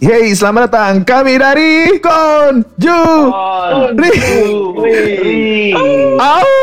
Hey, 0.00 0.32
selamat 0.32 0.72
datang. 0.72 0.94
Kami 1.04 1.36
dari 1.36 2.00
Konju. 2.00 3.04
Ri. 4.00 4.16
Au. 6.16 6.48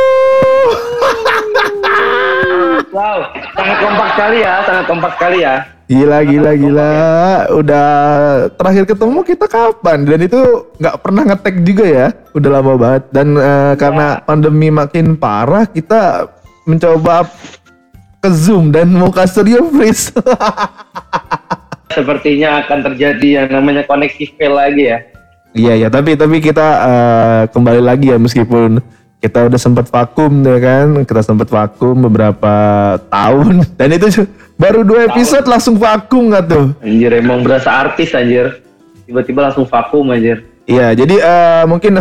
Wow, 2.97 3.29
sangat 3.53 3.77
kompak 3.77 4.07
sekali 4.17 4.37
ya, 4.41 4.53
sangat 4.65 4.85
kompak 4.89 5.11
sekali 5.19 5.37
ya. 5.45 5.55
Gila, 5.85 6.17
gila, 6.25 6.51
gila. 6.57 6.93
Udah 7.53 7.87
terakhir 8.57 8.89
ketemu 8.89 9.19
kita 9.21 9.45
kapan? 9.45 10.01
Dan 10.01 10.25
itu 10.25 10.41
nggak 10.81 10.97
pernah 11.05 11.23
ngetek 11.29 11.55
juga 11.61 11.85
ya. 11.85 12.07
Udah 12.33 12.49
lama 12.57 12.73
banget. 12.73 13.03
Dan 13.13 13.37
eh, 13.37 13.73
karena 13.77 14.17
pandemi 14.25 14.73
makin 14.73 15.13
parah, 15.13 15.69
kita 15.69 16.25
mencoba 16.65 17.29
ke 18.17 18.29
Zoom 18.33 18.73
dan 18.73 18.89
mau 18.97 19.13
ke 19.13 19.21
studio 19.29 19.69
freeze. 19.69 20.09
Sepertinya 21.91 22.63
akan 22.65 22.79
terjadi 22.91 23.43
yang 23.43 23.47
namanya 23.51 23.87
koneksi 23.87 24.35
fail 24.35 24.53
lagi 24.55 24.91
ya. 24.91 24.99
Iya 25.57 25.73
ya, 25.73 25.87
tapi 25.87 26.13
tapi 26.13 26.37
kita 26.43 26.67
eh, 26.85 27.41
kembali 27.49 27.81
lagi 27.81 28.13
ya 28.13 28.19
meskipun 28.19 28.77
kita 29.17 29.49
udah 29.49 29.57
sempat 29.57 29.89
vakum 29.89 30.45
ya 30.45 30.59
kan, 30.61 30.87
kita 31.07 31.21
sempat 31.25 31.49
vakum 31.49 31.97
beberapa 32.05 32.53
tahun 33.09 33.65
dan 33.79 33.89
itu 33.95 34.27
baru 34.59 34.85
dua 34.85 35.09
episode 35.09 35.47
langsung 35.49 35.79
vakum 35.79 36.29
nggak 36.29 36.45
tuh? 36.45 36.65
Anjir 36.83 37.11
emang 37.15 37.41
berasa 37.41 37.73
artis 37.73 38.13
anjir. 38.13 38.61
Tiba-tiba 39.07 39.47
langsung 39.47 39.65
vakum 39.65 40.11
anjir. 40.11 40.43
Iya, 40.67 40.91
jadi 40.93 41.15
eh, 41.15 41.63
mungkin 41.65 41.97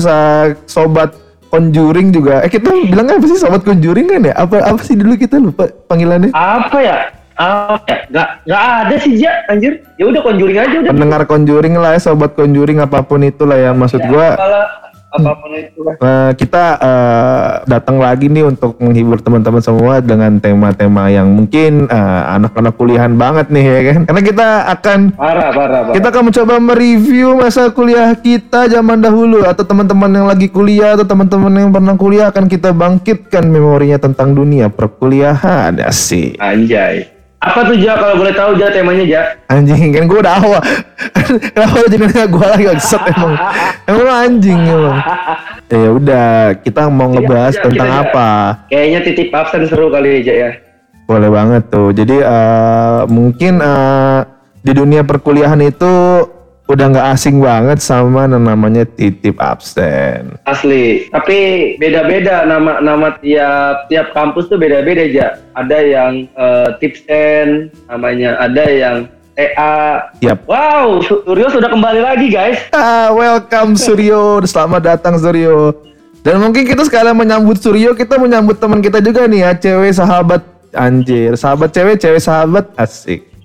sobat 0.67 1.15
Conjuring 1.47 2.11
juga. 2.11 2.43
Eh 2.43 2.51
kita 2.51 2.69
bilang 2.69 3.07
apa 3.07 3.25
sih 3.25 3.39
sobat 3.39 3.63
Conjuring 3.63 4.11
kan 4.11 4.21
ya? 4.27 4.35
Apa 4.35 4.67
apa 4.67 4.83
sih 4.83 4.99
dulu 4.99 5.15
kita 5.15 5.39
lupa 5.39 5.71
panggilannya? 5.87 6.35
Apa 6.35 6.79
ya? 6.83 6.97
Apa 7.37 7.85
ya? 7.85 7.99
Gak, 8.09 8.29
gak 8.49 8.63
ada 8.65 8.95
sih 8.97 9.13
Ja, 9.21 9.33
anjir. 9.53 9.85
Ya 10.01 10.05
udah 10.09 10.21
conjuring 10.25 10.59
aja 10.59 10.77
udah. 10.81 10.93
Pendengar 10.93 11.23
Conjuring 11.29 11.75
lah 11.77 11.97
ya, 11.97 12.01
sobat 12.01 12.33
Conjuring 12.33 12.81
apa 12.81 13.05
pun 13.05 13.21
itulah 13.25 13.57
ya 13.61 13.77
maksud 13.77 14.01
gua. 14.09 14.37
Kalau 14.41 14.63
apa 15.17 15.33
pun 15.41 15.51
itu 15.57 15.81
lah. 15.81 15.95
Eh, 15.97 16.31
kita 16.37 16.65
eh, 16.77 17.49
datang 17.65 17.97
lagi 17.97 18.29
nih 18.29 18.45
untuk 18.45 18.77
menghibur 18.83 19.17
teman-teman 19.21 19.65
semua 19.65 20.05
dengan 20.05 20.37
tema-tema 20.37 21.09
yang 21.09 21.33
mungkin 21.33 21.89
eh, 21.89 22.23
anak-anak 22.37 22.77
kuliahan 22.77 23.17
banget 23.17 23.49
nih 23.49 23.65
ya 23.65 23.81
kan. 23.93 24.01
Karena 24.13 24.23
kita 24.25 24.47
akan 24.77 24.99
Parah, 25.17 25.49
parah, 25.57 25.81
parah. 25.89 25.95
kita 25.97 26.07
akan 26.13 26.23
mencoba 26.29 26.55
mereview 26.61 27.29
masa 27.37 27.73
kuliah 27.73 28.13
kita 28.13 28.69
zaman 28.69 29.01
dahulu 29.01 29.45
atau 29.49 29.65
teman-teman 29.65 30.11
yang 30.13 30.27
lagi 30.29 30.49
kuliah 30.53 30.93
atau 30.99 31.07
teman-teman 31.09 31.53
yang 31.65 31.71
pernah 31.73 31.95
kuliah 31.97 32.27
akan 32.29 32.45
kita 32.45 32.77
bangkitkan 32.77 33.45
memorinya 33.49 33.97
tentang 33.97 34.37
dunia 34.37 34.69
perkuliahan. 34.69 35.81
Asik. 35.81 36.37
Anjay. 36.37 37.16
Apa 37.37 37.69
tuh 37.69 37.77
Ja 37.77 37.95
kalau 38.01 38.17
boleh 38.17 38.33
tahu 38.33 38.57
Ja 38.57 38.73
temanya 38.73 39.05
Ja? 39.05 39.23
Anjing 39.53 39.93
kan 39.93 40.05
gue 40.09 40.19
udah 40.19 40.35
awal. 40.41 40.63
Kenapa 41.55 41.77
jadi 41.87 41.97
nanya 42.09 42.27
gue 42.27 42.47
lagi 42.47 42.65
set 42.81 43.03
emang. 43.13 43.35
Emang 43.85 44.01
lu 44.03 44.11
anjing 44.13 44.61
emang. 44.65 44.99
Ya 45.67 45.89
udah, 45.93 46.29
kita 46.63 46.87
mau 46.89 47.11
ngebahas 47.13 47.55
Iya, 47.59 47.63
tentang 47.67 47.89
iya, 47.91 47.99
iya. 47.99 48.05
apa? 48.09 48.29
Kayaknya 48.73 49.01
titip 49.05 49.29
absen 49.35 49.63
seru 49.69 49.87
kali 49.93 50.23
Ja 50.25 50.35
ya. 50.35 50.51
Boleh 51.07 51.31
banget 51.31 51.63
tuh. 51.71 51.95
Jadi 51.95 52.17
eh, 52.19 53.01
mungkin 53.07 53.63
eh, 53.63 54.21
di 54.63 54.73
dunia 54.75 55.07
perkuliahan 55.07 55.61
itu 55.63 55.93
udah 56.67 56.87
nggak 56.91 57.09
asing 57.15 57.39
banget 57.39 57.79
sama 57.79 58.27
namanya 58.27 58.83
titip 58.83 59.39
absen. 59.39 60.35
Asli. 60.47 61.07
Tapi 61.15 61.39
beda-beda 61.79 62.43
nama 62.43 62.83
nama 62.83 63.15
tiap 63.23 63.87
tiap 63.87 64.11
kampus 64.11 64.51
tuh 64.51 64.59
beda-beda 64.59 65.07
aja. 65.07 65.39
Ada 65.55 65.79
yang 65.79 66.13
eh, 66.27 66.69
tipsen 66.83 67.71
namanya, 67.87 68.35
ada 68.43 68.65
yang 68.67 68.97
TA. 69.37 70.11
Yap. 70.25 70.49
Wow, 70.49 71.05
Suryo 71.07 71.47
sudah 71.53 71.71
kembali 71.71 72.01
lagi 72.03 72.33
guys. 72.33 72.59
Ah, 72.75 73.15
welcome 73.15 73.79
Suryo. 73.79 74.43
Selamat 74.43 74.97
datang 74.97 75.15
Suryo. 75.21 75.77
Dan 76.27 76.43
mungkin 76.43 76.67
kita 76.67 76.83
sekalian 76.83 77.15
menyambut 77.15 77.63
Suryo, 77.63 77.95
kita 77.95 78.19
menyambut 78.19 78.59
teman 78.59 78.83
kita 78.83 78.99
juga 78.99 79.31
nih 79.31 79.47
ya, 79.47 79.51
cewek 79.55 79.95
sahabat 79.95 80.43
anjir, 80.75 81.39
sahabat 81.39 81.71
cewek, 81.71 82.03
cewek 82.03 82.19
sahabat 82.19 82.67
asik. 82.75 83.36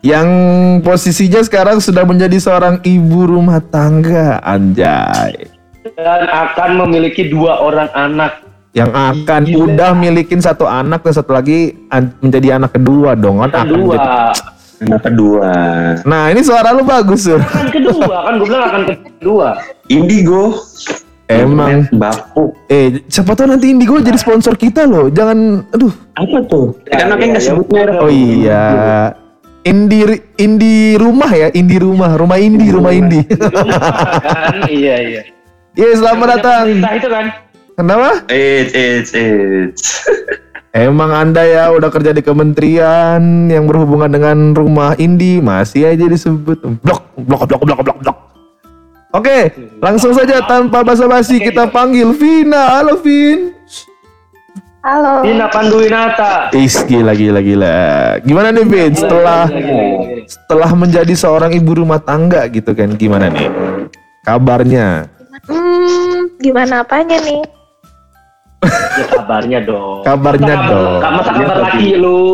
Yang 0.00 0.28
posisinya 0.80 1.40
sekarang 1.40 1.78
sudah 1.78 2.02
menjadi 2.02 2.36
seorang 2.36 2.78
ibu 2.82 3.26
rumah 3.26 3.58
tangga, 3.60 4.38
anjay. 4.40 5.50
Dan 5.88 6.22
akan 6.24 6.70
memiliki 6.80 7.26
dua 7.26 7.58
orang 7.58 7.90
anak. 7.92 8.42
Yang 8.70 8.92
akan 8.92 9.40
Gila. 9.42 9.56
udah 9.64 9.90
milikin 9.92 10.36
satu 10.36 10.64
anak 10.64 11.00
dan 11.00 11.14
satu 11.14 11.32
lagi 11.32 11.72
an- 11.88 12.12
menjadi 12.20 12.56
anak 12.56 12.76
kedua 12.76 13.14
dong 13.14 13.40
kan 13.40 13.48
akan 13.50 13.66
Kedua. 13.66 13.80
menjadi- 13.88 14.54
Anak 14.76 15.00
kedua. 15.02 15.52
Nah, 16.04 16.28
ini 16.28 16.44
suara 16.44 16.68
lu 16.70 16.84
bagus, 16.84 17.24
Sur. 17.24 17.40
Akan 17.40 17.72
kedua 17.72 18.04
kan 18.20 18.32
gue 18.36 18.44
bilang 18.44 18.64
akan 18.68 18.82
kedua. 19.16 19.48
Indigo. 19.88 20.60
Emang 21.26 21.88
Bapu. 21.90 22.54
eh 22.68 23.02
siapa 23.08 23.32
tahu 23.32 23.50
nanti 23.50 23.66
Indigo 23.66 23.98
jadi 23.98 24.14
sponsor 24.14 24.54
kita 24.54 24.84
loh. 24.84 25.08
Jangan 25.08 25.64
aduh. 25.72 25.90
Apa 26.12 26.38
tuh? 26.44 26.76
Kan 26.84 26.92
Ya, 26.92 27.04
makanya 27.08 27.30
nggak 27.32 27.42
ya, 27.42 27.48
sebutnya. 27.48 27.80
ya. 27.82 27.98
Oh 27.98 28.10
iya. 28.12 28.64
Indi 29.66 30.06
Indi 30.38 30.94
rumah 30.94 31.26
ya, 31.34 31.50
Indi 31.50 31.76
rumah, 31.82 32.14
rumah 32.14 32.38
Indi, 32.38 32.70
rumah 32.70 32.94
Indi. 32.94 33.18
kan? 33.26 34.62
Iya 34.70 34.96
iya. 35.02 35.22
Iya, 35.74 35.90
selamat 35.98 36.26
datang. 36.38 36.64
Pemerintah 36.70 36.92
itu 36.94 37.08
kan. 37.10 37.26
Kenapa? 37.74 38.10
Eits, 38.30 38.72
eits, 38.72 39.10
eits. 39.12 39.84
Emang 40.86 41.10
Anda 41.10 41.42
ya 41.42 41.64
udah 41.72 41.88
kerja 41.88 42.14
di 42.14 42.22
kementerian 42.22 43.48
yang 43.48 43.66
berhubungan 43.66 44.12
dengan 44.12 44.52
rumah 44.54 44.94
Indi, 45.00 45.42
masih 45.42 45.88
aja 45.88 46.04
disebut 46.04 46.62
blok, 46.84 47.02
blok, 47.16 47.48
blok, 47.48 47.62
blok, 47.64 47.80
blok, 47.82 47.98
blok. 48.04 48.18
Oke, 49.16 49.56
langsung 49.80 50.12
saja 50.12 50.44
tanpa 50.44 50.84
basa-basi 50.84 51.40
kita 51.40 51.72
panggil 51.72 52.12
Vina. 52.12 52.76
Halo 52.76 53.00
Vin. 53.00 53.55
Halo. 54.86 55.26
Dina 55.26 55.50
Panduwinata. 55.50 56.54
Is 56.54 56.78
gila 56.86 57.10
gila 57.18 57.42
gila. 57.42 57.74
Gimana 58.22 58.54
nih 58.54 58.62
Vin 58.70 58.94
setelah 58.94 59.50
setelah 60.30 60.70
menjadi 60.78 61.10
seorang 61.10 61.50
ibu 61.58 61.82
rumah 61.82 61.98
tangga 61.98 62.46
gitu 62.46 62.70
kan 62.70 62.94
gimana 62.94 63.26
nih? 63.26 63.50
Kabarnya? 64.22 65.10
Hmm, 65.50 66.30
gimana 66.38 66.86
apanya 66.86 67.18
nih? 67.18 67.42
Ya 68.64 69.04
kabarnya 69.12 69.60
dong. 69.60 70.00
Kabarnya 70.00 70.54
Masa 70.56 70.66
dong. 70.66 70.96
kabar- 70.98 71.16
Masa 71.20 71.30
kabar 71.30 71.56
laki 71.62 71.92
lu? 71.94 72.24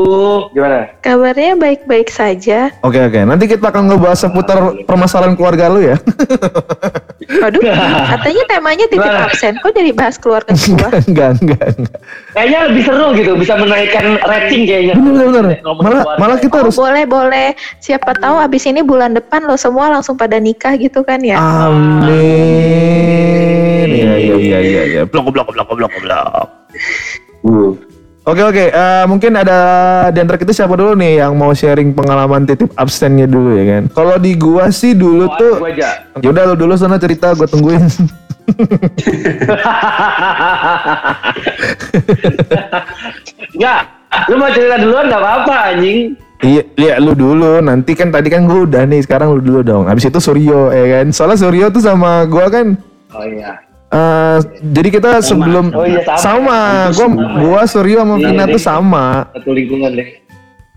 Gimana? 0.51 0.87
Kabarnya 1.01 1.59
baik-baik 1.59 2.09
saja. 2.09 2.71
Oke 2.81 3.01
oke, 3.01 3.19
nanti 3.21 3.45
kita 3.47 3.67
akan 3.67 3.91
ngebahas 3.91 4.19
seputar 4.21 4.57
permasalahan 4.83 5.35
keluarga 5.35 5.67
lu 5.67 5.83
ya. 5.83 5.99
Waduh, 7.43 7.63
katanya 8.09 8.43
temanya 8.47 8.85
titip 8.87 9.03
Gimana? 9.03 9.27
absen. 9.27 9.55
Kok 9.57 9.73
jadi 9.73 9.91
bahas 9.93 10.15
keluarga 10.17 10.55
gua? 10.55 10.89
enggak 11.01 11.31
enggak 11.41 11.67
enggak. 11.75 11.99
Kayaknya 12.33 12.59
lebih 12.65 12.83
seru 12.85 13.07
gitu, 13.13 13.33
bisa 13.35 13.55
menaikkan 13.57 14.05
rating 14.21 14.63
kayaknya. 14.63 14.95
Bener. 14.95 15.45
Ngomongin 15.61 15.83
Malah 15.83 16.03
malah 16.19 16.39
kita 16.39 16.55
Oh, 16.55 16.61
harus 16.63 16.77
boleh, 16.77 17.05
boleh. 17.05 17.49
Siapa 17.79 18.15
tahu 18.15 18.39
abis 18.39 18.63
ini 18.65 18.81
bulan 18.81 19.11
depan 19.13 19.43
lo 19.43 19.57
semua 19.57 19.91
langsung 19.91 20.15
pada 20.15 20.39
nikah 20.39 20.75
gitu 20.77 21.03
kan 21.03 21.19
ya? 21.21 21.35
Amin. 21.37 22.11
Iya 24.03 24.15
iya 24.17 24.35
iya 24.37 24.59
iya 24.61 24.83
iya. 24.85 25.03
Blok 25.07 25.31
blok 25.31 25.49
blok 25.49 25.71
blok 25.71 25.93
blok. 26.03 26.47
Uh, 27.43 27.73
Oke 28.23 28.39
oke, 28.39 28.65
Eh, 28.71 29.05
mungkin 29.11 29.35
ada 29.35 29.59
di 30.09 30.23
antara 30.23 30.39
kita 30.39 30.55
siapa 30.55 30.79
dulu 30.79 30.95
nih 30.95 31.19
yang 31.19 31.35
mau 31.35 31.51
sharing 31.51 31.91
pengalaman 31.91 32.47
titip 32.47 32.71
absennya 32.79 33.27
dulu 33.27 33.51
ya 33.51 33.65
kan? 33.67 33.83
Kalau 33.91 34.15
di 34.15 34.39
gua 34.39 34.71
sih 34.71 34.95
dulu 34.95 35.27
Oh, 35.27 35.35
tuh, 35.35 35.55
gua 35.59 35.75
aja. 35.75 36.07
yaudah 36.23 36.45
lu 36.47 36.55
dulu 36.55 36.79
sana 36.79 37.03
cerita, 37.03 37.35
gue 37.35 37.51
tungguin. 37.51 37.83
Enggak, 43.55 43.81
lu 44.31 44.35
mau 44.39 44.51
cerita 44.53 44.77
duluan 44.79 45.11
gak 45.11 45.19
apa-apa 45.19 45.57
anjing. 45.75 46.15
Iya, 46.43 46.63
iya 46.75 46.95
lu 46.99 47.15
dulu. 47.15 47.59
Nanti 47.59 47.95
kan 47.95 48.11
tadi 48.11 48.27
kan 48.27 48.47
gue 48.47 48.67
udah 48.67 48.83
nih, 48.83 49.03
sekarang 49.03 49.35
lu 49.35 49.41
dulu 49.41 49.61
dong. 49.63 49.85
Habis 49.87 50.11
itu 50.11 50.19
Suryo 50.19 50.71
ya 50.71 50.87
kan. 50.99 51.07
Soalnya 51.11 51.39
Suryo 51.39 51.67
tuh 51.71 51.83
sama 51.83 52.27
gua 52.27 52.47
kan 52.47 52.75
Oh 53.13 53.27
iya. 53.27 53.59
Eh 53.93 54.39
jadi 54.73 54.89
kita 54.89 55.11
sebelum 55.21 55.69
Oh 55.77 55.85
iya, 55.85 56.01
sama. 56.17 56.89
sama, 56.89 56.97
gua 56.97 57.07
gua 57.45 57.61
Suryo 57.69 58.01
sama 58.03 58.17
Iya, 58.17 58.25
Vina 58.33 58.45
iya. 58.49 58.55
tuh 58.57 58.63
sama. 58.63 59.07
Satu 59.37 59.53
lingkungan 59.53 59.93
deh. 59.93 60.09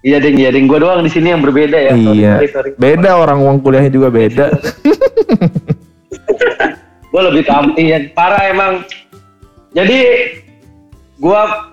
Iya 0.05 0.17
ding, 0.21 0.35
iya 0.37 0.49
ding. 0.51 0.67
Gua 0.67 0.83
doang 0.83 1.01
di 1.01 1.09
sini 1.09 1.31
yang 1.31 1.41
berbeda 1.41 1.79
ya. 1.79 1.91
Iya. 1.95 2.33
sorry, 2.43 2.49
sorry. 2.51 2.69
Beda 2.75 3.15
orang 3.15 3.39
uang 3.41 3.63
kuliahnya 3.63 3.89
juga 3.89 4.11
beda. 4.11 4.51
gue 7.15 7.23
lebih 7.31 7.47
kamping 7.47 7.95
ya 7.95 7.99
parah 8.11 8.43
emang 8.51 8.83
jadi 9.71 9.99
gua 11.15 11.71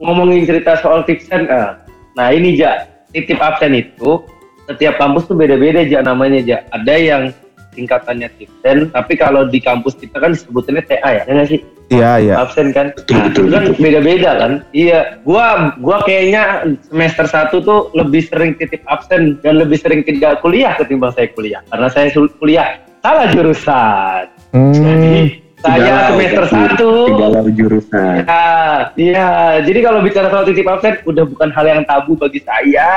ngomongin 0.00 0.48
cerita 0.48 0.80
soal 0.80 1.04
tipsen 1.04 1.44
eh, 1.44 1.76
nah 2.16 2.32
ini 2.32 2.56
ja 2.56 2.88
titip 3.12 3.36
absen 3.36 3.76
itu 3.76 4.24
setiap 4.64 4.96
kampus 4.96 5.28
tuh 5.28 5.36
beda-beda 5.36 5.84
ja 5.84 6.00
namanya 6.00 6.40
ja 6.40 6.58
ada 6.72 6.96
yang 6.96 7.28
singkatannya 7.74 8.28
tipsen, 8.38 8.90
tapi 8.90 9.14
kalau 9.14 9.46
di 9.46 9.62
kampus 9.62 9.96
kita 9.98 10.18
kan 10.18 10.34
sebutannya 10.34 10.82
TA 10.86 11.10
ya, 11.20 11.22
ya 11.26 11.32
nggak 11.32 11.48
sih? 11.50 11.60
Iya, 11.90 12.10
iya. 12.22 12.34
Absen 12.38 12.70
kan? 12.70 12.94
Betul, 12.94 13.14
Nah, 13.18 13.26
betul, 13.26 13.42
itu 13.42 13.50
kan 13.50 13.64
beda-beda 13.82 14.30
kan? 14.38 14.52
Iya, 14.70 15.00
gua 15.26 15.74
gua 15.82 15.98
kayaknya 16.06 16.70
semester 16.86 17.26
1 17.26 17.50
tuh 17.66 17.90
lebih 17.98 18.22
sering 18.30 18.54
titip 18.54 18.86
absen 18.86 19.42
dan 19.42 19.58
lebih 19.58 19.74
sering 19.74 20.06
tidak 20.06 20.38
kuliah 20.38 20.78
ketimbang 20.78 21.10
saya 21.18 21.26
kuliah. 21.34 21.60
Karena 21.66 21.88
saya 21.90 22.14
kuliah 22.14 22.78
salah 23.02 23.26
jurusan. 23.34 24.22
Hmm, 24.54 24.70
Jadi 24.70 25.42
saya 25.60 26.14
semester 26.14 26.44
lalu, 26.46 26.54
1 26.78 27.10
Tiga 27.10 27.26
lalu 27.26 27.50
jurusan. 27.58 28.14
Ya, 28.22 28.46
iya. 28.94 29.30
Jadi 29.66 29.78
kalau 29.82 29.98
bicara 30.06 30.30
soal 30.30 30.46
titip 30.46 30.70
absen, 30.70 30.94
udah 31.02 31.24
bukan 31.26 31.50
hal 31.50 31.66
yang 31.66 31.82
tabu 31.90 32.14
bagi 32.14 32.38
saya. 32.46 32.94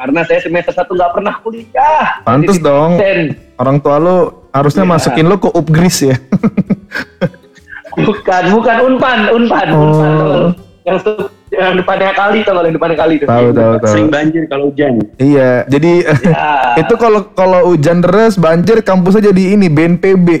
Karena 0.00 0.24
saya 0.24 0.40
semester 0.40 0.72
satu 0.72 0.96
nggak 0.96 1.12
pernah 1.12 1.34
kuliah. 1.44 2.24
Pantes 2.24 2.56
dong. 2.56 2.96
absen. 2.96 3.36
orang 3.60 3.76
tua 3.76 4.00
lu 4.00 4.16
harusnya 4.48 4.82
Iya. 4.82 4.92
masukin 4.96 5.28
lu 5.28 5.36
ke 5.36 5.52
upgris 5.52 6.00
ya. 6.02 6.16
Bukan, 7.90 8.42
bukan 8.50 8.76
unpan, 8.80 9.18
unpan, 9.28 9.66
Oh. 9.70 9.82
unpan. 9.82 10.54
Yang, 10.80 10.96
yang 11.50 11.74
depannya 11.76 12.14
kali, 12.14 12.38
lu? 12.40 12.62
yang 12.62 12.72
depannya 12.72 12.96
kali 12.96 13.14
tuh. 13.18 13.26
tahu, 13.28 13.46
tahu, 13.50 13.72
tahu. 13.76 13.90
Sering 13.92 14.08
banjir 14.08 14.42
kalau 14.48 14.64
hujan. 14.72 14.92
Iya, 15.18 15.50
jadi 15.68 15.92
Ya. 16.24 16.40
itu 16.86 16.94
kalau 16.96 17.20
kalau 17.34 17.60
hujan 17.68 18.00
deras 18.00 18.40
banjir 18.40 18.80
kampusnya 18.80 19.28
jadi 19.28 19.58
ini 19.58 19.68
BNPB. 19.68 20.28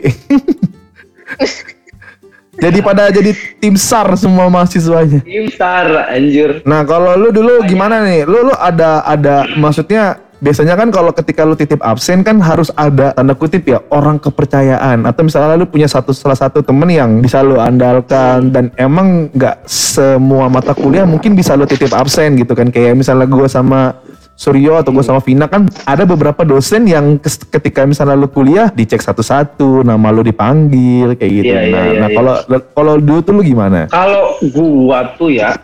jadi 2.58 2.78
pada 2.82 3.14
jadi 3.14 3.30
tim 3.62 3.78
SAR 3.78 4.18
semua 4.18 4.50
mahasiswanya. 4.50 5.22
Tim 5.22 5.46
SAR, 5.54 6.10
anjir. 6.10 6.66
Nah, 6.66 6.82
kalau 6.82 7.14
lu 7.14 7.30
dulu 7.30 7.62
gimana 7.62 8.02
nih? 8.02 8.26
Lu 8.26 8.50
lu 8.50 8.54
ada 8.58 9.06
ada 9.06 9.46
maksudnya 9.54 10.18
biasanya 10.40 10.74
kan 10.74 10.88
kalau 10.88 11.12
ketika 11.12 11.44
lu 11.44 11.52
titip 11.52 11.78
absen 11.84 12.24
kan 12.24 12.40
harus 12.40 12.72
ada 12.72 13.12
tanda 13.12 13.36
kutip 13.36 13.68
ya 13.68 13.84
orang 13.92 14.16
kepercayaan 14.16 15.04
atau 15.04 15.20
misalnya 15.20 15.60
lu 15.60 15.68
punya 15.68 15.84
satu 15.84 16.16
salah 16.16 16.34
satu 16.34 16.64
temen 16.64 16.88
yang 16.88 17.20
bisa 17.20 17.44
lu 17.44 17.60
andalkan 17.60 18.48
dan 18.48 18.72
emang 18.80 19.28
nggak 19.36 19.68
semua 19.68 20.48
mata 20.48 20.72
kuliah 20.72 21.04
mungkin 21.04 21.36
bisa 21.36 21.52
lu 21.60 21.68
titip 21.68 21.92
absen 21.92 22.40
gitu 22.40 22.56
kan 22.56 22.72
kayak 22.72 22.96
misalnya 22.96 23.28
gua 23.28 23.46
sama 23.52 24.00
Suryo 24.40 24.80
atau 24.80 24.88
gue 24.96 25.04
sama 25.04 25.20
Vina 25.20 25.44
kan 25.44 25.68
ada 25.84 26.08
beberapa 26.08 26.48
dosen 26.48 26.88
yang 26.88 27.20
ketika 27.52 27.84
misalnya 27.84 28.16
lu 28.16 28.24
kuliah 28.24 28.72
dicek 28.72 29.04
satu-satu 29.04 29.84
nama 29.84 30.08
lu 30.08 30.24
dipanggil 30.24 31.12
kayak 31.12 31.32
gitu. 31.44 31.52
Iya, 31.52 31.60
iya, 31.60 31.68
nah, 31.68 31.84
iya, 31.84 31.98
nah 32.00 32.08
iya. 32.08 32.16
kalau 32.16 32.34
kalau 32.72 32.94
dulu 32.96 33.20
tuh 33.20 33.32
lu 33.36 33.42
gimana? 33.44 33.84
Kalau 33.92 34.40
gua 34.48 35.12
tuh 35.20 35.28
ya, 35.36 35.60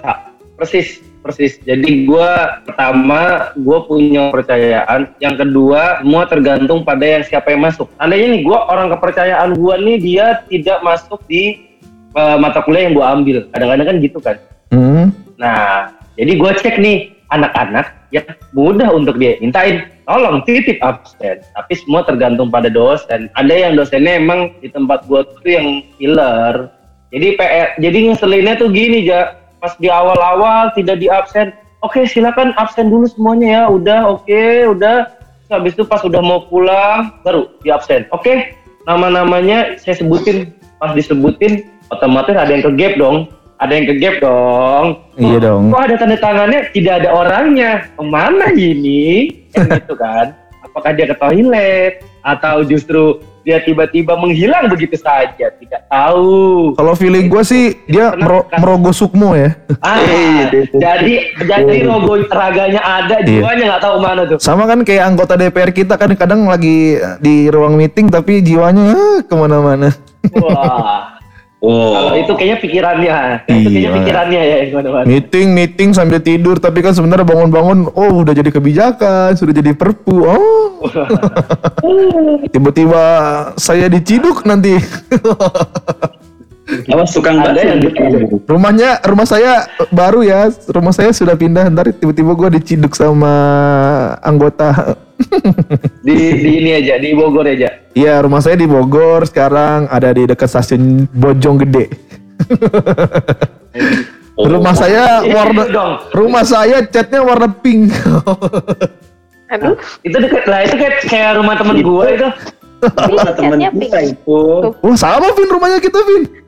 sa- 0.00 0.32
persis 0.56 1.04
persis. 1.20 1.60
Jadi 1.60 2.08
gua 2.08 2.64
pertama 2.64 3.52
gua 3.60 3.84
punya 3.84 4.32
kepercayaan. 4.32 5.12
Yang 5.20 5.44
kedua 5.44 6.00
semua 6.00 6.24
tergantung 6.24 6.88
pada 6.88 7.04
yang 7.04 7.28
siapa 7.28 7.52
yang 7.52 7.60
masuk. 7.60 7.92
Andainya 8.00 8.40
nih 8.40 8.40
gua 8.40 8.72
orang 8.72 8.88
kepercayaan 8.96 9.52
gua 9.52 9.76
nih 9.76 10.00
dia 10.00 10.40
tidak 10.48 10.80
masuk 10.80 11.20
di 11.28 11.76
eh, 12.16 12.36
mata 12.40 12.64
kuliah 12.64 12.88
yang 12.88 12.96
gua 12.96 13.12
ambil. 13.12 13.44
Kadang-kadang 13.52 13.86
kan 13.92 13.96
gitu 14.00 14.18
kan. 14.24 14.36
Hmm? 14.72 15.12
Nah, 15.36 15.92
jadi 16.16 16.32
gua 16.40 16.56
cek 16.56 16.80
nih 16.80 17.12
anak-anak 17.28 17.97
yang 18.14 18.24
mudah 18.56 18.88
untuk 18.92 19.20
dia 19.20 19.36
mintain 19.40 19.84
tolong 20.08 20.40
titip 20.48 20.80
absen. 20.80 21.44
Tapi 21.52 21.72
semua 21.76 22.00
tergantung 22.08 22.48
pada 22.48 22.72
dosen. 22.72 23.28
Ada 23.36 23.68
yang 23.68 23.72
dosennya 23.76 24.16
emang 24.16 24.56
di 24.64 24.72
tempat 24.72 25.04
gua 25.04 25.24
tuh 25.28 25.44
yang 25.44 25.84
killer. 26.00 26.72
Jadi 27.08 27.40
PR, 27.40 27.68
jadi 27.80 27.98
ngeselinnya 28.12 28.54
tuh 28.60 28.68
gini 28.68 29.08
ja, 29.08 29.36
pas 29.60 29.72
di 29.80 29.88
awal-awal 29.88 30.72
tidak 30.76 31.00
di 31.00 31.08
absen. 31.08 31.52
Oke 31.80 32.04
silakan 32.04 32.52
absen 32.58 32.90
dulu 32.90 33.06
semuanya 33.08 33.48
ya. 33.48 33.62
Udah 33.68 34.00
oke 34.08 34.42
udah. 34.76 35.08
Terus 35.48 35.52
habis 35.52 35.72
itu 35.76 35.84
pas 35.88 36.02
udah 36.04 36.20
mau 36.20 36.44
pulang 36.48 37.12
baru 37.24 37.48
di 37.64 37.72
absen. 37.72 38.04
Oke 38.12 38.56
nama-namanya 38.88 39.76
saya 39.80 40.00
sebutin. 40.00 40.52
Pas 40.78 40.94
disebutin 40.94 41.66
otomatis 41.90 42.38
ada 42.38 42.50
yang 42.50 42.62
ke 42.62 42.72
gap 42.78 42.94
dong. 43.00 43.16
Ada 43.58 43.72
yang 43.74 43.86
ke 43.86 43.94
gap 43.98 44.16
dong. 44.18 44.86
Iya 45.14 45.38
dong. 45.42 45.62
Kok 45.68 45.82
ada 45.82 45.94
tanda 45.96 46.16
tangannya 46.16 46.60
tidak 46.70 46.94
ada 46.96 47.08
orangnya? 47.10 47.70
Ke 47.90 48.02
mana 48.02 48.54
ini? 48.54 49.34
Kan 49.50 49.66
gitu 49.82 49.94
kan? 49.94 50.30
Apakah 50.60 50.94
dia 50.94 51.06
ke 51.06 51.16
toilet 51.16 51.92
atau 52.20 52.62
justru 52.62 53.18
dia 53.42 53.58
tiba-tiba 53.58 54.14
menghilang 54.14 54.70
begitu 54.70 54.94
saja? 54.94 55.50
Tidak 55.50 55.90
tahu. 55.90 56.70
Kalau 56.72 56.94
feeling 56.94 57.26
gue 57.26 57.42
sih 57.42 57.74
dia 57.84 58.14
mero- 58.14 58.46
merogoh 58.52 58.94
sukmo 58.94 59.34
ya. 59.34 59.58
Ah, 59.80 59.98
jadi 60.84 61.14
jadi 61.34 61.76
logo 61.82 62.14
raganya 62.28 62.78
ada, 62.78 63.18
Iya. 63.18 63.42
jiwanya 63.42 63.64
nggak 63.74 63.82
tahu 63.82 63.96
mana 63.98 64.22
tuh. 64.24 64.38
Sama 64.38 64.70
kan 64.70 64.86
kayak 64.86 65.02
anggota 65.04 65.34
DPR 65.34 65.74
kita 65.74 65.98
kan 65.98 66.14
kadang 66.14 66.46
lagi 66.46 66.94
di 67.18 67.50
ruang 67.50 67.74
meeting 67.74 68.06
tapi 68.06 68.38
jiwanya 68.38 68.94
eh, 68.94 69.18
ke 69.20 69.34
mana-mana. 69.34 69.90
Wah, 70.34 71.07
Oh. 71.58 71.90
kalau 71.90 72.14
itu 72.14 72.32
kayaknya 72.38 72.58
pikirannya, 72.62 73.18
itu 73.50 73.66
kayaknya 73.66 73.90
Iya. 73.90 73.96
pikirannya 73.98 74.40
ya 74.46 74.56
mana-mana. 74.70 75.04
Meeting, 75.10 75.46
meeting 75.50 75.90
sambil 75.90 76.22
tidur 76.22 76.62
tapi 76.62 76.86
kan 76.86 76.94
sebenarnya 76.94 77.26
bangun-bangun 77.26 77.90
oh 77.98 78.10
udah 78.22 78.30
jadi 78.30 78.46
kebijakan, 78.54 79.34
sudah 79.34 79.50
jadi 79.50 79.74
perpu. 79.74 80.22
Oh. 80.22 80.86
Tiba-tiba 82.54 83.02
saya 83.58 83.90
diciduk 83.90 84.46
nanti. 84.46 84.78
Awas 86.68 87.16
tukang 87.16 87.40
Ada 87.40 87.56
bakso 87.56 87.64
yang 87.64 87.78
gitu. 87.80 88.36
Rumahnya 88.44 89.00
rumah 89.08 89.24
saya 89.24 89.64
baru 89.88 90.20
ya. 90.20 90.52
Rumah 90.68 90.92
saya 90.92 91.16
sudah 91.16 91.32
pindah 91.32 91.64
ntar 91.72 91.88
tiba-tiba 91.96 92.36
gua 92.36 92.52
diciduk 92.52 92.92
sama 92.92 93.32
anggota 94.20 95.00
Di, 96.06 96.14
di 96.14 96.50
ini 96.62 96.70
aja, 96.78 96.94
di 97.00 97.10
Bogor 97.16 97.48
aja. 97.48 97.72
Iya, 97.96 98.22
rumah 98.22 98.38
saya 98.38 98.54
di 98.54 98.70
Bogor 98.70 99.26
sekarang 99.26 99.90
ada 99.90 100.14
di 100.14 100.30
dekat 100.30 100.46
stasiun 100.46 101.10
Bojonggede. 101.10 101.90
rumah 104.38 104.70
saya 104.70 105.26
warna 105.26 105.66
rumah 106.14 106.46
saya 106.46 106.86
catnya 106.86 107.26
warna 107.26 107.50
pink. 107.50 107.90
Aduh, 109.48 109.80
Itu 110.04 110.16
dekat 110.20 110.44
lah, 110.44 110.60
itu 110.68 110.76
kayak, 110.76 110.94
kayak 111.08 111.32
rumah 111.40 111.56
temen 111.56 111.80
gue 111.80 112.06
itu. 112.14 112.28
Sama 112.84 113.32
temen 113.32 113.58
kita 113.80 113.98
itu. 114.04 114.40
Wah, 114.84 114.96
sama 115.00 115.32
Vin 115.32 115.48
rumahnya 115.48 115.80
kita, 115.80 115.98
Vin. 116.04 116.47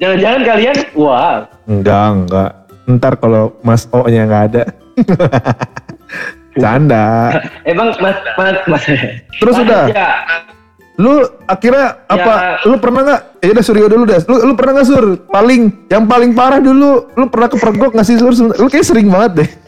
Jangan-jangan 0.00 0.40
kalian, 0.44 0.76
wah, 0.94 1.46
Enggak, 1.66 2.06
enggak. 2.12 2.50
Ntar 2.86 3.12
kalau 3.18 3.56
Mas 3.66 3.90
O-nya 3.90 4.22
nggak 4.30 4.44
ada. 4.52 4.62
Canda. 6.56 7.06
emang 7.70 7.92
mas, 8.00 8.16
mas, 8.38 8.56
mas. 8.64 8.84
Terus 9.36 9.54
Mas, 9.58 9.64
udah? 9.66 9.84
Ya, 9.92 10.08
Lu 10.96 11.20
akhirnya 11.44 12.00
apa? 12.08 12.32
Ya. 12.56 12.64
Lu 12.64 12.80
pernah 12.80 13.00
nggak? 13.04 13.20
Ya 13.44 13.50
udah 13.52 13.64
Suryo 13.64 13.86
dulu 13.92 14.02
deh. 14.08 14.20
Lu, 14.24 14.36
lu 14.48 14.52
pernah 14.56 14.80
nggak 14.80 14.88
Sur? 14.88 15.04
Paling 15.28 15.62
yang 15.92 16.08
paling 16.08 16.32
parah 16.32 16.56
dulu. 16.56 17.12
Lu 17.12 17.24
pernah 17.28 17.52
kepergok 17.52 17.92
nggak 17.92 18.06
sih 18.08 18.16
Sur? 18.16 18.32
Lu 18.32 18.66
kayak 18.72 18.86
sering 18.86 19.08
banget 19.12 19.44
deh. 19.44 19.50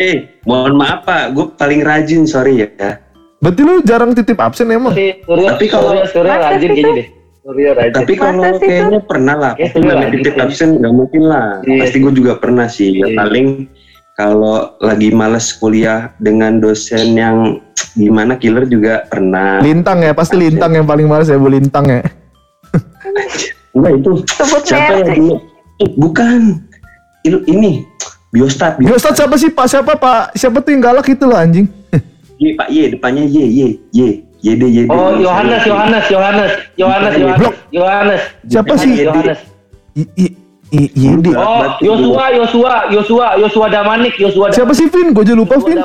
Eh, 0.00 0.40
mohon 0.48 0.80
maaf 0.80 1.04
Pak, 1.04 1.36
gue 1.36 1.52
paling 1.60 1.84
rajin 1.84 2.24
sorry 2.24 2.64
ya. 2.64 2.96
Berarti 3.36 3.60
lu 3.60 3.84
jarang 3.84 4.16
titip 4.16 4.40
absen 4.40 4.72
emang? 4.72 4.96
Suryo, 4.96 5.44
Tapi 5.44 5.68
kalau- 5.68 5.92
Suryo, 5.92 6.04
Suryo 6.08 6.32
rajin 6.40 6.70
Sur? 6.72 6.92
deh. 6.96 7.08
Suryo 7.40 7.70
rajin. 7.72 7.94
Tapi 7.96 8.12
kalau 8.14 8.44
kayaknya 8.60 9.00
pernah 9.00 9.34
lah, 9.34 9.52
Kayak 9.56 9.72
pasti 9.72 9.80
namanya 9.80 10.10
titip 10.12 10.34
gitu. 10.36 10.44
absen 10.44 10.68
nggak 10.76 10.94
mungkin 10.94 11.22
lah. 11.24 11.48
Iya. 11.64 11.80
Pasti 11.80 11.96
gue 11.98 12.12
juga 12.12 12.32
pernah 12.36 12.66
sih. 12.68 12.90
Ya, 12.92 13.06
Iya. 13.08 13.16
paling 13.16 13.46
kalau 14.12 14.56
lagi 14.76 15.08
males 15.10 15.46
kuliah 15.56 16.12
dengan 16.20 16.60
dosen 16.60 17.16
yang 17.16 17.64
gimana 17.96 18.36
killer 18.36 18.68
juga 18.68 19.08
pernah. 19.08 19.64
Lintang 19.64 20.04
ya, 20.04 20.12
pasti 20.12 20.36
Lintang 20.36 20.76
yang 20.76 20.84
paling 20.84 21.08
males 21.08 21.26
ya 21.26 21.40
Bu 21.40 21.48
Lintang 21.48 21.88
ya. 21.88 22.04
Enggak 23.74 23.92
itu 24.02 24.10
Sebut 24.26 24.62
siapa 24.62 24.92
yang 25.00 25.08
dulu? 25.16 25.34
Eh, 25.80 25.90
bukan. 25.96 26.40
Ini, 27.20 27.36
ini 27.46 27.72
Biostat, 28.30 28.78
Ya 28.78 28.94
Ustadz 28.94 29.18
siapa 29.18 29.34
sih 29.36 29.50
Pak? 29.50 29.66
Siapa 29.66 29.92
Pak? 29.98 30.38
Siapa 30.38 30.62
tuh 30.62 30.70
yang 30.70 30.80
galak 30.80 31.04
itu 31.04 31.24
loh 31.26 31.34
anjing? 31.34 31.66
Y, 32.38 32.54
Pak 32.54 32.70
Y, 32.70 32.94
depannya 32.94 33.26
Y, 33.26 33.36
Y, 33.42 33.60
Y, 33.90 34.00
YD, 34.40 34.62
YD. 34.64 34.88
Oh, 34.88 35.20
Yohanes, 35.20 35.62
Yohanes, 35.68 36.04
Yohanes, 36.08 36.52
Yohanes, 36.76 37.14
Yohanes. 37.68 38.22
Siapa 38.48 38.74
sih? 38.80 39.04
Yohanes. 39.04 39.40
I, 39.92 40.02
i, 40.16 40.26
i, 40.72 40.80
Yedi. 40.96 41.32
Oh, 41.36 41.76
Yosua, 41.84 42.24
Yosua, 42.32 42.74
Yosua, 42.88 43.26
Yosua 43.36 43.66
Damanik, 43.68 44.16
Yosua 44.16 44.48
Damanik. 44.48 44.56
Siapa 44.56 44.72
sih 44.72 44.86
Vin? 44.88 45.12
Gue 45.12 45.28
aja 45.28 45.34
lupa 45.36 45.60
Yosua 45.60 45.68
Vin. 45.68 45.78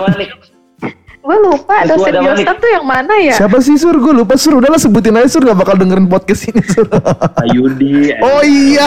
Gue 1.26 1.38
lupa 1.42 1.90
dosen 1.90 2.22
manik. 2.22 2.46
tuh 2.46 2.70
yang 2.70 2.86
mana 2.86 3.18
ya? 3.18 3.34
Siapa 3.34 3.58
sih 3.58 3.82
Sur? 3.82 3.98
Gue 3.98 4.14
lupa 4.14 4.38
Sur. 4.38 4.62
Udahlah 4.62 4.78
sebutin 4.78 5.18
aja 5.18 5.26
Sur. 5.26 5.42
Gak 5.42 5.58
bakal 5.58 5.74
dengerin 5.82 6.06
podcast 6.06 6.54
ini 6.54 6.62
Sur. 6.62 6.86
Ayudi. 7.42 8.14
oh 8.30 8.42
iya. 8.46 8.86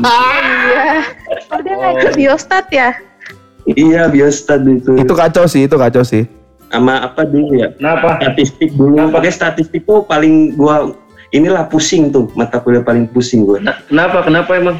Iya. 0.00 0.84
Oh, 1.52 1.60
dia 1.60 1.74
ngajar 1.76 2.12
biostat 2.16 2.66
ya? 2.72 2.96
Iya, 3.68 4.08
Biostat 4.08 4.64
itu. 4.64 4.96
itu 4.96 5.12
kacau 5.12 5.44
sih. 5.44 5.68
Itu 5.68 5.76
kacau 5.76 6.00
sih. 6.00 6.24
Sama 6.66 6.98
apa 7.00 7.22
dulu 7.22 7.54
ya? 7.54 7.70
Kenapa? 7.72 8.18
Statistik 8.18 8.70
dulu. 8.74 8.98
Kenapa? 8.98 9.22
Pakai 9.22 9.32
statistik 9.32 9.82
tuh 9.82 10.02
paling 10.02 10.54
gua 10.54 10.92
inilah 11.30 11.66
pusing 11.66 12.10
tuh 12.10 12.26
mata 12.34 12.58
kuliah 12.58 12.82
paling 12.82 13.06
pusing 13.06 13.46
gua. 13.46 13.62
Nah, 13.62 13.76
Kenapa? 13.86 14.22
Kenapa 14.22 14.50
emang? 14.54 14.76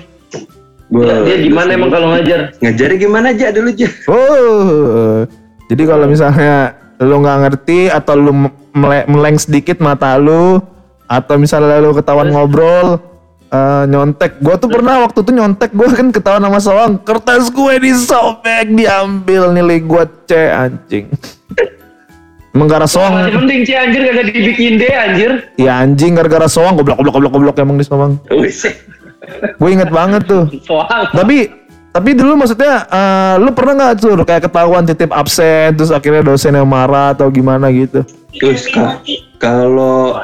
Gua- 0.87 1.23
Dia 1.23 1.43
gimana 1.43 1.71
emang 1.75 1.90
kalau 1.90 2.14
ngajar? 2.14 2.55
ngajarnya 2.59 2.97
gimana 2.97 3.26
aja 3.31 3.47
dulu 3.50 3.69
aja. 3.71 3.88
Oh. 4.07 5.26
Jadi 5.66 5.83
kalau 5.83 6.07
misalnya 6.07 6.57
lu 6.97 7.21
nggak 7.21 7.38
ngerti 7.43 7.90
atau 7.90 8.14
lu 8.14 8.33
mele- 8.73 9.07
meleng 9.07 9.37
sedikit 9.37 9.78
mata 9.78 10.14
lu 10.16 10.62
atau 11.07 11.35
misalnya 11.37 11.78
lu 11.78 11.93
ketahuan 11.93 12.31
ngobrol 12.31 12.99
eh, 13.47 13.85
nyontek 13.87 14.38
gua 14.38 14.57
tuh 14.57 14.66
pernah 14.66 15.02
waktu 15.02 15.21
itu 15.21 15.31
nyontek 15.31 15.71
gua 15.71 15.90
kan 15.90 16.09
ketahuan 16.09 16.43
sama 16.43 16.59
soang 16.59 16.93
kertas 16.99 17.47
gue 17.47 17.75
disobek 17.78 18.66
diambil 18.71 19.52
nilai 19.52 19.78
gua 19.78 20.02
C 20.25 20.35
anjing 20.49 21.07
emang 22.56 22.66
gara 22.66 22.88
soang 22.88 23.12
Masih 23.20 23.36
mending 23.36 23.62
sih 23.62 23.76
anjir 23.76 24.00
kagak 24.02 24.25
dibikin 24.32 24.72
deh 24.80 24.88
anjir. 24.88 25.30
ya 25.60 25.84
anjing 25.84 26.16
gara-gara 26.16 26.48
soang 26.48 26.75
goblok 26.75 26.96
goblok 26.96 27.14
goblok 27.20 27.32
goblok 27.36 27.56
emang 27.60 27.76
di 27.76 27.84
soang 27.84 28.16
gue 29.60 29.70
inget 29.70 29.92
banget 29.92 30.25
tuh 30.25 30.48
Soal. 30.64 31.12
tapi 31.12 31.52
tapi 31.90 32.12
dulu 32.12 32.40
maksudnya 32.40 32.84
eh, 32.86 33.34
lu 33.40 33.52
pernah 33.52 33.72
nggak 33.76 33.92
tuh 34.00 34.16
kayak 34.25 34.48
ketahuan 34.48 34.84
titip 34.84 35.12
absen 35.12 35.76
terus 35.76 35.92
akhirnya 35.92 36.25
dosen 36.25 36.56
yang 36.56 36.68
marah 36.68 37.12
atau 37.12 37.28
gimana 37.28 37.68
gitu 37.68 38.00
Terus 38.36 38.68
kalau 39.40 40.20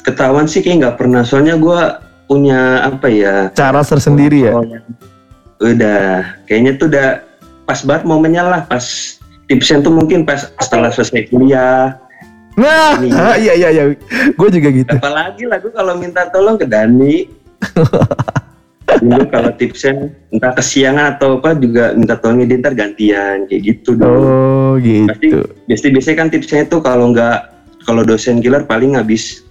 ketahuan 0.00 0.48
sih 0.48 0.64
kayak 0.64 0.76
nggak 0.80 0.96
pernah. 0.96 1.20
Soalnya 1.20 1.60
gua 1.60 2.00
punya 2.24 2.88
apa 2.88 3.08
ya? 3.08 3.52
cara 3.52 3.84
tersendiri 3.84 4.48
ya 4.48 4.56
Udah, 5.58 6.38
kayaknya 6.46 6.78
tuh 6.78 6.86
udah 6.88 7.20
pas 7.66 7.84
banget 7.84 8.04
momennya 8.06 8.42
lah. 8.46 8.60
Pas 8.64 9.17
tipsnya 9.48 9.80
tuh 9.80 9.92
mungkin 9.92 10.22
pas 10.28 10.52
setelah 10.60 10.92
selesai 10.92 11.26
kuliah. 11.32 11.96
nah 12.58 12.98
Iya. 13.02 13.34
iya 13.38 13.52
iya 13.54 13.68
iya 13.70 13.84
gue 14.34 14.48
juga 14.50 14.68
gitu 14.74 14.90
Apalagi 14.98 15.46
lah 15.46 15.62
gua 15.62 15.72
kalau 15.72 15.94
minta 15.94 16.26
tolong 16.28 16.58
ke 16.58 16.66
Dani. 16.66 17.26
Dulu 18.98 19.24
kalau 19.34 19.50
tipsnya 19.54 20.10
entah 20.34 20.52
kesiangan 20.58 21.18
atau 21.18 21.38
apa 21.38 21.54
juga 21.54 21.94
minta 21.94 22.18
tolongnya 22.18 22.54
dia 22.54 22.58
ntar 22.62 22.74
gantian 22.74 23.46
kayak 23.46 23.62
gitu 23.62 23.94
dulu. 23.94 24.10
oh 24.10 24.74
Pasti 24.78 25.26
gitu 25.30 25.38
biasanya 25.70 25.92
biasanya 25.94 26.16
kan 26.18 26.28
tipsnya 26.30 26.60
itu 26.66 26.76
kalau 26.82 27.06
nggak 27.14 27.38
kalau 27.86 28.02
dosen 28.04 28.42
killer 28.42 28.66
paling 28.68 28.98
habis 28.98 29.42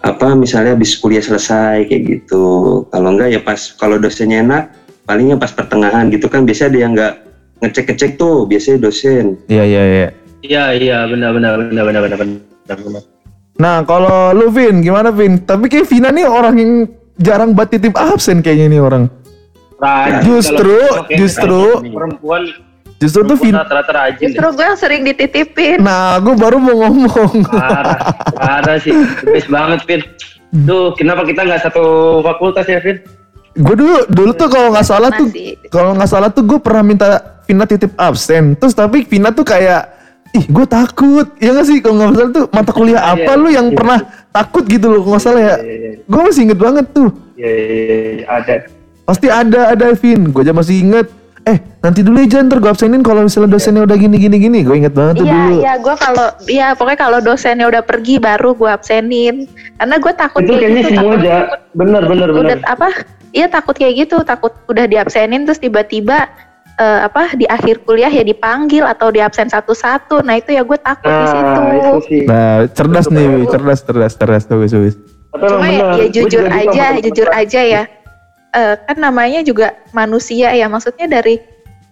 apa 0.00 0.32
misalnya 0.32 0.72
habis 0.76 0.96
kuliah 0.96 1.20
selesai 1.20 1.84
kayak 1.88 2.02
gitu. 2.08 2.84
Kalau 2.88 3.08
nggak 3.16 3.28
ya 3.36 3.40
pas 3.40 3.60
kalau 3.76 3.96
dosennya 4.00 4.40
enak 4.44 4.64
palingnya 5.04 5.36
pas 5.40 5.50
pertengahan 5.50 6.06
gitu 6.12 6.30
kan 6.30 6.46
biasanya 6.46 6.68
ada 6.70 6.78
yang 6.78 6.92
nggak 6.94 7.14
ngecek-ngecek 7.60 8.16
tuh 8.16 8.44
biasanya 8.44 8.78
dosen. 8.82 9.36
iya 9.46 9.62
iya 9.62 9.82
iya 9.84 10.08
Iya 10.40 10.64
iya 10.72 10.98
benar 11.04 11.30
benar 11.30 11.52
benar 11.60 11.84
benar 11.84 12.00
benar 12.02 12.18
benar. 12.18 12.38
benar. 12.66 13.02
nah 13.54 13.84
kalau 13.84 14.32
lu 14.32 14.48
Vin 14.48 14.80
gimana 14.80 15.08
Vin 15.10 15.36
tapi 15.38 15.68
kayak 15.68 15.84
Vina 15.84 16.08
nih 16.08 16.24
orang 16.24 16.56
yang 16.56 16.72
jarang 17.16 17.52
buat 17.52 17.68
titip 17.68 17.92
absen 17.92 18.40
kayaknya 18.40 18.66
nih 18.70 18.80
orang 18.80 19.04
Rajin 19.76 20.20
Justru- 20.22 20.92
justru- 21.10 21.80
perempuan 21.86 22.48
justru 22.96 23.20
tuh 23.22 23.32
Vin 23.34 23.52
rata-rata 23.54 23.92
rajin. 23.94 24.28
Justru 24.28 24.44
gue 24.50 24.64
yang 24.66 24.76
sering 24.76 25.02
dititipin. 25.02 25.78
nah 25.78 26.16
gue 26.16 26.32
baru 26.34 26.56
mau 26.56 26.76
ngomong 26.78 27.44
Parah, 27.44 27.96
parah 28.30 28.76
sih. 28.76 28.92
Best 29.24 29.48
banget, 29.48 29.80
Vin. 29.84 30.00
Tuh, 30.62 30.92
kenapa 30.94 31.24
kita 31.24 31.40
nggak 31.42 31.62
satu 31.62 31.84
fakultas 32.20 32.64
ya, 32.66 32.76
Vin? 32.78 33.00
gue 33.50 33.74
dulu 33.74 34.04
dulu 34.06 34.30
tuh 34.32 34.46
kalau 34.46 34.68
nggak 34.70 34.84
salah 34.84 35.10
tuh 35.10 35.26
kalau 35.68 35.90
nggak 35.92 36.06
salah 36.06 36.28
tuh 36.28 36.44
gue 36.44 36.58
pernah 36.58 36.80
minta 36.82 37.08
Vina 37.50 37.66
titip 37.66 37.90
absen. 37.98 38.54
Terus 38.54 38.78
tapi 38.78 39.02
Vina 39.02 39.34
tuh 39.34 39.42
kayak 39.42 39.90
ih 40.30 40.46
gue 40.46 40.66
takut. 40.70 41.26
Ya 41.42 41.50
nggak 41.50 41.66
sih? 41.66 41.82
Kalau 41.82 41.98
nggak 41.98 42.10
salah 42.14 42.30
tuh 42.30 42.44
mata 42.54 42.70
kuliah 42.70 43.02
apa 43.02 43.34
lu 43.34 43.50
yang 43.50 43.74
pernah 43.74 43.98
takut 44.30 44.62
gitu 44.70 44.86
loh 44.86 45.02
kalau 45.02 45.18
nggak 45.18 45.24
salah 45.26 45.42
ya? 45.42 45.56
Gue 46.06 46.20
masih 46.22 46.46
inget 46.46 46.58
banget 46.62 46.86
tuh. 46.94 47.10
Iya, 47.34 47.50
iya, 47.50 47.96
iya, 48.22 48.24
ada. 48.30 48.54
pasti 49.02 49.26
ada 49.26 49.74
ada 49.74 49.90
Vin. 49.98 50.30
Gue 50.30 50.46
aja 50.46 50.54
masih 50.54 50.86
inget. 50.86 51.10
Eh 51.42 51.58
nanti 51.82 52.06
dulu 52.06 52.22
aja 52.22 52.38
ntar 52.46 52.62
gue 52.62 52.70
absenin 52.70 53.02
kalau 53.02 53.26
misalnya 53.26 53.50
dosennya 53.50 53.82
udah 53.82 53.98
gini 53.98 54.22
gini 54.22 54.36
gini. 54.38 54.58
Gue 54.62 54.78
inget 54.78 54.94
banget 54.94 55.18
tuh 55.18 55.26
Iya, 55.26 55.34
dulu. 55.34 55.54
iya, 55.58 55.72
gue 55.82 55.94
kalau, 55.98 56.26
iya 56.46 56.66
pokoknya 56.78 56.98
kalau 57.02 57.18
dosennya 57.18 57.66
udah 57.66 57.82
pergi 57.82 58.22
baru 58.22 58.54
gue 58.54 58.70
absenin. 58.70 59.50
Karena 59.74 59.96
gue 59.98 60.12
takut 60.14 60.40
Itu 60.46 60.52
kayak 60.54 60.62
kayaknya 60.62 60.82
gitu, 60.86 60.94
semua 60.94 61.14
aja. 61.18 61.34
Bener, 61.74 62.02
bener, 62.06 62.28
udah 62.30 62.54
bener. 62.54 62.58
apa? 62.62 62.88
Iya 63.34 63.46
takut 63.50 63.74
kayak 63.74 64.06
gitu, 64.06 64.22
takut 64.22 64.54
udah 64.70 64.86
diabsenin 64.86 65.42
terus 65.42 65.58
tiba-tiba 65.58 66.30
eh, 66.80 67.00
apa 67.04 67.36
di 67.36 67.44
akhir 67.44 67.84
kuliah 67.84 68.08
ya 68.08 68.24
dipanggil 68.24 68.88
atau 68.88 69.12
diabsen 69.12 69.52
satu-satu. 69.52 70.24
Nah 70.24 70.40
itu 70.40 70.56
ya 70.56 70.64
gue 70.64 70.78
takut 70.80 71.12
di 71.12 71.26
situ. 71.28 71.60
Nah, 71.60 71.74
itu 71.76 71.90
sih. 72.08 72.20
nah 72.24 72.64
cerdas 72.72 73.06
nih 73.12 73.26
Wi. 73.28 73.44
cerdas 73.52 73.80
cerdas 73.84 74.12
cerdas 74.16 74.44
wis 74.48 74.72
wis 74.72 74.96
Cuma 75.30 75.62
ya, 75.70 75.94
ya 75.94 76.06
jujur 76.10 76.42
juga 76.42 76.58
gitu 76.58 76.74
aja, 76.74 76.84
jujur 76.98 77.28
temen-temen. 77.30 77.46
aja 77.46 77.60
ya. 77.62 77.82
Eh, 78.50 78.74
kan 78.82 78.96
namanya 78.98 79.46
juga 79.46 79.78
manusia 79.94 80.50
ya, 80.50 80.66
maksudnya 80.66 81.06
dari 81.06 81.38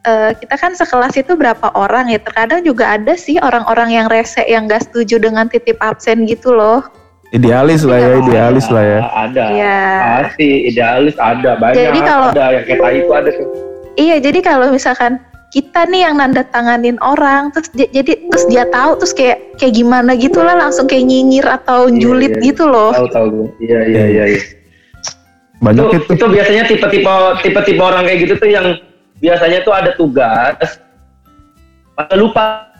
eh, 0.02 0.30
kita 0.34 0.58
kan 0.58 0.74
sekelas 0.74 1.14
itu 1.14 1.38
berapa 1.38 1.70
orang 1.78 2.10
ya. 2.10 2.18
Terkadang 2.18 2.66
juga 2.66 2.98
ada 2.98 3.14
sih 3.14 3.38
orang-orang 3.38 3.94
yang 3.94 4.06
rese 4.10 4.42
yang 4.42 4.66
gak 4.66 4.90
setuju 4.90 5.22
dengan 5.22 5.46
titip 5.46 5.78
absen 5.78 6.26
gitu 6.26 6.50
loh. 6.50 6.82
idealis 7.28 7.84
lah 7.84 8.00
ya 8.00 8.12
idealis 8.24 8.66
lah 8.72 8.80
ya 8.80 9.00
Ada. 9.04 9.44
Iya. 9.52 9.78
Pasti 10.24 10.48
idealis 10.72 11.14
ada 11.20 11.60
banyak. 11.60 11.76
Jadi 11.76 12.00
kalau- 12.00 12.32
ada 12.32 12.44
yang 12.56 12.64
kayak 12.64 12.92
itu 13.04 13.12
ada 13.12 13.30
tuh. 13.36 13.48
Iya, 13.98 14.22
jadi 14.22 14.38
kalau 14.46 14.70
misalkan 14.70 15.18
kita 15.50 15.90
nih 15.90 16.06
yang 16.06 16.22
nanda 16.22 16.46
tanganin 16.54 16.94
orang, 17.02 17.50
terus 17.50 17.66
dia, 17.74 17.90
jadi 17.90 18.14
terus 18.30 18.44
dia 18.46 18.62
tahu 18.70 18.94
terus 19.02 19.10
kayak 19.16 19.58
kayak 19.58 19.74
gimana 19.74 20.14
gitu 20.14 20.38
lah, 20.38 20.54
langsung 20.54 20.86
kayak 20.86 21.02
nyinyir 21.08 21.42
atau 21.50 21.90
Iya, 21.90 21.98
julid 21.98 22.32
iya. 22.38 22.42
gitu 22.52 22.64
loh. 22.70 22.94
Tahu 22.94 23.08
tahu. 23.10 23.28
Iya 23.58 23.80
iya 23.90 24.04
iya. 24.06 24.24
iya. 24.38 24.42
banyak 25.58 25.90
itu, 25.90 25.98
itu 25.98 26.10
itu 26.14 26.26
biasanya 26.30 26.62
tipe-tipe 26.70 27.14
tipe-tipe 27.42 27.82
orang 27.82 28.06
kayak 28.06 28.18
gitu 28.22 28.34
tuh 28.38 28.46
yang 28.46 28.78
biasanya 29.18 29.58
tuh 29.66 29.74
ada 29.74 29.90
tugas 29.98 30.78
pada 31.98 32.14
lupa 32.14 32.70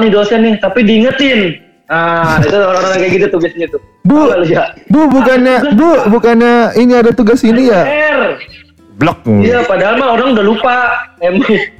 nih 0.00 0.08
dosen 0.08 0.40
nih 0.40 0.56
tapi 0.56 0.80
diingetin 0.80 1.60
nah 1.92 2.40
itu 2.40 2.56
orang-orang 2.56 3.04
kayak 3.04 3.12
gitu 3.20 3.26
tuh 3.36 3.36
biasanya 3.36 3.68
tuh 3.68 3.80
Bu. 4.08 4.16
Tahu 4.16 4.24
nggak 4.24 4.38
lu, 4.40 4.46
ya 4.48 4.64
bu 4.88 5.00
bukannya 5.12 5.56
bu 5.76 5.88
bukannya 6.08 6.54
ini 6.80 6.92
ada 6.96 7.12
tugas 7.12 7.44
ini 7.44 7.68
ya 7.68 7.84
blok. 8.96 9.24
Iya 9.26 9.64
padahal 9.68 10.00
mah 10.00 10.16
orang 10.16 10.36
udah 10.36 10.44
lupa. 10.44 10.76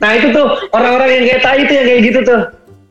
Nah 0.00 0.11
itu 0.16 0.33
tuh 0.33 0.47
orang-orang 0.73 1.09
yang 1.21 1.25
kayak 1.28 1.42
tai 1.45 1.59
itu 1.64 1.73
yang 1.73 1.87
kayak 1.88 2.02
gitu 2.09 2.19
tuh. 2.25 2.40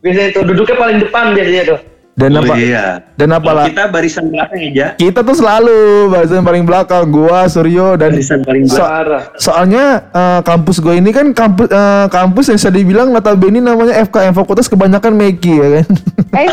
Biasanya 0.02 0.30
tuh 0.34 0.44
duduknya 0.50 0.76
paling 0.82 0.98
depan 0.98 1.26
biasanya 1.38 1.64
tuh 1.76 1.80
dan 2.14 2.30
Oh 2.34 2.42
apa 2.42 2.54
iya. 2.56 2.86
dan 3.16 3.32
apalah 3.32 3.66
Kita 3.66 3.88
barisan 3.88 4.28
belakang 4.28 4.60
aja. 4.62 4.88
kita 4.94 5.20
tuh 5.22 5.32
selalu 5.34 5.78
bahasan 6.08 6.42
paling 6.42 6.64
belakang 6.64 7.08
gua 7.08 7.48
Suryo 7.48 7.96
dan 7.96 8.12
Barisan 8.12 8.42
paling 8.42 8.68
So- 8.68 8.78
belakang. 8.78 9.24
soalnya 9.36 9.86
eh, 10.08 10.40
kampus 10.42 10.78
gue 10.78 10.94
ini 10.94 11.10
kan 11.10 11.32
kampus 11.32 11.68
eh, 11.68 12.06
kampus 12.08 12.46
yang 12.46 12.58
bisa 12.58 12.70
dibilang 12.70 13.08
notabene 13.10 13.58
namanya 13.58 13.96
FKM 14.02 14.34
Fakultas 14.34 14.68
Kebanyakan 14.68 15.14
Meki 15.14 15.54
ya 15.54 15.68
kan 15.74 15.88
Eh, 16.32 16.48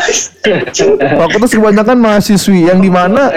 Fakultas 1.19 1.51
kebanyakan 1.51 1.97
mahasiswi 1.97 2.65
yang 2.65 2.79
di 2.79 2.89
mana 2.89 3.31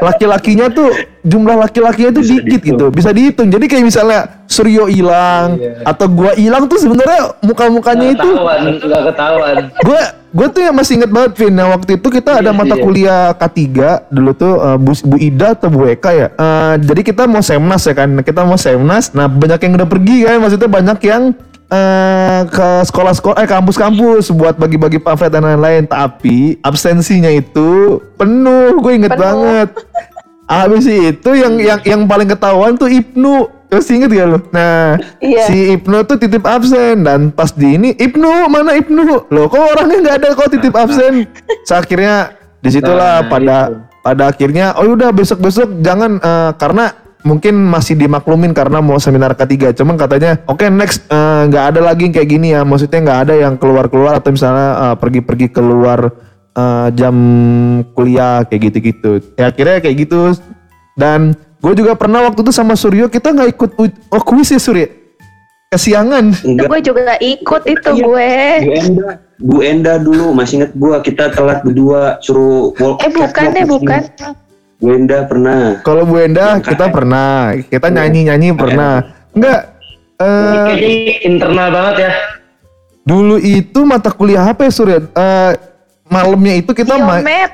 laki-lakinya 0.00 0.66
tuh 0.68 0.90
jumlah 1.20 1.56
laki-lakinya 1.58 2.10
tuh 2.12 2.22
Bisa 2.22 2.34
dikit 2.36 2.44
dihitung. 2.60 2.68
gitu 2.68 2.86
bisa 2.90 3.10
dihitung 3.10 3.48
jadi 3.48 3.64
kayak 3.64 3.84
misalnya 3.84 4.20
Suryo 4.44 4.86
hilang 4.86 5.56
atau 5.82 6.06
gua 6.06 6.34
hilang 6.34 6.66
tuh 6.66 6.76
sebenarnya 6.76 7.34
muka-mukanya 7.40 8.06
itu 8.12 8.28
ketahuan 8.28 8.60
nggak 8.76 9.02
ketahuan 9.08 9.56
gue 9.80 10.02
gue 10.34 10.46
tuh 10.50 10.60
yang 10.60 10.74
masih 10.74 10.98
inget 10.98 11.08
banget 11.08 11.32
Vin. 11.38 11.54
Nah 11.54 11.70
waktu 11.70 11.94
itu 11.94 12.10
kita 12.10 12.42
ada 12.42 12.50
Iya, 12.50 12.58
mata 12.58 12.74
iya. 12.74 12.82
kuliah 12.82 13.22
K3 13.32 13.60
dulu 14.10 14.30
tuh 14.34 14.52
eh, 14.58 14.76
Bu, 14.76 14.92
Bu 15.06 15.16
Ida 15.16 15.54
atau 15.54 15.70
Bu 15.70 15.86
Eka 15.86 16.10
ya. 16.10 16.28
Eh, 16.34 16.74
jadi 16.82 17.00
kita 17.06 17.22
mau 17.24 17.38
semnas 17.38 17.86
ya 17.86 17.94
kan. 17.94 18.10
Kita 18.18 18.42
mau 18.42 18.58
semnas. 18.58 19.14
Nah 19.14 19.30
banyak 19.30 19.62
yang 19.62 19.72
udah 19.78 19.86
pergi 19.86 20.26
kan. 20.26 20.42
Maksudnya 20.42 20.66
banyak 20.66 20.98
yang 21.06 21.22
eh 21.64 22.40
ke 22.50 22.68
sekolah-sekolah 22.84 23.40
eh 23.40 23.48
kampus-kampus 23.48 24.28
buat 24.30 24.58
bagi-bagi 24.58 24.98
pamflet 24.98 25.30
dan 25.30 25.46
lain-lain. 25.46 25.86
Tapi 25.86 26.58
absensinya 26.60 27.30
itu 27.30 28.02
penuh. 28.18 28.74
Gue 28.82 28.98
inget 28.98 29.14
Penuh. 29.14 29.22
banget. 29.22 29.68
Habis 30.44 30.84
itu 30.84 31.30
yang 31.32 31.56
yang 31.56 31.80
yang 31.86 32.02
paling 32.04 32.28
ketahuan 32.28 32.76
tuh 32.76 32.90
Ibnu 32.90 33.48
masih 33.70 34.00
inget 34.00 34.10
ya 34.12 34.24
lo? 34.28 34.38
Nah, 34.52 34.96
Iya. 35.18 35.44
si 35.48 35.56
Ibnu 35.76 36.04
tuh 36.06 36.16
titip 36.20 36.44
absen 36.46 37.02
dan 37.02 37.34
pas 37.34 37.50
di 37.50 37.74
ini 37.76 37.90
Ibnu 37.96 38.48
mana 38.48 38.76
Ibnu? 38.78 39.30
Loh 39.32 39.46
kok 39.50 39.60
orangnya 39.60 39.98
nggak 40.00 40.16
ada 40.22 40.28
kok 40.36 40.50
titip 40.52 40.74
absen? 40.74 41.26
Seakhirnya 41.66 42.34
di 42.60 42.70
situlah 42.72 43.24
Nah, 43.24 43.28
pada 43.28 43.56
pada 44.04 44.22
akhirnya 44.28 44.76
oh 44.76 44.92
udah 44.92 45.10
besok 45.12 45.40
besok 45.40 45.68
jangan 45.80 46.20
eh, 46.20 46.52
karena 46.60 46.92
mungkin 47.24 47.56
masih 47.56 47.96
dimaklumin 47.96 48.52
karena 48.52 48.84
mau 48.84 49.00
seminar 49.00 49.32
ketiga 49.32 49.72
cuman 49.72 49.96
katanya 49.96 50.44
oke 50.44 50.68
next 50.68 51.08
eh, 51.08 51.40
nggak 51.48 51.64
ada 51.72 51.80
lagi 51.80 52.08
yang 52.08 52.14
kayak 52.14 52.28
gini 52.28 52.52
ya 52.52 52.62
maksudnya 52.68 53.00
nggak 53.00 53.20
ada 53.28 53.34
yang 53.48 53.54
keluar 53.56 53.88
keluar 53.88 54.20
atau 54.20 54.36
misalnya 54.36 54.92
eh, 54.92 54.96
pergi-pergi 55.00 55.48
keluar 55.48 56.12
eh, 56.52 56.88
jam 56.92 57.16
kuliah 57.96 58.44
kayak 58.44 58.60
gitu-gitu 58.70 59.12
ya 59.40 59.48
akhirnya 59.48 59.80
kayak 59.80 59.96
gitu 60.04 60.36
dan 61.00 61.32
gue 61.64 61.72
juga 61.74 61.92
pernah 61.96 62.20
waktu 62.22 62.44
itu 62.44 62.52
sama 62.52 62.76
Suryo 62.76 63.08
kita 63.08 63.32
nggak 63.32 63.56
ikut 63.56 63.70
oh, 64.12 64.22
kuis 64.22 64.52
ya 64.52 64.60
Suryo 64.60 64.84
kesiangan 65.72 66.30
Enggak. 66.44 66.68
gue 66.68 66.80
juga 66.84 67.16
ikut 67.18 67.62
itu 67.66 67.90
gue. 67.98 68.30
Bu 68.62 68.70
Enda, 68.70 69.08
Bu 69.40 69.56
Enda 69.58 69.92
dulu 69.98 70.30
masih 70.30 70.62
inget 70.62 70.72
gua 70.76 71.02
kita 71.02 71.34
telat 71.34 71.66
berdua 71.66 72.22
suruh 72.22 72.70
walk 72.78 73.02
Eh 73.02 73.10
bukan 73.10 73.46
deh, 73.50 73.66
bukan. 73.66 74.00
Bu 74.78 74.88
Enda 74.92 75.26
pernah. 75.26 75.82
kalau 75.82 76.06
Bu 76.06 76.22
Enda 76.22 76.60
Yang 76.60 76.70
kita 76.70 76.86
pernah 76.92 77.56
kita 77.58 77.86
nyanyi 77.90 78.30
nyanyi 78.30 78.48
pernah 78.54 79.02
enggak 79.34 79.60
eh 80.14 80.66
kayaknya 80.70 81.14
internal 81.26 81.68
banget 81.74 81.94
ya 82.06 82.12
Dulu 83.04 83.36
itu 83.36 83.84
mata 83.84 84.08
kuliah 84.08 84.48
apa 84.48 84.64
ya 84.64 84.72
Surya? 84.72 84.98
Eh, 85.04 85.52
malamnya 86.08 86.56
itu 86.56 86.72
kita 86.72 86.96
ma- 86.96 87.20
Biomed. 87.20 87.50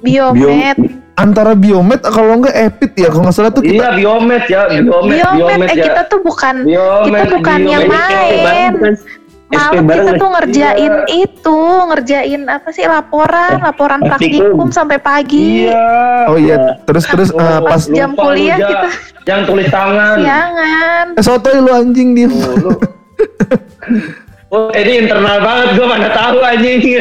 Biomed. 0.00 0.76
Antara 1.22 1.52
biomed 1.54 2.00
kalau 2.02 2.32
enggak 2.36 2.54
epit 2.54 2.90
ya 2.96 3.06
kalau 3.06 3.22
nggak 3.22 3.32
salah 3.32 3.50
tuh 3.50 3.62
kita 3.62 3.74
Iya 3.74 3.88
biomed 3.94 4.42
ya, 4.44 4.62
biomed, 4.68 5.08
Biomed. 5.08 5.36
biomed 5.38 5.68
Eh 5.68 5.76
ya. 5.76 5.84
kita 5.86 6.02
tuh 6.06 6.20
bukan 6.20 6.54
Biomed, 6.62 7.06
kita 7.06 7.24
bukan 7.32 7.58
biomed. 7.58 7.70
yang 7.70 7.84
main. 7.86 8.72
Malam 9.48 9.84
kita 9.84 10.12
tuh 10.16 10.30
ngerjain 10.32 10.92
Iya. 11.04 11.12
itu, 11.20 11.58
ngerjain 11.84 12.40
apa 12.46 12.68
sih 12.68 12.84
laporan, 12.86 13.60
laporan 13.60 14.00
praktikum. 14.00 14.72
sampai 14.72 14.96
pagi. 14.96 15.68
Iya. 15.68 16.24
oh 16.24 16.36
iya 16.36 16.56
terus 16.82 17.04
terus 17.04 17.28
eh, 17.30 17.36
Oh, 17.36 17.60
pas 17.62 17.84
jam 17.86 18.10
lupa 18.10 18.22
lu, 18.22 18.26
kuliah 18.26 18.56
Ja. 18.56 18.66
kita. 18.66 18.88
Yang 19.22 19.40
tulis 19.46 19.68
tangan. 19.68 20.16
Siangan. 20.16 21.06
eh, 21.12 21.22
sotoy 21.22 21.56
lu 21.58 21.70
anjing 21.70 22.08
dia 22.12 22.26
Oh, 22.26 22.54
lu. 22.56 22.72
Oh, 24.52 24.68
ini 24.76 25.08
internal 25.08 25.40
banget, 25.40 25.80
gue 25.80 25.86
mana 25.88 26.12
tahu 26.12 26.44
anjing. 26.44 26.76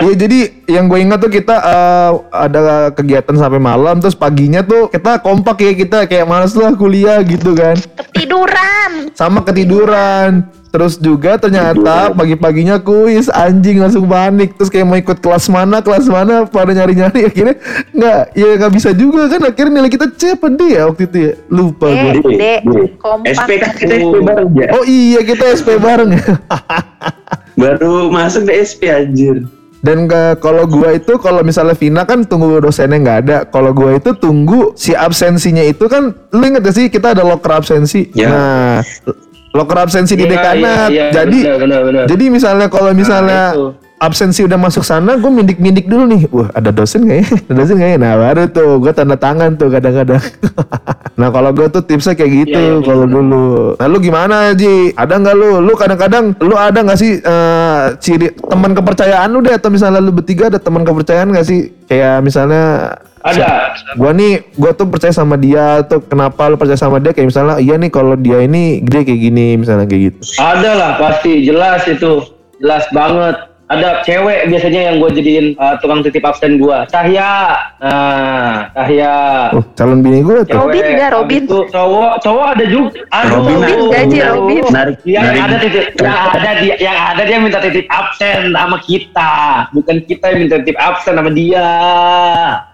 Iya 0.00 0.14
jadi 0.16 0.38
yang 0.64 0.88
gue 0.88 0.96
ingat 1.04 1.20
tuh 1.20 1.28
kita 1.28 1.52
eh, 1.52 2.10
ada 2.32 2.88
kegiatan 2.88 3.36
sampai 3.36 3.60
malam 3.60 4.00
terus 4.00 4.16
paginya 4.16 4.64
tuh 4.64 4.88
kita 4.88 5.20
kompak 5.20 5.60
ya 5.60 5.72
kita 5.76 6.08
kayak 6.08 6.24
males 6.24 6.56
lah 6.56 6.72
kuliah 6.72 7.20
gitu 7.20 7.52
kan 7.52 7.76
Ketiduran. 8.00 8.75
Sama 9.16 9.40
ketiduran 9.40 10.44
terus 10.68 10.94
juga 10.94 11.40
ternyata 11.40 12.12
pagi-paginya 12.12 12.76
kuis 12.76 13.32
anjing 13.32 13.80
langsung 13.80 14.04
panik 14.04 14.52
terus 14.52 14.68
kayak 14.68 14.84
mau 14.84 14.92
ikut 14.94 15.16
kelas 15.16 15.48
mana 15.48 15.80
kelas 15.80 16.04
mana 16.04 16.44
pada 16.44 16.68
nyari-nyari 16.70 17.24
akhirnya 17.24 17.56
nggak 17.90 18.22
ya 18.30 18.48
nggak 18.60 18.72
bisa 18.76 18.92
juga 18.92 19.24
kan 19.24 19.40
akhirnya 19.42 19.72
nilai 19.74 19.88
kita 19.88 20.12
C 20.12 20.36
apa 20.36 20.52
D 20.52 20.60
ya 20.68 20.84
waktu 20.84 21.08
itu 21.08 21.16
ya 21.18 21.32
lupa 21.48 21.88
Eh, 21.88 22.20
gue 22.20 22.36
Dek. 22.36 22.60
kompak. 22.98 23.32
SP 23.32 23.50
kan 23.56 23.72
kita 23.72 23.94
SP 23.96 24.14
bareng 24.20 24.50
ya. 24.52 24.68
oh 24.70 24.84
iya 24.84 25.20
kita 25.22 25.44
SP 25.56 25.68
bareng 25.80 26.10
ya 26.12 26.24
Baru 27.56 28.12
masuk 28.12 28.44
di 28.44 28.52
SP 28.60 28.92
anjir. 28.92 29.48
Dan 29.78 30.06
ke- 30.06 30.36
kalau 30.36 30.64
gua 30.64 30.90
itu 30.90 31.14
kalau 31.16 31.40
misalnya 31.40 31.72
Vina 31.72 32.02
kan 32.02 32.22
tunggu 32.22 32.58
dosennya 32.58 32.98
nggak 32.98 33.18
ada. 33.22 33.38
Kalau 33.44 33.70
gua 33.70 33.94
itu 33.94 34.12
tunggu 34.12 34.72
si 34.72 34.92
absensinya 34.92 35.62
itu 35.62 35.86
kan 35.86 36.10
lu 36.30 36.42
inget 36.42 36.60
gak 36.60 36.74
sih 36.74 36.86
kita 36.86 37.12
ada 37.12 37.22
locker 37.22 37.52
absensi. 37.52 38.08
Ya. 38.12 38.28
Nah, 38.28 38.76
locker 39.52 39.78
absensi 39.78 40.12
di 40.12 40.24
Iya, 40.24 40.32
dekanat. 40.32 40.88
iya, 40.88 41.04
iya, 41.06 41.06
jadi 41.14 41.38
benar, 41.38 41.58
benar, 41.58 41.80
benar. 41.82 42.04
jadi 42.06 42.24
misalnya 42.28 42.66
kalau 42.66 42.90
misalnya 42.92 43.42
itu. 43.52 43.66
Absensi 43.96 44.44
udah 44.44 44.60
masuk 44.60 44.84
sana, 44.84 45.16
gue 45.16 45.30
mindik-mindik 45.32 45.88
dulu 45.88 46.04
nih. 46.04 46.28
Wah, 46.28 46.52
ada 46.52 46.68
dosen 46.68 47.08
nggak 47.08 47.18
ya? 47.18 47.26
Ada 47.48 47.52
dosen 47.56 47.74
nggak 47.80 47.90
ya? 47.90 47.98
Nah, 47.98 48.12
baru 48.20 48.42
tuh 48.52 48.70
gue 48.84 48.92
tanda 48.92 49.16
tangan 49.16 49.56
tuh 49.56 49.68
kadang-kadang. 49.72 50.20
nah, 51.20 51.28
kalau 51.32 51.50
gue 51.56 51.66
tuh 51.72 51.80
tipsnya 51.80 52.12
kayak 52.12 52.32
gitu 52.44 52.60
Iya, 52.60 52.76
iya, 52.76 52.84
kalau 52.84 53.06
dulu. 53.08 53.72
Nah, 53.80 53.86
lu 53.88 53.98
gimana, 54.04 54.52
Ji? 54.52 54.92
Ada 54.92 55.16
nggak 55.16 55.36
lu? 55.36 55.50
Lu 55.64 55.72
kadang-kadang 55.74 56.36
lu 56.44 56.54
ada 56.54 56.78
nggak 56.84 56.98
sih 57.00 57.20
eh, 57.24 57.84
ciri 57.96 58.36
teman 58.36 58.76
kepercayaan 58.76 59.28
lu 59.32 59.40
deh 59.40 59.56
atau 59.56 59.72
misalnya 59.72 60.04
lu 60.04 60.12
bertiga 60.12 60.52
ada 60.52 60.60
teman 60.60 60.84
kepercayaan 60.84 61.32
nggak 61.32 61.46
sih? 61.48 61.72
Kayak 61.88 62.20
misalnya 62.20 62.92
Ada. 63.26 63.74
gua 63.98 64.10
nih 64.14 64.42
gua 64.54 64.70
tuh 64.74 64.86
percaya 64.86 65.10
sama 65.10 65.34
dia 65.34 65.82
tuh 65.86 65.98
kenapa 65.98 66.46
lu 66.46 66.54
percaya 66.54 66.78
sama 66.78 67.02
dia 67.02 67.10
kayak 67.10 67.30
misalnya 67.30 67.58
iya 67.58 67.74
nih 67.74 67.90
kalau 67.90 68.14
dia 68.14 68.38
ini 68.42 68.82
dia 68.86 69.02
kayak 69.02 69.18
gini 69.18 69.58
misalnya 69.58 69.86
kayak 69.86 70.14
gitu 70.14 70.38
Ada 70.38 70.70
lah 70.78 70.90
pasti 70.98 71.42
jelas 71.42 71.82
itu 71.90 72.22
jelas 72.62 72.86
banget. 72.94 73.55
Ada 73.66 73.98
cewek 74.00 74.46
biasanya 74.46 74.80
yang 74.80 74.96
gue 74.96 75.10
jadiin 75.12 75.46
uh, 75.56 75.74
tukang 75.76 75.98
titip 75.98 76.22
absen 76.22 76.54
gue. 76.54 76.78
Cahya, 76.86 77.32
nah 77.76 78.70
Cahya. 78.70 79.14
oh 79.52 79.64
calon 79.74 80.00
bini 80.00 80.22
gua 80.22 80.40
tuh 80.40 80.54
Robin 80.56 80.86
nggak, 80.86 80.94
Habis 81.02 81.18
Robin? 81.18 81.42
itu 81.42 81.58
cowok, 81.68 82.12
cowok 82.22 82.46
ada 82.54 82.64
juga. 82.64 82.90
Aduh, 83.10 83.30
Robin 83.32 83.56
Robin 83.56 83.78
nggak, 83.82 84.04
Ji, 84.06 84.18
aduh. 84.18 84.34
Robin? 84.36 84.62
Narik, 84.70 84.96
Yang 85.02 85.24
narik. 85.24 85.40
ada 85.42 85.56
titip, 85.58 85.84
yang 85.98 86.16
ada 86.30 86.50
dia, 86.56 86.74
yang 86.78 86.96
ada 87.10 87.22
dia 87.22 87.38
minta 87.42 87.58
titip 87.58 87.86
absen 87.88 88.38
sama 88.52 88.76
kita, 88.80 89.32
bukan 89.72 89.96
kita 90.04 90.24
yang 90.30 90.38
minta 90.40 90.56
titip 90.58 90.78
absen 90.78 91.14
sama 91.14 91.30
dia. 91.30 91.68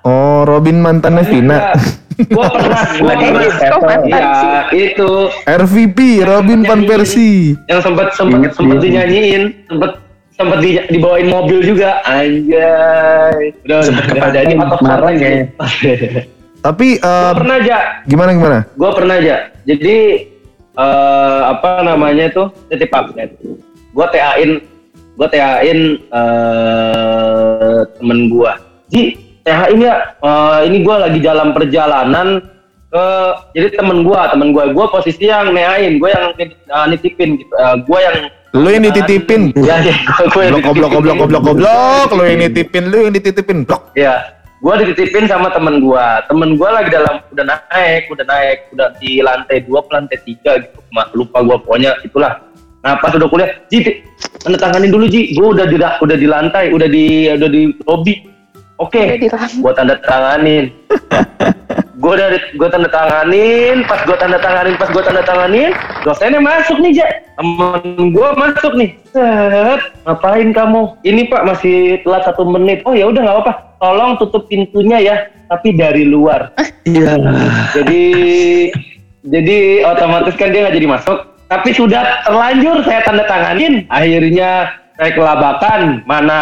oh 0.02 0.44
Robin 0.44 0.76
mantannya 0.76 1.24
Vina 1.24 1.72
Gue 2.22 2.44
pernah, 2.44 2.84
gue 2.92 3.08
Lagi 3.08 3.26
pernah. 3.32 3.80
mantan 3.80 4.04
Iya, 4.04 4.32
sih? 4.68 4.80
itu 4.86 5.10
RVP 5.42 5.98
Robin 6.22 6.60
Van 6.62 6.84
Persie 6.84 7.56
yang 7.64 7.80
sempat 7.80 8.12
sempat 8.12 8.52
sempat 8.52 8.76
dinyanyiin, 8.78 9.64
sempat 9.64 9.96
sempat 10.42 10.58
di, 10.60 10.70
dibawain 10.90 11.28
mobil 11.30 11.58
juga, 11.62 12.02
anjay. 12.04 13.54
Udah, 13.64 13.78
Sempet 13.86 14.04
kepancing, 14.10 14.34
jadi 14.34 14.52
otot 14.58 14.78
kemarin 14.82 15.14
ya. 15.16 15.30
tapi 16.66 16.88
Gue 17.02 17.10
eh, 17.10 17.32
pernah 17.34 17.56
aja, 17.58 17.78
gimana 18.06 18.30
gimana 18.38 18.58
gue 18.70 18.90
pernah 18.94 19.14
aja. 19.18 19.36
Jadi 19.66 19.96
eh 20.72 21.42
apa 21.46 21.84
namanya 21.84 22.26
tuh 22.30 22.46
titip 22.70 22.90
absen. 22.94 23.34
Gue 23.92 24.06
TA-in, 24.14 24.62
gue 25.18 25.28
TA-in 25.30 25.80
eh 25.98 27.80
temen 27.98 28.18
gue. 28.30 28.52
Ji, 28.92 29.02
TA-in 29.42 29.82
ya. 29.82 30.14
eh, 30.22 30.58
ini 30.70 30.86
gue 30.86 30.96
lagi 30.96 31.18
dalam 31.18 31.50
perjalanan 31.50 32.42
ke 32.92 33.06
jadi 33.56 33.68
temen 33.80 34.04
gue, 34.04 34.20
temen 34.30 34.52
gue, 34.52 34.64
gue 34.70 34.86
posisi 34.92 35.24
yang 35.26 35.50
neain, 35.50 35.98
gue 35.98 36.10
yang 36.12 36.30
eh, 36.38 36.86
nitipin 36.92 37.40
gitu, 37.40 37.54
gue 37.88 37.98
yang 37.98 38.30
lu 38.52 38.68
yang 38.68 38.84
dititipin 38.84 39.52
Ya, 39.56 39.80
ya, 39.80 39.96
gue, 40.28 40.42
yang 40.44 40.60
goblok 40.60 40.92
goblok 40.92 41.16
goblok 41.24 41.42
goblok 41.42 42.08
lu 42.12 42.22
yang 42.28 42.40
dititipin 42.48 42.92
lu 42.92 43.08
yang 43.08 43.14
dititipin 43.16 43.64
blok 43.64 43.92
Ya, 43.96 44.36
gue 44.62 44.74
dititipin 44.86 45.26
sama 45.26 45.50
temen 45.50 45.82
gue. 45.82 46.06
Temen 46.30 46.54
gue 46.54 46.68
lagi 46.70 46.88
dalam 46.94 47.18
udah 47.34 47.44
naik, 47.44 48.06
udah 48.14 48.24
naik, 48.24 48.58
udah 48.70 48.88
di 49.02 49.18
lantai 49.18 49.66
dua, 49.66 49.82
ke 49.82 49.90
lantai 49.90 50.18
tiga 50.22 50.62
gitu. 50.62 50.78
Lupa 51.18 51.42
gue 51.42 51.56
pokoknya 51.66 51.98
itulah. 52.06 52.38
Nah 52.82 52.98
pas 52.98 53.14
udah 53.14 53.26
kuliah, 53.30 53.50
Ji, 53.70 54.02
tanda 54.42 54.58
tanganin 54.58 54.94
dulu 54.94 55.10
Ji. 55.10 55.34
Gue 55.34 55.50
udah 55.54 55.66
di 55.66 55.76
udah 55.82 56.16
di 56.16 56.26
lantai, 56.30 56.70
udah 56.70 56.88
di 56.88 57.26
udah 57.30 57.50
di 57.50 57.62
lobby. 57.82 58.31
Oke, 58.80 58.98
lantai. 59.20 59.60
gue 59.60 59.72
tanda 59.76 59.94
tanganin. 60.00 60.64
gue 62.02 62.14
dari 62.18 62.38
gue 62.58 62.68
tanda 62.72 62.88
tanganin, 62.90 63.86
pas 63.86 64.00
gue 64.02 64.16
tanda 64.18 64.38
tanganin, 64.42 64.74
pas 64.74 64.90
gue 64.90 65.02
tanda 65.04 65.22
tanganin, 65.22 65.70
dosennya 66.02 66.40
masuk 66.42 66.82
nih, 66.82 66.98
Ja. 66.98 67.06
Temen 67.38 68.10
gue 68.10 68.28
masuk 68.36 68.72
nih. 68.74 68.90
Set, 69.12 69.80
ngapain 70.02 70.50
kamu? 70.50 70.98
Ini 71.04 71.30
Pak 71.30 71.42
masih 71.46 72.00
telat 72.02 72.26
satu 72.26 72.42
menit. 72.48 72.82
Oh 72.88 72.96
ya 72.96 73.08
udah 73.08 73.20
nggak 73.22 73.36
apa-apa. 73.38 73.52
Tolong 73.78 74.12
tutup 74.18 74.48
pintunya 74.50 74.98
ya, 74.98 75.16
tapi 75.48 75.76
dari 75.76 76.08
luar. 76.08 76.50
Iya. 76.82 77.16
Jadi 77.76 78.02
jadi 79.22 79.86
otomatis 79.86 80.34
kan 80.34 80.50
dia 80.50 80.66
nggak 80.66 80.76
jadi 80.76 80.88
masuk. 80.90 81.18
Tapi 81.46 81.70
sudah 81.76 82.24
terlanjur 82.24 82.80
saya 82.82 83.04
tanda 83.04 83.28
tanganin. 83.28 83.84
Akhirnya 83.92 84.81
saya 84.96 85.10
kelabakan 85.16 86.04
mana 86.04 86.38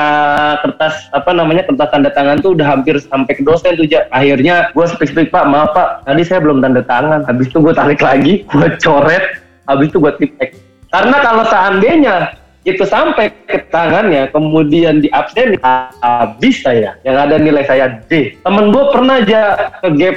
kertas 0.60 1.06
apa 1.14 1.30
namanya 1.30 1.62
kertas 1.66 1.88
tanda 1.94 2.10
tangan 2.10 2.42
tuh 2.42 2.58
udah 2.58 2.66
hampir 2.66 2.98
sampai 2.98 3.32
ke 3.38 3.42
dosen 3.46 3.78
tuh 3.78 3.86
Ja. 3.90 4.06
Akhirnya 4.14 4.70
gue 4.70 4.86
speak 4.86 5.34
pak 5.34 5.44
maaf 5.50 5.74
pak 5.74 6.06
tadi 6.06 6.22
saya 6.22 6.42
belum 6.42 6.62
tanda 6.62 6.82
tangan. 6.86 7.26
Habis 7.26 7.50
itu 7.50 7.58
gue 7.58 7.74
tarik 7.74 7.98
lagi, 8.02 8.42
gue 8.50 8.68
coret. 8.78 9.42
Habis 9.66 9.90
itu 9.90 9.98
gue 9.98 10.12
tipek. 10.18 10.50
Karena 10.90 11.16
kalau 11.22 11.44
seandainya 11.46 12.38
itu 12.68 12.84
sampai 12.84 13.32
ke 13.48 13.72
tangannya 13.72 14.28
kemudian 14.36 15.00
di 15.00 15.08
absen 15.16 15.56
habis 15.64 16.60
saya 16.60 16.92
yang 17.08 17.16
ada 17.16 17.40
nilai 17.40 17.64
saya 17.64 18.04
D 18.04 18.36
temen 18.44 18.68
gue 18.68 18.84
pernah 18.92 19.16
aja 19.16 19.72
ke 19.80 19.88
gap 19.96 20.16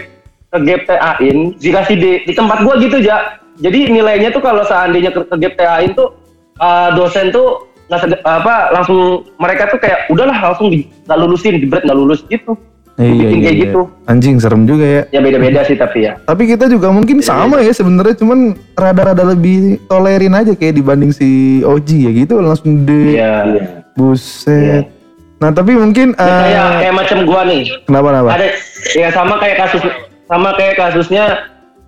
ke 0.51 0.57
gap 0.67 0.81
TA-in 0.83 1.55
dikasih 1.55 1.95
D 1.95 2.05
di 2.27 2.33
tempat 2.35 2.67
gue 2.67 2.73
gitu 2.83 2.99
aja 2.99 3.39
jadi 3.63 3.87
nilainya 3.87 4.35
tuh 4.35 4.43
kalau 4.43 4.67
seandainya 4.67 5.15
ke, 5.15 5.23
ke 5.23 5.35
gap 5.39 5.55
TA-in 5.55 5.95
tuh 5.95 6.11
uh, 6.59 6.91
dosen 6.99 7.31
tuh 7.31 7.63
nggak 7.93 8.01
sede- 8.01 8.23
apa 8.25 8.73
langsung 8.73 8.99
mereka 9.37 9.69
tuh 9.69 9.77
kayak 9.77 10.09
udahlah 10.09 10.33
langsung 10.33 10.73
di, 10.73 10.89
nggak 11.05 11.19
lulusin 11.21 11.61
jebret 11.61 11.85
nggak 11.85 11.93
lulus 11.95 12.25
gitu 12.25 12.57
iya 12.97 13.09
iya, 13.09 13.25
kayak 13.29 13.41
iya. 13.41 13.63
gitu. 13.69 13.81
anjing 14.05 14.37
serem 14.37 14.65
juga 14.65 14.85
ya 14.85 15.01
ya 15.09 15.19
beda-beda 15.21 15.61
sih 15.61 15.73
tapi 15.73 16.05
ya 16.05 16.13
Tapi 16.25 16.43
kita 16.45 16.65
juga 16.65 16.89
mungkin 16.89 17.21
sama 17.21 17.61
ya 17.61 17.69
sebenarnya 17.69 18.17
cuman 18.17 18.53
rada-rada 18.73 19.21
lebih 19.23 19.81
tolerin 19.85 20.33
aja 20.33 20.53
kayak 20.53 20.77
dibanding 20.77 21.09
si 21.09 21.61
Oji 21.61 22.05
ya 22.05 22.11
gitu 22.13 22.37
langsung 22.37 22.81
de 22.83 23.17
ya 23.17 23.33
buset. 23.93 24.89
Nah 25.37 25.51
tapi 25.51 25.75
mungkin 25.75 26.15
Ya, 26.15 26.23
eh, 26.23 26.39
kayak 26.39 26.67
kayak 26.81 26.95
macam 26.95 27.17
gua 27.27 27.41
nih 27.43 27.61
kenapa 27.83 28.07
kenapa? 28.09 28.29
ada 28.33 28.47
ya 28.95 29.07
sama 29.11 29.35
kayak 29.37 29.57
kasus 29.59 29.83
sama 30.25 30.49
kayak 30.55 30.75
kasusnya 30.79 31.23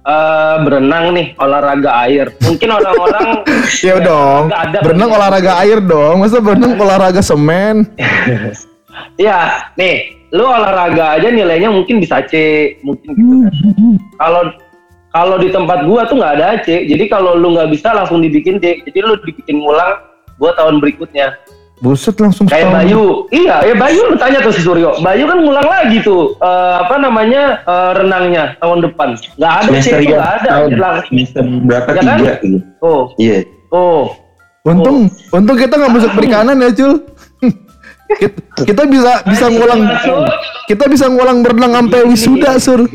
eh, 0.05 0.55
berenang 0.61 1.05
nih 1.17 1.27
olahraga 1.41 1.91
air 2.05 2.31
mungkin 2.45 2.69
orang-orang 2.71 3.45
Ya 3.87 3.97
dong, 4.01 4.53
ada 4.53 4.79
berenang 4.81 5.11
olahraga 5.11 5.51
air 5.61 5.79
dong. 5.81 6.21
Masa 6.21 6.39
berenang 6.39 6.77
olahraga 6.77 7.21
semen? 7.21 7.89
Iya, 9.17 9.39
nih, 9.79 10.15
lu 10.31 10.45
olahraga 10.45 11.19
aja 11.19 11.27
nilainya 11.29 11.69
mungkin 11.69 12.01
bisa 12.01 12.23
C, 12.25 12.33
mungkin 12.81 13.09
gitu 13.13 13.33
kan. 13.45 13.53
Kalau 14.21 14.41
kalau 15.15 15.39
di 15.39 15.47
tempat 15.47 15.87
gua 15.87 16.03
tuh 16.11 16.19
nggak 16.19 16.33
ada 16.35 16.59
C, 16.59 16.91
jadi 16.91 17.07
kalau 17.07 17.39
lu 17.39 17.55
nggak 17.55 17.71
bisa 17.71 17.95
langsung 17.95 18.19
dibikin 18.19 18.59
D, 18.59 18.83
jadi 18.83 18.99
lu 18.99 19.15
dibikin 19.23 19.63
ngulang 19.63 20.03
buat 20.35 20.59
tahun 20.59 20.83
berikutnya. 20.83 21.39
Buset 21.75 22.15
langsung 22.17 22.47
Kayak 22.47 22.71
setahun. 22.71 22.77
Bayu, 22.87 23.03
iya, 23.35 23.55
ya 23.61 23.75
Bayu 23.75 23.99
lu 24.07 24.15
tanya 24.15 24.39
tuh 24.39 24.55
si 24.55 24.63
Suryo, 24.63 24.95
Bayu 25.03 25.27
kan 25.27 25.43
ngulang 25.43 25.67
lagi 25.67 25.99
tuh, 25.99 26.31
eh, 26.39 26.75
apa 26.79 26.95
namanya 26.95 27.59
eh, 27.61 27.91
renangnya 27.99 28.55
tahun 28.57 28.79
depan, 28.87 29.19
nggak 29.35 29.51
ada 29.51 29.67
Semester 29.67 29.99
ya. 29.99 30.07
nggak 30.07 30.31
ada, 30.39 30.47
tahun. 30.47 30.69
Semester 31.11 31.41
berapa 31.67 31.87
Ya 31.91 31.93
kan? 31.93 32.05
tiga 32.15 32.33
gitu. 32.39 32.57
Oh, 32.79 33.01
Iya. 33.19 33.43
oh, 33.69 34.15
Untung, 34.63 35.11
untung 35.29 35.57
kita 35.59 35.75
nggak 35.75 35.93
masuk 35.93 36.11
perikanan 36.15 36.57
ya, 36.57 36.71
Cul. 36.71 36.93
kita, 38.23 38.39
kita 38.63 38.81
bisa 38.87 39.11
bisa 39.27 39.45
ngulang 39.45 39.81
kita 40.65 40.83
bisa 40.87 41.05
ngulang 41.05 41.43
berenang 41.43 41.75
sampai 41.75 42.01
wisuda, 42.07 42.55
Sur. 42.55 42.81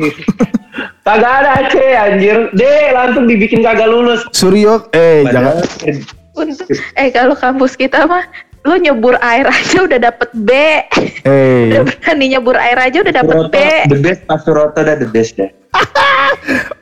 Kagak 1.01 1.33
ada 1.43 1.67
C 1.69 1.75
anjir. 1.93 2.49
D 2.53 2.63
langsung 2.91 3.27
dibikin 3.27 3.61
kagak 3.61 3.87
lulus. 3.87 4.25
Suryo, 4.31 4.89
eh 4.91 5.27
jangan 5.27 5.61
Untuk, 6.31 6.65
eh 6.95 7.09
kalau 7.11 7.35
kampus 7.35 7.75
kita 7.75 8.07
mah 8.07 8.23
lu 8.61 8.77
nyebur 8.77 9.17
air 9.19 9.49
aja 9.49 9.79
udah 9.83 9.99
dapet 9.99 10.29
B. 10.37 10.51
eh 11.25 11.73
Udah 11.73 11.83
berani 11.87 12.27
nyebur 12.29 12.57
air 12.57 12.77
aja 12.77 13.01
udah 13.01 13.15
dapet 13.15 13.35
Suroto, 13.35 13.53
B. 13.53 13.57
the 13.89 13.99
best 13.99 14.21
Pak 14.29 14.39
Suroto 14.45 14.79
dah 14.79 14.97
the 14.97 15.09
best 15.09 15.33
dah. 15.37 15.49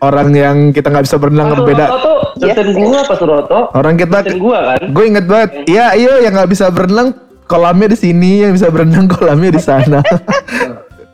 orang 0.09 0.33
yang 0.33 0.57
kita 0.73 0.89
nggak 0.89 1.07
bisa 1.07 1.17
berenang 1.17 1.55
Pak 1.55 1.63
beda. 1.65 1.85
Suroto 1.87 2.03
tuh 2.03 2.19
dosen 2.41 2.69
gua 2.75 3.01
Pak 3.07 3.17
Suroto. 3.17 3.59
Orang 3.73 3.95
kita 3.95 4.19
gua 4.37 4.59
kan. 4.69 4.81
gue 4.91 5.05
inget 5.07 5.25
banget. 5.25 5.51
Iya, 5.67 5.87
iya 5.95 6.15
yang 6.21 6.33
nggak 6.35 6.51
bisa 6.51 6.67
berenang 6.69 7.15
kolamnya 7.45 7.89
di 7.89 7.99
sini, 7.99 8.43
yang 8.43 8.53
bisa 8.53 8.69
berenang 8.69 9.07
kolamnya 9.07 9.51
di 9.53 9.63
sana. 9.63 10.01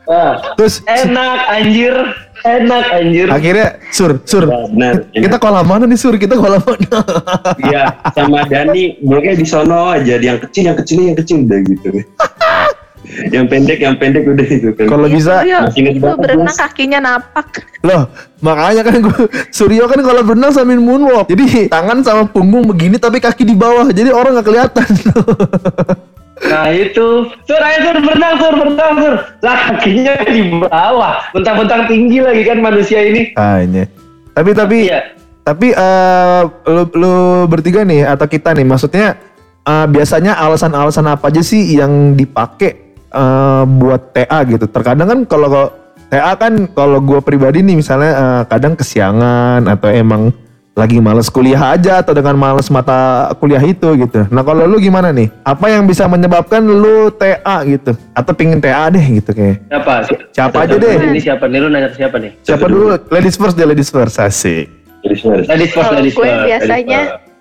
Ah, 0.05 0.37
Terus 0.61 0.85
enak 0.85 1.40
anjir. 1.48 1.96
Enak 2.44 2.85
anjir. 2.92 3.26
akhirnya 3.33 3.80
sur 3.88 4.20
sur 4.28 4.44
Benar. 4.44 5.09
kita 5.16 5.40
kolam 5.40 5.64
mana 5.64 5.88
nih 5.88 5.96
sur 5.96 6.12
kita 6.12 6.37
kolam 6.37 6.61
mana 6.61 7.00
Iya, 7.64 7.96
sama 8.12 8.44
Dani, 8.44 9.00
mereka 9.00 9.33
di 9.33 9.46
sono 9.48 9.96
aja, 9.96 10.20
yang 10.20 10.37
kecil, 10.37 10.68
yang 10.68 10.76
kecil, 10.76 10.98
yang 11.09 11.16
kecil 11.16 11.37
udah 11.48 11.59
gitu. 11.64 11.88
yang 13.35 13.44
pendek, 13.48 13.80
yang 13.80 13.96
pendek 13.96 14.24
udah 14.28 14.44
itu 14.44 14.72
kan. 14.76 14.88
kalau 14.88 15.09
bisa 15.09 15.44
inget 15.76 16.00
itu 16.00 16.09
berenang 16.16 16.57
kakinya 16.57 16.98
napak. 17.04 17.64
loh 17.85 18.09
makanya 18.40 18.80
kan 18.80 18.96
gue 18.96 19.28
Suryo 19.52 19.85
kan 19.92 20.00
kalau 20.00 20.24
berenang 20.24 20.52
sambil 20.57 20.80
moonwalk 20.80 21.28
jadi 21.28 21.68
tangan 21.68 22.00
sama 22.00 22.24
punggung 22.28 22.64
begini 22.64 22.96
tapi 22.96 23.20
kaki 23.20 23.44
di 23.44 23.52
bawah 23.52 23.92
jadi 23.92 24.09
orang 24.09 24.40
nggak 24.40 24.48
kelihatan 24.48 24.88
Nah 26.35 26.66
itu, 26.66 27.31
sur 27.47 27.61
ayo 27.62 27.79
sur 27.79 27.97
berenang 28.03 28.35
sur 28.37 28.55
berenang 28.59 28.94
sur. 28.99 29.14
Lah 29.38 29.59
kakinya 29.70 30.14
di 30.27 30.42
bawah, 30.51 31.23
bentang-bentang 31.31 31.87
tinggi 31.87 32.18
lagi 32.18 32.42
kan 32.42 32.59
manusia 32.59 33.01
ini. 33.01 33.31
Hanya. 33.38 33.87
tapi 34.35 34.51
tapi 34.51 34.79
Iya. 34.90 35.01
tapi 35.47 35.70
eh 35.70 36.42
lu, 36.66 36.83
lu 36.90 37.14
bertiga 37.47 37.87
nih 37.87 38.03
atau 38.03 38.27
kita 38.27 38.51
nih 38.51 38.66
maksudnya 38.66 39.14
eh, 39.62 39.87
biasanya 39.87 40.35
alasan-alasan 40.42 41.07
apa 41.07 41.31
aja 41.31 41.38
sih 41.38 41.79
yang 41.79 42.18
dipakai 42.18 42.99
eh, 43.14 43.62
buat 43.62 44.11
TA 44.11 44.42
gitu 44.42 44.66
terkadang 44.66 45.07
kan 45.07 45.20
kalau 45.31 45.70
TA 46.11 46.35
kan 46.35 46.66
kalau 46.75 46.99
gue 46.99 47.23
pribadi 47.23 47.62
nih 47.62 47.79
misalnya 47.79 48.11
eh, 48.11 48.42
kadang 48.51 48.75
kesiangan 48.75 49.70
atau 49.70 49.87
emang 49.87 50.35
lagi 50.75 50.99
males 50.99 51.31
kuliah 51.31 51.79
aja 51.79 52.03
atau 52.03 52.11
dengan 52.11 52.35
males 52.35 52.67
mata 52.67 53.31
kuliah 53.39 53.63
itu 53.63 53.95
gitu. 53.95 54.27
Nah 54.35 54.43
kalau 54.43 54.67
lu 54.67 54.83
gimana 54.83 55.15
nih? 55.15 55.31
Apa 55.47 55.71
yang 55.71 55.87
bisa 55.87 56.11
menyebabkan 56.11 56.67
lu 56.67 57.15
TA 57.15 57.63
gitu? 57.63 57.95
Atau 58.11 58.35
pingin 58.35 58.59
TA 58.59 58.91
deh 58.91 59.23
gitu 59.23 59.31
kayak? 59.31 59.63
Siapa? 59.71 59.95
Siapa 60.35 60.57
aja 60.67 60.75
deh? 60.75 60.95
Ini 61.15 61.21
siapa 61.23 61.47
nih? 61.47 61.59
Lu 61.63 61.69
nanya 61.71 61.95
ke 61.95 62.03
siapa 62.03 62.19
nih? 62.19 62.35
Siapa 62.43 62.67
dulu? 62.67 62.99
Ladies 63.15 63.39
first 63.39 63.55
deh, 63.55 63.67
ladies 63.67 63.87
first. 63.89 64.19
Asik. 64.19 64.67
Ladies 65.07 65.23
first, 65.23 65.47
Kalau 65.47 65.95
ladies 65.95 66.15
gue 66.19 66.27
first. 66.27 66.43
biasanya 66.43 67.01
ladies 67.07 67.33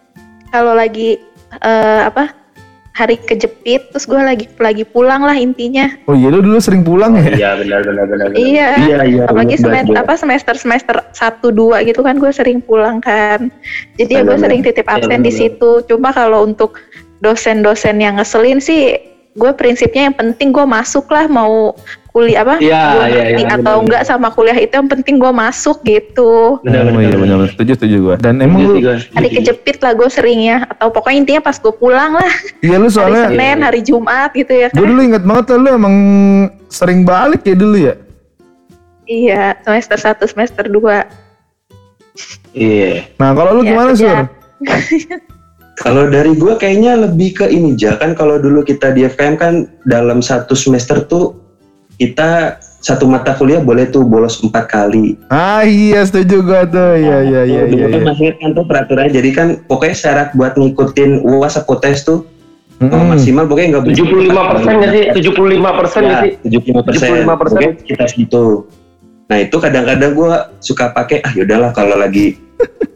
kalau 0.53 0.73
lagi 0.77 1.17
eh, 1.57 2.01
apa 2.05 2.42
hari 2.93 3.17
kejepit 3.17 3.89
terus 3.89 4.05
gue 4.05 4.21
lagi 4.21 4.45
lagi 4.61 4.85
pulang 4.85 5.25
lah 5.25 5.33
intinya. 5.33 5.89
Oh 6.05 6.13
iya 6.13 6.29
lu 6.29 6.45
dulu 6.45 6.61
sering 6.61 6.85
pulang 6.85 7.17
ya? 7.17 7.33
Iya 7.33 7.49
benar 7.65 7.81
benar 7.81 8.05
benar. 8.05 8.27
benar. 8.29 8.37
Iya. 8.37 8.67
Iya, 8.77 8.97
iya. 9.09 9.23
Apalagi 9.25 9.55
bener 9.57 9.65
semester 9.65 9.97
apa 9.97 10.13
semester 10.13 10.55
semester 10.55 10.95
satu 11.17 11.49
dua 11.49 11.81
gitu 11.81 12.05
kan 12.05 12.21
gue 12.21 12.29
sering 12.29 12.61
pulang 12.61 13.01
kan. 13.01 13.49
Jadi 13.97 14.13
ya 14.13 14.21
gue 14.21 14.37
sering 14.37 14.61
titip 14.61 14.85
absen 14.85 15.25
di 15.25 15.33
situ. 15.33 15.81
Cuma 15.89 16.13
kalau 16.13 16.45
untuk 16.45 16.77
dosen-dosen 17.25 17.97
yang 17.97 18.21
ngeselin 18.21 18.61
sih 18.61 18.93
gue 19.33 19.51
prinsipnya 19.57 20.13
yang 20.13 20.15
penting 20.15 20.53
gue 20.53 20.65
masuk 20.65 21.09
lah 21.09 21.25
mau 21.25 21.73
kuliah 22.13 22.45
apa 22.45 22.55
Iya, 22.55 22.77
gue 22.85 23.05
iya, 23.09 23.23
ngerti 23.25 23.43
iya, 23.43 23.55
atau 23.57 23.75
enggak 23.81 24.03
sama 24.05 24.29
kuliah 24.29 24.53
itu 24.53 24.69
yang 24.71 24.85
penting 24.85 25.17
gue 25.17 25.31
masuk 25.33 25.81
gitu. 25.81 26.61
Benar, 26.61 26.85
oh 26.85 26.93
benar, 26.93 27.01
iya 27.01 27.15
benar. 27.15 27.37
benar 27.41 27.49
setuju 27.49 27.71
setuju 27.73 27.95
gua. 27.99 28.15
Dan 28.15 28.37
emang 28.37 28.61
Setuju 28.61 28.69
lu 28.69 28.75
sih 28.75 28.83
gua. 28.83 28.95
Hari 29.11 29.29
kejepit 29.33 29.77
lah 29.79 29.91
gue 29.91 30.07
seringnya 30.07 30.57
atau 30.69 30.87
pokoknya 30.87 31.17
intinya 31.19 31.41
pas 31.41 31.57
gue 31.57 31.73
pulang 31.73 32.13
lah 32.13 32.31
iya 32.59 32.77
lu 32.77 32.85
hari 32.85 32.93
soalnya 32.93 33.23
Senin 33.27 33.57
hari 33.59 33.81
Jumat 33.81 34.29
gitu 34.31 34.53
ya 34.53 34.67
gue 34.67 34.77
kan. 34.77 34.85
dulu 34.85 34.99
inget 35.01 35.23
banget 35.23 35.45
lu 35.51 35.69
emang 35.71 35.95
sering 36.67 37.01
balik 37.01 37.41
ya 37.41 37.55
dulu 37.55 37.77
ya. 37.81 37.93
Iya 39.03 39.57
semester 39.59 39.97
1 39.97 40.31
semester 40.31 40.63
2 40.63 40.79
Iya. 42.53 43.09
Nah 43.17 43.33
kalau 43.33 43.57
lu 43.57 43.61
Ya, 43.63 43.67
gimana 43.67 43.91
sur? 43.91 44.05
sejak- 44.05 44.31
Kalau 45.75 46.05
dari 46.05 46.31
gue 46.31 46.53
kayaknya 46.55 46.93
lebih 47.01 47.33
ke 47.33 47.45
ini 47.49 47.73
ja 47.73 47.97
kan 47.97 48.13
kalau 48.13 48.37
dulu 48.37 48.61
kita 48.61 48.93
di 48.93 49.03
FKM 49.03 49.35
kan 49.35 49.53
dalam 49.83 50.21
satu 50.21 50.53
semester 50.53 51.01
tuh 51.03 51.33
kita 52.03 52.59
satu 52.83 53.07
mata 53.07 53.31
kuliah 53.39 53.63
boleh 53.63 53.87
tuh 53.87 54.03
bolos 54.03 54.43
empat 54.43 54.67
kali. 54.67 55.15
Ah 55.31 55.63
iya 55.63 56.03
setuju 56.03 56.43
gua 56.43 56.67
tuh. 56.67 56.99
Iya 56.99 57.17
iya 57.23 57.41
iya 57.47 57.61
Dulu 57.63 57.79
iya. 57.79 57.87
kan 57.87 57.99
iya. 58.03 58.07
masih 58.11 58.25
kan 58.35 58.49
tuh 58.51 58.65
peraturannya 58.67 59.11
jadi 59.15 59.29
kan 59.31 59.47
pokoknya 59.71 59.95
syarat 59.95 60.29
buat 60.35 60.59
ngikutin 60.59 61.23
UAS 61.23 61.55
atau 61.55 61.79
tes 61.79 62.03
tuh 62.03 62.27
oh, 62.91 63.05
maksimal 63.07 63.45
pokoknya 63.47 63.67
nggak 63.77 63.83
boleh 63.85 63.95
75 63.95 64.51
persen 64.51 64.71
nggak 64.75 64.91
sih? 64.91 65.03
75 65.15 65.79
persen 65.79 66.01
nggak 66.03 66.21
sih? 66.23 66.31
tujuh 66.43 66.59
puluh 66.59 66.83
persen 67.39 67.59
75%. 67.79 67.87
kita 67.87 68.03
segitu 68.09 68.45
nah 69.31 69.37
itu 69.39 69.55
kadang-kadang 69.55 70.11
gue 70.13 70.33
suka 70.59 70.91
pakai 70.91 71.23
ah 71.23 71.31
yaudahlah 71.31 71.71
kalau 71.71 71.95
lagi 71.95 72.37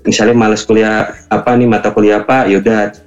misalnya 0.03 0.35
males 0.35 0.63
kuliah 0.67 1.07
apa 1.31 1.55
nih 1.55 1.67
mata 1.67 1.89
kuliah 1.95 2.19
apa 2.19 2.51
yaudah 2.51 2.91
ah, 2.91 3.06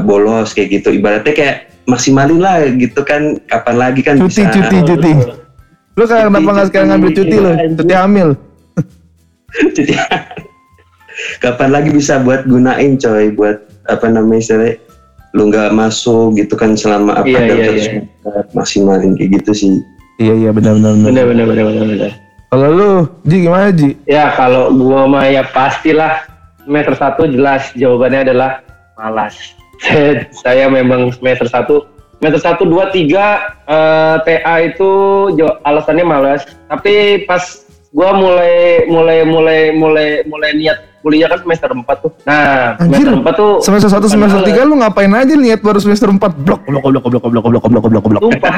bolos 0.00 0.56
kayak 0.56 0.80
gitu 0.80 0.88
ibaratnya 0.96 1.34
kayak 1.36 1.56
maksimalin 1.84 2.40
lah 2.40 2.64
gitu 2.72 3.04
kan 3.04 3.36
kapan 3.44 3.76
lagi 3.76 4.00
kan 4.00 4.16
Cuti 4.16 4.40
bisa 4.40 4.48
cuti 4.48 4.78
cuti. 4.88 5.12
Lu 5.92 6.04
kan 6.08 6.32
kenapa 6.32 6.50
nggak 6.56 6.66
sekarang 6.72 6.88
ngambil 6.96 7.10
cuti 7.12 7.36
lu? 7.36 7.50
Cuti 7.76 7.94
hamil. 7.94 8.28
Cuti. 9.76 9.94
kapan 11.44 11.68
lagi 11.76 11.92
bisa 11.92 12.16
buat 12.24 12.48
gunain 12.48 12.96
coy 12.96 13.36
buat 13.36 13.60
apa 13.84 14.08
namanya 14.08 14.40
istilahnya 14.40 14.80
lu 15.36 15.52
nggak 15.52 15.70
masuk 15.76 16.40
gitu 16.40 16.56
kan 16.56 16.72
selama 16.72 17.20
apa 17.20 17.28
Iya, 17.28 17.40
iya, 17.52 17.70
iya. 17.76 17.92
maksimalin 18.56 19.12
kayak 19.20 19.44
gitu 19.44 19.52
sih 19.52 19.72
Iya 20.20 20.34
iya 20.38 20.50
benar 20.52 20.76
benar 20.76 20.92
benar. 20.92 21.08
Benar 21.08 21.24
benar 21.24 21.44
benar 21.48 21.64
benar 21.66 21.86
benar. 21.88 22.12
Kalau 22.52 22.68
lu 22.68 22.90
Ji 23.24 23.36
gimana 23.48 23.66
Ji? 23.72 23.90
Ya 24.04 24.28
kalau 24.36 24.68
gua 24.76 25.08
mah 25.08 25.24
ya 25.24 25.42
pastilah 25.42 26.28
semester 26.62 26.94
satu 26.94 27.22
jelas 27.26 27.72
jawabannya 27.72 28.28
adalah 28.28 28.60
malas. 28.94 29.56
Saya, 29.82 30.30
saya 30.30 30.64
memang 30.70 31.10
semester 31.10 31.50
satu 31.50 31.90
semester 32.22 32.38
satu 32.38 32.62
dua 32.70 32.94
tiga 32.94 33.58
eh, 33.66 34.16
TA 34.22 34.62
itu 34.62 34.90
alasannya 35.66 36.06
malas. 36.06 36.46
Tapi 36.70 37.26
pas 37.26 37.66
gua 37.90 38.14
mulai 38.14 38.86
mulai 38.86 39.18
mulai 39.26 39.60
mulai 39.74 40.08
mulai 40.24 40.50
niat 40.54 40.78
kuliah 41.02 41.26
kan 41.26 41.42
semester 41.42 41.68
4 41.74 41.82
tuh. 41.98 42.12
Nah, 42.22 42.78
Anjir, 42.78 43.10
semester 43.10 43.26
4 43.26 43.34
tuh 43.34 43.52
Semester 43.58 43.90
1 43.90 43.98
bukan 43.98 44.10
semester 44.14 44.40
malas. 44.46 44.58
3 44.62 44.70
lu 44.70 44.74
ngapain 44.78 45.12
aja 45.12 45.34
lihat 45.34 45.60
baru 45.60 45.78
semester 45.82 46.08
4 46.08 46.46
blok 46.46 46.62
blok 46.62 46.82
blok 46.86 47.04
blok 47.10 47.26
blok 47.26 47.46
blok 47.50 47.64
blok 47.66 47.84
blok 47.90 48.04
blok. 48.06 48.22
Sumpah. 48.22 48.54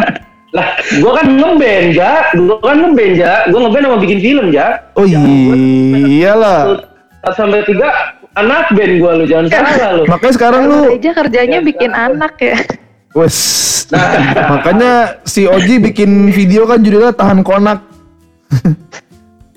lah, 0.55 0.69
gua 1.03 1.13
kan 1.19 1.27
ngeband, 1.35 1.87
ja. 1.99 2.13
Gua 2.37 2.57
kan 2.63 2.77
ngeband, 2.79 3.15
ja. 3.19 3.35
Gua 3.51 3.59
ngeband 3.67 3.85
sama 3.89 3.99
bikin 4.05 4.19
film, 4.23 4.47
ja. 4.55 4.79
Oh 4.95 5.09
iyalah. 5.09 6.85
Sampai 7.33 7.65
tiga 7.65 7.89
anak 8.35 8.75
band 8.75 8.93
gua 8.99 9.13
lu 9.19 9.25
jangan 9.27 9.47
salah 9.51 9.91
lu. 9.99 10.03
Makanya 10.07 10.35
sekarang 10.35 10.63
lu 10.67 10.81
aja 10.95 11.11
kerjanya 11.15 11.59
bikin 11.63 11.91
anak 11.95 12.35
ya. 12.39 12.59
wes 13.15 13.39
makanya 14.51 15.23
si 15.23 15.47
Oji 15.47 15.79
bikin 15.79 16.35
video 16.35 16.67
kan 16.67 16.83
judulnya 16.83 17.15
tahan 17.15 17.47
konak. 17.47 17.83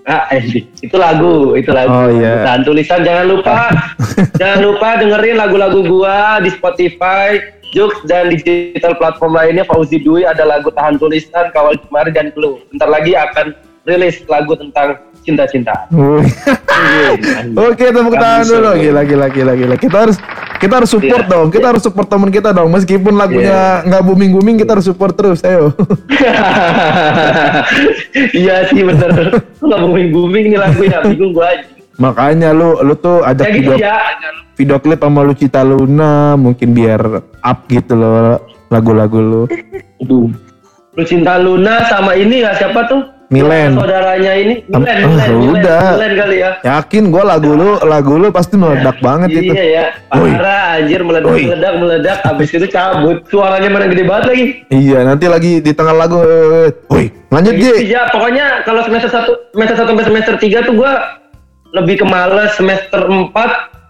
Ah, 0.08 0.24
eh, 0.32 0.64
itu 0.64 0.96
lagu, 0.96 1.52
itu 1.60 1.68
lagu. 1.68 1.92
Oh, 1.92 2.08
iya. 2.08 2.40
Dan 2.48 2.64
tulisan 2.64 3.04
jangan 3.04 3.28
lupa, 3.28 3.68
jangan 4.40 4.60
lupa 4.64 4.96
dengerin 5.04 5.36
lagu-lagu 5.36 5.84
gua 5.84 6.40
di 6.40 6.48
Spotify, 6.48 7.36
Jux 7.76 7.92
dan 8.08 8.32
digital 8.32 8.96
platform 8.96 9.36
lainnya 9.36 9.68
Fauzi 9.68 10.00
Dwi 10.00 10.24
ada 10.24 10.48
lagu 10.48 10.72
tahan 10.72 10.96
tulisan 10.96 11.52
kawal 11.52 11.76
kemarin 11.92 12.16
dan 12.16 12.28
clue. 12.32 12.64
Bentar 12.72 12.88
lagi 12.88 13.20
akan 13.20 13.52
rilis 13.88 14.20
lagu 14.28 14.52
tentang 14.54 15.00
cinta-cinta. 15.24 15.88
Wih. 15.90 16.28
Oke, 17.68 17.88
tepuk 17.88 18.14
tangan 18.14 18.44
dulu. 18.46 18.72
Gila, 18.76 19.02
gila, 19.02 19.28
gila, 19.28 19.54
gila. 19.56 19.76
Kita 19.76 19.98
harus 20.04 20.18
kita 20.58 20.74
harus 20.76 20.90
support 20.90 21.24
Iya. 21.24 21.32
dong. 21.32 21.48
Kita 21.48 21.66
harus 21.68 21.82
support 21.82 22.08
teman 22.08 22.28
kita 22.28 22.52
dong. 22.52 22.68
Meskipun 22.70 23.14
lagunya 23.14 23.82
nggak 23.82 24.04
booming 24.04 24.32
booming, 24.34 24.56
kita 24.58 24.76
harus 24.76 24.86
support 24.86 25.14
terus. 25.14 25.40
Ayo. 25.42 25.72
Iya 28.34 28.68
sih 28.68 28.82
bener. 28.82 29.40
Nggak 29.58 29.80
booming 29.80 30.10
booming 30.12 30.46
nih 30.50 30.60
lagunya, 30.60 30.98
bingung 31.04 31.32
gua 31.32 31.48
aja. 31.50 31.66
Makanya 31.98 32.50
lu 32.52 32.78
lu 32.80 32.94
tuh 32.94 33.22
ajak 33.22 33.46
Ya 33.48 33.54
gitu 33.54 33.72
video 33.74 33.78
ya. 33.82 33.96
video 34.54 34.78
klip 34.78 35.00
sama 35.00 35.22
Lucita 35.22 35.62
Luna 35.62 36.14
mungkin 36.36 36.70
biar 36.72 37.02
up 37.24 37.60
gitu 37.68 37.94
loh 37.94 38.38
lagu-lagu 38.68 39.18
lu. 39.18 39.44
Aduh. 39.98 40.30
Lu 40.94 41.04
cinta 41.04 41.38
Luna 41.38 41.86
sama 41.86 42.14
ini 42.14 42.42
nggak 42.42 42.58
siapa 42.58 42.86
tuh? 42.86 43.02
Milen. 43.28 43.76
Saudaranya 43.76 44.32
ini 44.40 44.64
Milen, 44.66 44.88
ah, 44.88 45.04
Milen, 45.04 45.32
Milen, 45.36 45.52
udah. 45.60 45.84
Milen 46.00 46.14
kali 46.16 46.36
ya. 46.40 46.52
Yakin 46.64 47.04
gue 47.12 47.24
lagu 47.28 47.52
lu, 47.52 47.76
lagu 47.84 48.14
lu 48.16 48.32
pasti 48.32 48.56
meledak 48.56 49.04
banget 49.04 49.30
itu. 49.36 49.52
Iya 49.52 49.66
ya, 49.68 49.86
parah 50.08 50.80
anjir 50.80 51.04
meledak 51.04 51.28
Woi. 51.28 51.44
meledak 51.44 51.74
meledak 51.76 52.18
abis 52.24 52.50
itu 52.56 52.68
cabut. 52.72 53.28
Suaranya 53.28 53.68
mana 53.68 53.92
gede 53.92 54.08
banget 54.08 54.26
lagi. 54.32 54.46
Iya, 54.72 55.00
nanti 55.04 55.26
lagi 55.28 55.52
di 55.60 55.72
tengah 55.76 55.92
lagu. 55.92 56.24
eh, 56.24 56.72
Woi, 56.88 57.12
lanjut 57.28 57.54
Gitu, 57.60 57.68
Ji. 57.84 57.92
ya, 57.92 58.08
pokoknya 58.08 58.64
kalau 58.64 58.80
semester 58.88 59.12
1 59.12 59.28
semester 59.52 59.76
1 59.76 59.90
sampai 59.92 60.06
semester 60.08 60.34
3 60.40 60.64
tuh 60.64 60.74
gua 60.80 60.92
lebih 61.76 62.00
ke 62.00 62.06
males 62.08 62.56
semester 62.56 63.02
4 63.04 63.36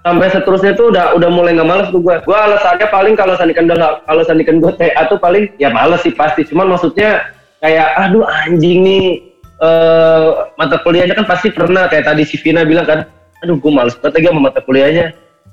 sampai 0.02 0.28
seterusnya 0.34 0.73
tuh 0.73 0.89
udah 0.89 1.13
udah 1.13 1.30
mulai 1.30 1.54
nggak 1.54 1.69
males 1.69 1.88
tuh 1.93 2.02
gua. 2.02 2.26
Gua 2.26 2.50
alasannya 2.50 2.89
paling 2.89 3.13
kalau 3.13 3.38
sandikan 3.38 3.69
udah 3.69 4.02
kalau 4.02 4.26
sandikan 4.26 4.58
gua 4.58 4.73
TA 4.73 5.06
tuh 5.06 5.21
paling 5.21 5.45
ya 5.62 5.69
males 5.69 6.02
sih 6.02 6.10
pasti. 6.10 6.41
Cuman 6.41 6.73
maksudnya 6.73 7.21
kayak 7.62 7.93
aduh 7.97 8.26
anjing 8.26 8.82
nih 8.82 9.27
eh 9.58 10.28
mata 10.54 10.78
kuliahnya 10.86 11.17
kan 11.17 11.26
pasti 11.26 11.50
pernah 11.50 11.89
kayak 11.89 12.06
tadi 12.06 12.22
si 12.26 12.38
Vina 12.38 12.62
bilang 12.62 12.86
kan, 12.86 13.00
aduh 13.41 13.58
gua 13.58 13.84
males 13.84 13.98
banget 13.98 14.22
lagi 14.22 14.28
sama 14.30 14.41
mata 14.54 14.60
kuliahnya 14.62 15.06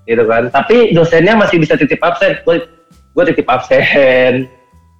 gitu 0.04 0.24
kan. 0.28 0.52
Tapi 0.52 0.92
dosennya 0.92 1.34
masih 1.40 1.56
bisa 1.56 1.74
titip 1.80 2.00
absen. 2.04 2.36
Gua, 2.44 2.60
gua 3.16 3.24
titip 3.24 3.48
absen 3.48 4.48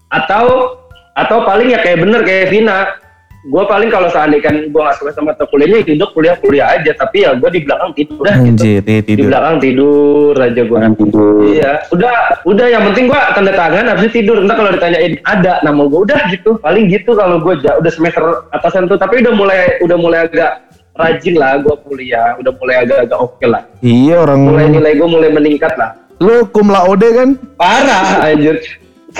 atau 0.08 0.78
atau 1.14 1.46
paling 1.46 1.70
ya 1.74 1.78
kayak 1.84 2.02
bener 2.02 2.20
kayak 2.24 2.50
Vina 2.50 3.03
gue 3.44 3.64
paling 3.68 3.92
kalau 3.92 4.08
seandainya 4.08 4.72
gue 4.72 4.80
nggak 4.80 4.96
suka 4.96 5.12
sama 5.12 5.36
mata 5.36 5.44
kuliahnya 5.44 5.84
ya 5.84 5.92
hidup 5.92 6.10
kuliah 6.16 6.36
kuliah 6.40 6.66
aja. 6.72 6.92
Tapi 6.96 7.28
ya 7.28 7.30
gue 7.36 7.50
di 7.52 7.60
belakang 7.60 7.90
tidur 7.92 8.20
dah 8.24 8.36
gitu. 8.40 8.48
Anjir, 8.56 8.80
di 8.80 8.94
tidur. 9.04 9.24
belakang 9.28 9.56
tidur 9.60 10.34
aja 10.40 10.60
gue 10.64 10.78
Orang 10.80 10.96
tidur. 10.96 11.40
iya 11.44 11.72
udah 11.92 12.14
udah. 12.48 12.66
Yang 12.72 12.82
penting 12.92 13.04
gue 13.12 13.20
tanda 13.36 13.52
tangan 13.52 13.84
habis 13.92 14.10
tidur. 14.16 14.36
Entah 14.40 14.56
kalau 14.56 14.70
ditanyain 14.72 15.14
ada 15.28 15.52
nama 15.60 15.82
gue 15.84 16.00
udah 16.08 16.20
gitu. 16.32 16.50
Paling 16.64 16.84
gitu 16.88 17.10
kalau 17.12 17.36
gue 17.36 17.52
udah 17.60 17.92
semester 17.92 18.24
atasan 18.56 18.88
tuh. 18.88 18.96
Tapi 18.96 19.20
udah 19.20 19.32
mulai 19.36 19.60
udah 19.84 19.96
mulai 20.00 20.18
agak 20.24 20.64
rajin 20.96 21.34
lah 21.36 21.60
gue 21.60 21.74
kuliah. 21.84 22.40
Udah 22.40 22.52
mulai 22.56 22.74
agak-agak 22.88 23.18
oke 23.20 23.44
lah. 23.44 23.62
Iya 23.84 24.24
mulai 24.24 24.64
orang 24.64 24.72
nilai 24.72 24.92
gue 24.96 25.08
mulai 25.08 25.28
meningkat 25.28 25.76
lah. 25.76 25.92
Lu 26.22 26.48
kum 26.48 26.72
laude 26.72 27.08
kan? 27.12 27.36
parah 27.60 28.24
anjir 28.24 28.56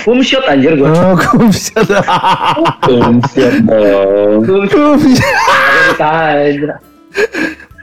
home 0.03 0.23
shot 0.27 0.45
anjir 0.51 0.75
gue 0.75 0.89
Oh, 0.91 1.15
kum 1.15 1.49
shot. 1.55 1.87
Hmm, 2.85 3.23
siap 3.31 3.55
dong. 3.63 4.43
shot. 4.67 4.99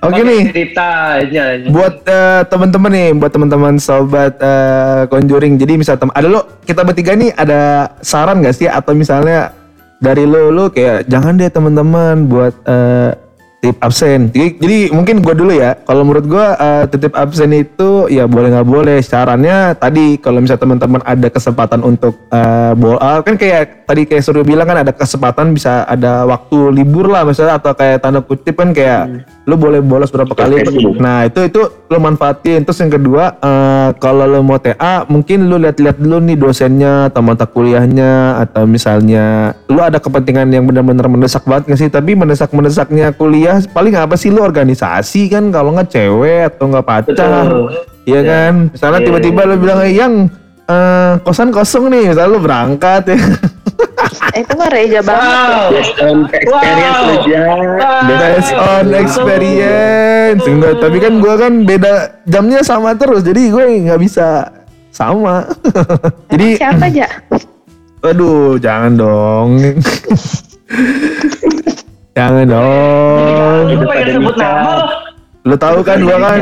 Oke 0.01 0.21
nih, 0.25 0.49
ditanya 0.49 1.61
buat 1.69 2.01
eh, 2.09 2.41
teman-teman 2.49 2.89
nih, 2.89 3.09
buat 3.21 3.29
teman-teman 3.29 3.77
sobat 3.77 4.33
eh, 4.41 5.05
Conjuring. 5.05 5.61
Jadi 5.61 5.77
misal 5.77 6.01
tem 6.01 6.09
ada 6.09 6.25
lo 6.25 6.41
kita 6.65 6.81
bertiga 6.81 7.13
nih 7.13 7.29
ada 7.37 7.93
saran 8.01 8.41
gak 8.41 8.57
sih 8.57 8.65
atau 8.65 8.97
misalnya 8.97 9.53
dari 10.01 10.25
lo 10.25 10.49
lo 10.49 10.73
kayak 10.73 11.05
jangan 11.05 11.37
deh 11.37 11.53
teman-teman 11.53 12.25
buat 12.25 12.53
eh, 12.65 13.13
titip 13.61 13.77
absen. 13.77 14.33
Jadi, 14.33 14.57
jadi 14.57 14.79
mungkin 14.89 15.21
gua 15.21 15.37
dulu 15.37 15.53
ya. 15.53 15.77
Kalau 15.85 16.01
menurut 16.01 16.25
gua 16.25 16.57
eh, 16.57 16.83
titip 16.89 17.13
absen 17.13 17.53
itu 17.53 18.09
ya 18.09 18.25
boleh 18.25 18.49
nggak 18.49 18.65
boleh. 18.65 18.97
Sarannya 19.05 19.77
tadi 19.77 20.17
kalau 20.17 20.41
misal 20.41 20.57
teman-teman 20.57 20.97
ada 21.05 21.29
kesempatan 21.29 21.85
untuk 21.85 22.25
eh, 22.33 22.73
bol 22.73 22.97
ah, 22.97 23.21
kan 23.21 23.37
kayak 23.37 23.80
tadi 23.91 24.07
kayak 24.07 24.23
suruh 24.23 24.47
bilang 24.47 24.63
kan 24.63 24.87
ada 24.87 24.95
kesempatan 24.95 25.51
bisa 25.51 25.83
ada 25.83 26.23
waktu 26.23 26.71
libur 26.71 27.11
lah 27.11 27.27
misalnya 27.27 27.59
atau 27.59 27.75
kayak 27.75 27.99
tanda 27.99 28.23
kutip 28.23 28.55
kan 28.55 28.71
kayak 28.71 29.27
lo 29.43 29.59
boleh 29.59 29.83
bolos 29.83 30.07
berapa 30.07 30.31
kali. 30.31 30.63
Facebook. 30.63 30.95
Nah 30.95 31.27
itu 31.27 31.43
itu 31.43 31.59
lo 31.91 31.97
manfaatin. 31.99 32.63
Terus 32.63 32.79
yang 32.79 32.95
kedua 32.95 33.35
eh, 33.35 33.89
kalau 33.99 34.23
lo 34.23 34.39
mau 34.39 34.55
TA 34.63 35.03
mungkin 35.11 35.51
lo 35.51 35.59
lihat-lihat 35.59 35.99
dulu 35.99 36.23
nih 36.23 36.39
dosennya 36.39 37.11
atau 37.11 37.19
mata 37.19 37.43
kuliahnya 37.43 38.39
atau 38.47 38.63
misalnya 38.63 39.51
lo 39.67 39.83
ada 39.83 39.99
kepentingan 39.99 40.47
yang 40.55 40.63
benar-benar 40.63 41.11
mendesak 41.11 41.43
banget 41.43 41.67
nggak 41.67 41.79
sih? 41.83 41.89
Tapi 41.91 42.15
mendesak-mendesaknya 42.15 43.11
kuliah 43.19 43.59
paling 43.75 43.99
apa 43.99 44.15
sih 44.15 44.31
lo 44.31 44.39
organisasi 44.39 45.27
kan 45.27 45.51
kalau 45.51 45.75
nggak 45.75 45.91
cewek 45.91 46.47
atau 46.55 46.71
nggak 46.71 46.87
pacar, 46.87 47.11
Betul. 47.43 47.75
iya 48.07 48.21
kan? 48.23 48.71
Misalnya 48.71 48.99
Iya, 49.03 49.07
tiba-tiba 49.11 49.41
lo 49.51 49.55
bilang 49.59 49.83
"Eh, 49.83 49.93
yang 49.99 50.13
eh, 50.63 51.13
kosan 51.27 51.51
kosong 51.51 51.91
nih, 51.91 52.15
misalnya 52.15 52.31
lo 52.31 52.39
berangkat 52.39 53.03
ya. 53.11 53.19
Eh, 54.11 54.43
itu 54.43 54.53
mah 54.53 54.67
reja 54.67 54.99
banget 54.99 55.23
wow 55.23 55.71
Based 55.71 55.97
on 55.97 56.17
experience 56.27 56.99
Wow. 56.99 57.15
aja. 57.15 57.41
Based 58.03 58.53
on 58.53 58.85
experience. 58.91 60.43
Enggak, 60.43 60.73
tapi 60.77 60.97
kan 60.99 61.13
gua 61.17 61.33
kan 61.37 61.53
beda 61.63 61.93
jamnya 62.25 62.59
sama 62.61 62.93
terus, 62.93 63.21
jadi 63.21 63.41
gue 63.47 63.63
nggak 63.87 63.97
bisa 63.97 64.49
sama. 64.89 65.45
jadi, 66.31 66.47
Siapa 66.59 66.85
aja? 66.85 67.07
aduh, 68.01 68.57
jangan 68.57 68.91
dong. 68.93 69.49
jangan 72.17 72.45
dong. 72.45 73.65
lu 73.71 73.85
pengen 73.85 74.07
sebut 74.19 74.35
nama 74.35 74.71
lo 74.75 74.85
Lu 75.41 75.57
tahu 75.57 75.81
kan 75.81 75.97
gua 76.05 76.21
kan, 76.21 76.37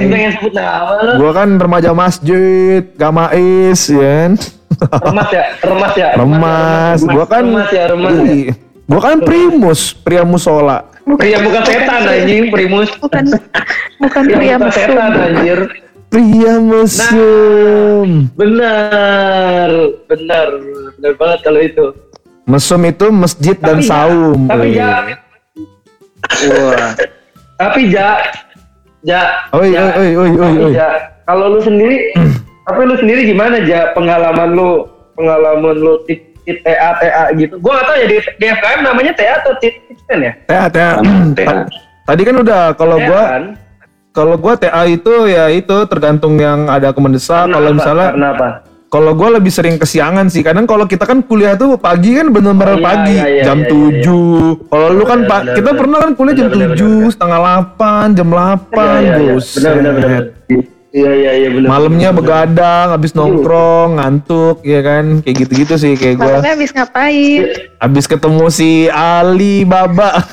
gua 1.16 1.32
kan 1.32 1.50
remaja 1.56 1.96
masjid, 1.96 2.84
gamais, 3.00 3.80
ya 3.88 4.28
kan? 4.28 4.32
Remas 4.82 5.30
ya 5.30 5.44
remas 5.60 5.94
ya 5.94 6.08
Remas, 6.14 7.00
gua 7.04 7.26
kan, 7.26 7.44
remas 7.44 7.70
ya 7.70 7.84
remas 7.88 8.14
ya. 8.18 8.54
Gua 8.86 9.02
kan 9.04 9.18
primus, 9.20 9.80
pria 9.94 10.24
musola. 10.24 10.88
pria 11.12 11.38
bukan 11.38 11.62
setan 11.64 12.02
anjing 12.06 12.50
primus 12.50 12.90
Bukan 12.96 13.24
bukan 13.98 14.22
pria 14.24 14.38
pria 14.38 14.56
bukan 14.58 14.72
setan 14.72 15.12
anjir 15.16 15.60
Pria 16.08 16.54
mesum. 16.58 18.30
benar 18.34 19.70
benar 20.06 20.48
benar 20.96 21.14
banget 21.16 21.40
kalau 21.40 21.60
itu 21.60 21.86
Mesum 22.44 22.82
itu 22.84 23.06
masjid 23.10 23.54
dan 23.56 23.78
Tapi 23.78 23.84
ja- 23.84 23.92
saum. 23.92 24.40
tapi 24.46 24.68
ja 24.72 24.90
wah 26.48 26.90
tapi 27.56 27.82
ja 27.88 28.10
ja 29.02 29.22
Oi, 29.52 29.70
Ja. 29.70 29.82
oi, 29.96 30.12
oi, 30.14 30.32
oi, 30.36 30.54
oi. 30.60 30.72
Ja, 30.72 30.90
kalau 31.24 31.54
lu 31.54 31.60
sendiri 31.60 32.10
tapi 32.70 32.86
lu 32.86 32.96
sendiri 32.96 33.26
gimana 33.26 33.58
ja 33.66 33.90
pengalaman 33.92 34.54
lu 34.54 34.86
pengalaman 35.18 35.74
lu 35.74 35.98
tit, 36.06 36.22
tit 36.46 36.62
TA 36.62 36.94
TA 36.96 37.34
gitu 37.34 37.58
gua 37.58 37.82
gak 37.82 37.86
tahu 37.90 37.96
ya 37.98 38.06
di, 38.06 38.16
di 38.38 38.46
FKM 38.48 38.80
namanya 38.86 39.12
TA 39.18 39.42
atau 39.42 39.54
tit 39.58 39.74
tit 39.90 39.98
ya 40.08 40.34
TA, 40.70 41.02
TA. 41.38 41.66
Tadi 42.06 42.22
kan 42.26 42.36
udah 42.42 42.62
kalau 42.74 42.98
gua 42.98 43.22
kan? 43.26 43.44
kalau 44.10 44.36
gua 44.38 44.54
TA 44.54 44.86
itu 44.86 45.30
ya 45.30 45.50
itu 45.50 45.76
tergantung 45.86 46.38
yang 46.38 46.66
ada 46.66 46.90
aku 46.90 47.02
mendesak. 47.02 47.46
Karena 47.46 47.56
Kalau 47.58 47.70
misalnya 47.74 48.10
Karena 48.14 48.30
apa? 48.34 48.50
kalau 48.90 49.12
gua 49.14 49.38
lebih 49.38 49.54
sering 49.54 49.78
kesiangan 49.78 50.26
sih. 50.34 50.42
Kadang 50.42 50.66
kalau 50.66 50.90
kita 50.90 51.06
kan 51.06 51.22
kuliah 51.22 51.54
tuh 51.54 51.78
pagi 51.78 52.18
kan 52.18 52.34
bener-bener 52.34 52.74
Oh, 52.74 52.82
iya, 52.82 52.86
pagi 52.90 53.18
iya, 53.22 53.26
iya, 53.30 53.44
jam 53.46 53.62
iya, 53.62 53.70
iya, 53.70 54.02
7. 54.02 54.74
Kalau 54.74 54.88
lu 54.90 55.04
kan 55.06 55.20
pak 55.30 55.42
kita 55.54 55.72
pernah 55.78 55.98
kan 56.02 56.12
kuliah 56.18 56.36
jam 56.38 56.48
Benar, 56.50 56.70
benar, 56.74 56.78
7, 56.78 56.90
benar. 56.90 57.12
setengah 57.14 57.40
8, 57.78 58.18
jam 58.18 58.28
8, 58.34 58.74
Iya, 58.74 58.90
iya, 58.90 59.14
iya. 59.14 59.34
buset. 59.38 59.62
Benar, 59.62 59.74
benar, 59.78 59.94
benar. 59.94 60.24
Iya 60.90 61.12
iya 61.14 61.32
iya 61.38 61.50
benar. 61.54 61.70
Malamnya 61.70 62.10
begadang, 62.10 62.98
habis 62.98 63.14
nongkrong, 63.14 64.02
ngantuk, 64.02 64.66
ya 64.66 64.82
kan? 64.82 65.22
Kayak 65.22 65.46
gitu-gitu 65.46 65.74
sih 65.78 65.94
kayak 65.94 66.18
gua. 66.18 66.42
Malamnya 66.42 66.54
habis 66.58 66.74
ngapain? 66.74 67.42
Habis 67.78 68.06
ketemu 68.10 68.46
si 68.50 68.90
Ali 68.90 69.70
Baba. 69.70 70.18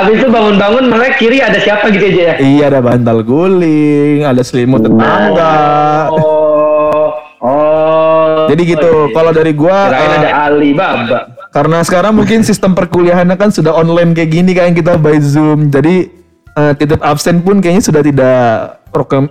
Habis 0.00 0.16
itu 0.16 0.28
bangun-bangun 0.32 0.84
melek 0.88 1.20
kiri 1.20 1.44
ada 1.44 1.60
siapa 1.60 1.92
gitu 1.92 2.00
aja 2.00 2.22
ya? 2.32 2.34
iya 2.40 2.72
ada 2.72 2.80
bantal 2.80 3.20
guling, 3.20 4.24
ada 4.24 4.40
selimut 4.40 4.80
tetangga. 4.80 6.08
Oh, 6.08 7.12
oh. 7.44 8.48
Jadi 8.48 8.62
gitu. 8.64 9.12
iya. 9.12 9.12
Kalau 9.12 9.30
dari 9.36 9.52
gua 9.52 9.92
Kirain 9.92 10.08
eh, 10.08 10.16
ada 10.24 10.30
Ali 10.48 10.72
Baba. 10.72 11.36
karena 11.52 11.84
sekarang 11.84 12.16
mungkin 12.16 12.40
sistem 12.40 12.72
perkuliahannya 12.72 13.36
kan 13.36 13.52
sudah 13.52 13.76
online 13.76 14.16
kayak 14.16 14.30
gini 14.32 14.56
kan 14.56 14.72
kita 14.72 14.96
by 14.96 15.20
Zoom. 15.20 15.68
Jadi 15.68 16.19
eh, 16.56 16.72
titip 16.78 17.00
absen 17.02 17.42
pun 17.42 17.58
kayaknya 17.58 17.84
sudah 17.84 18.02
tidak 18.02 18.40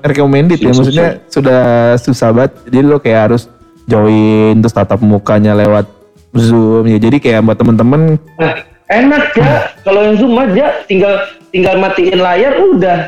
recommended 0.04 0.60
ya. 0.60 0.72
Susah. 0.72 0.78
Maksudnya 0.80 1.08
sudah 1.28 1.62
susah 2.00 2.30
banget. 2.32 2.52
Jadi 2.70 2.78
lo 2.84 2.98
kayak 3.00 3.22
harus 3.32 3.44
join 3.90 4.56
terus 4.62 4.76
tatap 4.76 5.02
mukanya 5.02 5.58
lewat 5.58 5.90
Zoom 6.38 6.86
ya. 6.88 6.98
Jadi 7.02 7.18
kayak 7.20 7.42
buat 7.42 7.58
temen-temen 7.58 8.22
Nah, 8.38 8.54
enak 8.88 9.34
ya. 9.34 9.74
Kalau 9.82 10.00
yang 10.06 10.16
Zoom 10.16 10.34
aja 10.38 10.66
tinggal 10.86 11.14
tinggal 11.50 11.76
matiin 11.82 12.20
layar 12.22 12.54
udah. 12.56 13.00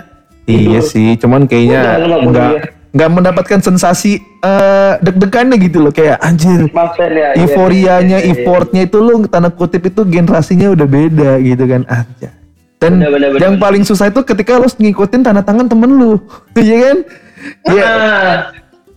Iya 0.49 0.81
sih, 0.83 1.15
cuman 1.21 1.45
kayaknya 1.45 1.79
Udah, 1.79 1.93
nggak 1.95 2.01
nggak 2.01 2.21
kuliah. 2.49 2.63
nggak 2.91 3.09
mendapatkan 3.13 3.59
sensasi 3.61 4.19
eh, 4.41 4.93
deg-degannya 4.99 5.55
gitu 5.61 5.79
loh 5.79 5.93
kayak 5.93 6.17
anjir. 6.19 6.67
Ya. 6.67 6.73
iya, 6.99 7.27
Euforianya, 7.39 8.17
iya, 8.19 8.25
iya, 8.25 8.33
iya. 8.35 8.41
effortnya 8.41 8.81
itu 8.89 8.97
lo 8.99 9.21
tanda 9.29 9.53
kutip 9.53 9.85
itu 9.85 10.01
generasinya 10.03 10.73
udah 10.73 10.87
beda 10.89 11.31
gitu 11.39 11.63
kan 11.69 11.85
aja. 11.87 12.40
Dan 12.81 12.97
Bener, 12.97 13.13
bener, 13.13 13.29
bener. 13.29 13.41
yang 13.45 13.55
paling 13.55 13.85
susah 13.85 14.09
itu 14.09 14.25
ketika 14.25 14.57
lo 14.57 14.65
ngikutin 14.65 15.21
tanda 15.21 15.45
tangan 15.45 15.69
temen 15.69 15.91
lu, 15.93 16.17
iya 16.57 16.77
kan? 16.81 16.97
Iya. 17.69 17.85
Nah, 17.85 18.37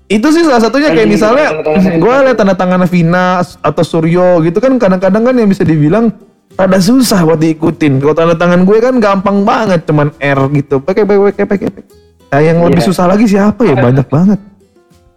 Itu 0.04 0.28
sih 0.30 0.40
salah 0.40 0.60
satunya 0.60 0.88
kayak 0.88 1.04
Anjing, 1.04 1.16
misalnya 1.16 1.46
tanda 1.52 1.64
tangan. 1.66 1.92
gue 1.96 2.14
liat 2.24 2.36
tanda 2.36 2.54
tangan 2.54 2.80
Vina 2.84 3.26
atau 3.40 3.82
Suryo 3.82 4.40
gitu 4.40 4.56
kan 4.56 4.76
kadang-kadang 4.76 5.22
kan 5.22 5.34
yang 5.34 5.46
bisa 5.46 5.64
dibilang 5.64 6.12
rada 6.54 6.76
susah 6.76 7.24
buat 7.24 7.36
diikutin. 7.36 8.00
Kalau 8.00 8.14
tanda 8.14 8.32
tangan 8.34 8.64
gue 8.64 8.78
kan 8.78 8.94
gampang 8.96 9.44
banget 9.44 9.84
cuman 9.84 10.12
R 10.16 10.40
gitu. 10.54 10.80
Pakai 10.80 11.04
pakai 11.04 11.20
pakai 11.24 11.44
pakai. 11.46 11.66
pakai. 11.68 11.84
Nah, 12.30 12.40
yang 12.40 12.58
lebih 12.60 12.80
Iya. 12.80 12.88
susah 12.88 13.04
lagi 13.04 13.24
siapa 13.24 13.64
ya? 13.64 13.76
Banyak 13.76 14.06
banget. 14.08 14.40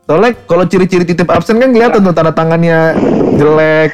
Soalnya 0.04 0.32
kalau 0.44 0.64
ciri-ciri 0.64 1.04
titip 1.04 1.28
absen 1.28 1.56
kan 1.56 1.70
kelihatan 1.70 2.00
tuh 2.00 2.12
tanda 2.12 2.32
tangannya 2.32 2.96
jelek. 3.36 3.92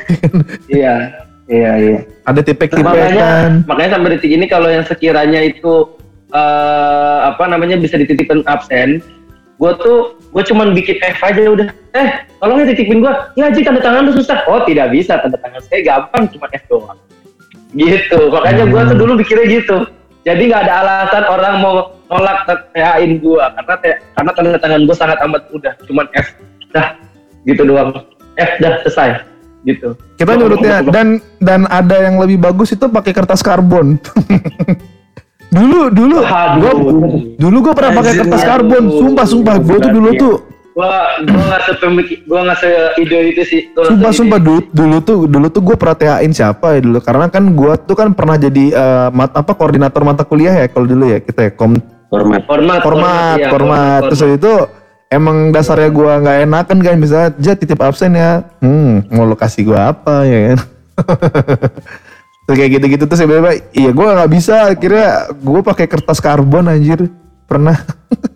iya. 0.68 1.26
Iya, 1.54 1.72
iya. 1.78 2.00
Ada 2.26 2.42
makanya 2.42 2.48
tipek-tipekan. 2.50 3.50
makanya 3.70 3.90
sampai 3.94 4.10
detik 4.18 4.32
ini 4.34 4.46
kalau 4.50 4.70
yang 4.74 4.82
sekiranya 4.88 5.40
itu 5.46 5.94
eh 6.34 7.18
apa 7.30 7.46
namanya 7.46 7.78
bisa 7.78 7.94
dititipin 7.94 8.42
absen 8.50 9.06
gue 9.62 9.72
tuh 9.86 10.18
gue 10.34 10.44
cuman 10.50 10.74
bikin 10.74 10.98
F 10.98 11.22
aja 11.22 11.46
udah. 11.46 11.68
Eh 11.94 12.10
tolong 12.42 12.66
ya 12.66 12.74
titipin 12.74 13.06
gue 13.06 13.14
ya 13.38 13.54
Ji 13.54 13.62
tanda 13.62 13.86
tangan 13.86 14.10
lu 14.10 14.18
susah. 14.18 14.42
Oh 14.50 14.66
tidak 14.66 14.90
bisa. 14.90 15.22
Tanda 15.22 15.38
tangan 15.38 15.62
saya 15.70 15.80
gampang 15.86 16.26
cuma 16.34 16.50
F 16.50 16.64
doang. 16.66 16.98
Gitu. 17.78 18.20
Makanya 18.34 18.66
gue 18.66 18.82
tuh 18.90 18.98
dulu 18.98 19.12
pikirnya 19.22 19.46
gitu. 19.62 19.78
Jadi 20.26 20.42
nggak 20.50 20.62
ada 20.66 20.74
alasan 20.82 21.24
orang 21.30 21.54
mau 21.62 21.76
nolak 22.10 22.50
THA-in 22.50 23.22
gue 23.22 23.44
karena 23.62 23.76
te- 23.78 24.00
karena 24.18 24.32
tanda 24.34 24.58
tangan 24.58 24.82
gue 24.90 24.96
sangat 24.98 25.18
amat 25.22 25.42
mudah. 25.54 25.74
Cuman 25.86 26.06
F. 26.18 26.28
Dah. 26.74 26.98
Gitu 27.46 27.62
doang. 27.62 27.94
F 28.42 28.52
dah. 28.58 28.82
Selesai 28.82 29.33
gitu. 29.64 29.96
Kita 30.20 30.32
nyurutnya 30.36 30.84
dan 30.88 31.24
dan 31.40 31.66
ada 31.72 31.96
yang 32.04 32.20
lebih 32.20 32.40
bagus 32.40 32.76
itu 32.76 32.86
pakai 32.88 33.12
kertas 33.16 33.42
karbon. 33.42 33.98
dulu 35.56 35.94
dulu 35.94 36.18
Aduh. 36.26 36.58
gua 36.58 36.72
dulu 37.38 37.58
gua 37.62 37.74
pernah 37.78 37.94
pakai 38.02 38.14
kertas 38.26 38.42
karbon, 38.44 38.84
sumpah 38.90 39.26
sumpah 39.28 39.56
gua 39.62 39.78
tuh 39.78 39.92
dulu 39.94 40.10
tuh 40.18 40.36
gua 40.74 41.22
gua 41.30 41.42
nggak 41.54 41.62
sepemikir 41.70 42.18
gua 42.26 42.40
nggak 42.50 42.58
seide 42.60 43.18
itu 43.30 43.44
sih. 43.46 43.62
Gua 43.72 43.86
sumpah 43.88 44.12
sumpah 44.12 44.40
dulu 44.42 44.60
dulu 44.74 44.98
tuh 45.06 45.18
dulu 45.30 45.48
tuh 45.54 45.62
gua 45.62 45.76
pernah 45.78 45.98
THA-in 45.98 46.34
siapa 46.34 46.78
ya 46.78 46.80
dulu? 46.82 47.00
Karena 47.06 47.26
kan 47.30 47.44
gua 47.54 47.78
tuh 47.78 47.96
kan 47.96 48.10
pernah 48.18 48.36
jadi 48.42 48.66
eh, 48.74 49.08
mat, 49.14 49.32
apa 49.38 49.54
koordinator 49.54 50.02
mata 50.02 50.26
kuliah 50.26 50.58
ya 50.58 50.66
kalau 50.68 50.90
dulu 50.90 51.06
ya 51.06 51.22
kita 51.22 51.50
ya 51.50 51.54
kom 51.54 51.78
Format. 52.14 52.46
format 52.46 52.80
format 52.86 53.38
iya, 53.42 53.50
format 53.50 54.02
terus 54.06 54.22
habis 54.22 54.38
itu 54.38 54.54
emang 55.14 55.54
dasarnya 55.54 55.90
gua 55.94 56.20
nggak 56.20 56.38
enakan 56.50 56.78
kan 56.82 56.96
misalnya 56.98 57.30
ja 57.38 57.54
titip 57.54 57.80
absen 57.80 58.18
ya. 58.18 58.44
Hmm 58.60 59.06
mau 59.14 59.30
lokasi 59.30 59.62
gua 59.62 59.94
apa 59.94 60.26
ya 60.26 60.40
kan? 60.54 60.60
Terus 62.44 62.58
kayak 62.60 62.72
gitu-gitu 62.76 63.04
terus 63.08 63.24
tiba-tiba 63.24 63.52
iya 63.72 63.92
gua 63.96 64.20
nggak 64.20 64.32
bisa. 64.36 64.76
Akhirnya 64.76 65.32
gua 65.40 65.64
pakai 65.64 65.88
kertas 65.88 66.20
karbon 66.20 66.68
anjir. 66.68 67.08
Pernah. 67.48 67.78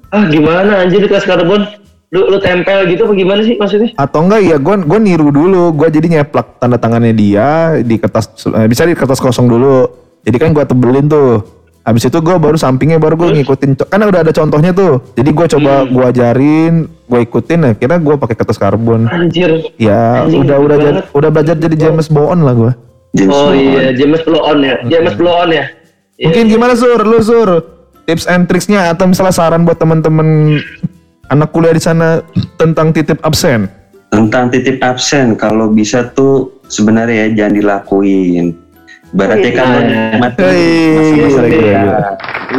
Ah 0.07 0.23
gimana 0.31 0.87
anjir 0.87 1.03
kelas 1.03 1.27
karbon? 1.27 1.67
Lu 2.15 2.31
lu 2.31 2.39
tempel 2.39 2.87
gitu 2.87 3.03
apa 3.03 3.11
gimana 3.11 3.43
sih 3.43 3.59
maksudnya? 3.59 3.91
Atau 3.99 4.23
enggak 4.23 4.39
ya 4.39 4.55
gua 4.55 4.79
gua 4.79 5.03
niru 5.03 5.35
dulu. 5.35 5.75
Gua 5.75 5.91
jadi 5.91 6.07
nyeplak 6.07 6.63
tanda 6.63 6.79
tangannya 6.79 7.11
dia 7.11 7.75
di 7.83 7.99
kertas 7.99 8.31
eh, 8.47 8.71
bisa 8.71 8.87
di 8.87 8.95
kertas 8.95 9.19
kosong 9.19 9.51
dulu. 9.51 9.83
Jadi 10.23 10.37
kan 10.39 10.55
gua 10.55 10.63
tebelin 10.63 11.11
tuh 11.11 11.43
habis 11.87 12.03
itu 12.03 12.19
gua 12.19 12.35
baru 12.35 12.59
sampingnya 12.59 12.99
baru 12.99 13.15
gua 13.15 13.31
ngikutin 13.31 13.79
kan 13.87 14.03
udah 14.03 14.27
ada 14.27 14.35
contohnya 14.35 14.75
tuh. 14.75 14.99
Jadi 15.15 15.29
gua 15.31 15.47
coba 15.47 15.87
gua 15.87 16.05
ajarin 16.11 16.91
gua 17.07 17.23
ikutin 17.23 17.71
akhirnya 17.71 17.97
gua 18.03 18.19
pakai 18.19 18.35
kertas 18.35 18.59
karbon. 18.59 19.07
Anjir. 19.07 19.71
Ya 19.79 20.27
Anjing, 20.27 20.43
udah 20.43 20.57
udah 20.59 20.75
jadi, 20.75 20.91
banget. 20.99 21.15
udah 21.15 21.29
belajar 21.31 21.55
jadi 21.55 21.75
James 21.87 22.11
Bond 22.11 22.43
lah 22.43 22.53
gua. 22.53 22.71
James 23.15 23.31
oh 23.31 23.49
Bond. 23.49 23.55
iya 23.55 23.95
James 23.95 24.21
on 24.27 24.57
ya? 24.59 24.75
James 24.83 25.15
blow 25.15 25.31
on 25.31 25.49
ya 25.55 25.65
Iya. 26.17 26.33
mungkin 26.33 26.43
gimana 26.49 26.73
sur? 26.73 26.97
Lu 27.05 27.21
sur? 27.21 27.49
Tips 28.09 28.25
and 28.25 28.49
tricksnya 28.49 28.89
atau 28.89 29.05
misalnya 29.05 29.31
saran 29.31 29.63
buat 29.63 29.77
teman-teman 29.77 30.57
anak 31.29 31.53
kuliah 31.53 31.77
di 31.77 31.83
sana 31.83 32.25
tentang 32.57 32.89
titip 32.89 33.21
absen? 33.21 33.69
Tentang 34.09 34.49
titip 34.49 34.81
absen, 34.81 35.37
kalau 35.37 35.69
bisa 35.69 36.09
tuh 36.17 36.57
sebenarnya 36.73 37.29
ya 37.29 37.45
jangan 37.45 37.53
dilakuin. 37.61 38.45
Berarti 39.13 39.49
kan 39.53 39.65
lo 39.71 39.79
nikmatin. 39.83 40.41
Hei, 40.41 40.65
masa-masa 40.95 41.21
gila, 41.21 41.41
kuliah. 41.47 41.83
gila. 41.83 41.99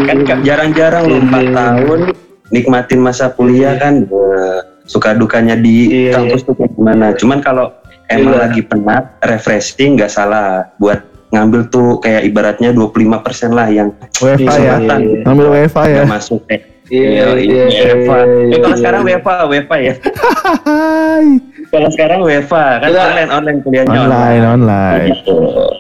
Kan 0.09 0.19
ka- 0.25 0.41
jarang-jarang 0.41 1.05
lo 1.05 1.17
4 1.21 1.29
Iya. 1.39 1.53
tahun 1.53 2.01
nikmatin 2.49 3.01
masa 3.01 3.29
kuliah 3.29 3.77
kan 3.77 4.09
eh, 4.09 4.59
suka 4.89 5.13
dukanya 5.13 5.53
di 5.55 6.09
Iya. 6.09 6.17
kampus 6.17 6.49
tuh 6.49 6.57
kayak 6.57 6.73
gimana. 6.73 7.07
Cuman 7.13 7.39
kalau 7.39 7.77
emang 8.09 8.35
Iya. 8.35 8.43
lagi 8.49 8.61
penat, 8.65 9.05
refreshing 9.21 10.01
nggak 10.01 10.09
salah 10.09 10.73
buat 10.81 11.05
ngambil 11.29 11.69
tuh 11.69 12.01
kayak 12.01 12.25
ibaratnya 12.25 12.73
25% 12.73 13.53
lah 13.53 13.69
yang 13.69 13.93
WFA 14.17 14.55
ya 14.57 14.81
iya. 14.81 14.97
ngambil 15.29 15.47
WFA 15.53 15.83
ya 15.85 16.03
masuk 16.09 16.41
eh, 16.49 16.65
Iya, 16.89 17.37
iya, 17.37 17.65
iya, 17.69 17.93
kalau 18.09 18.73
iya. 18.73 18.81
sekarang 18.81 19.05
WFA, 19.05 19.45
WFA 19.45 19.77
ya. 19.77 19.95
Kalau 21.69 21.89
sekarang 21.93 22.25
WFA 22.25 22.81
kan 22.81 22.89
Udah. 22.89 23.05
online 23.13 23.31
online 23.31 23.59
kuliahnya 23.61 23.99
online 23.99 24.45
online 24.45 25.01
Gitu. 25.13 25.37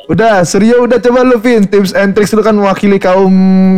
Udah, 0.09 0.41
Suryo 0.41 0.89
udah 0.89 0.97
coba 1.01 1.21
lu 1.21 1.37
Vin, 1.37 1.69
tips 1.69 1.93
and 1.93 2.17
tricks 2.17 2.33
lu 2.33 2.41
kan 2.41 2.57
mewakili 2.57 2.97
kaum 2.97 3.29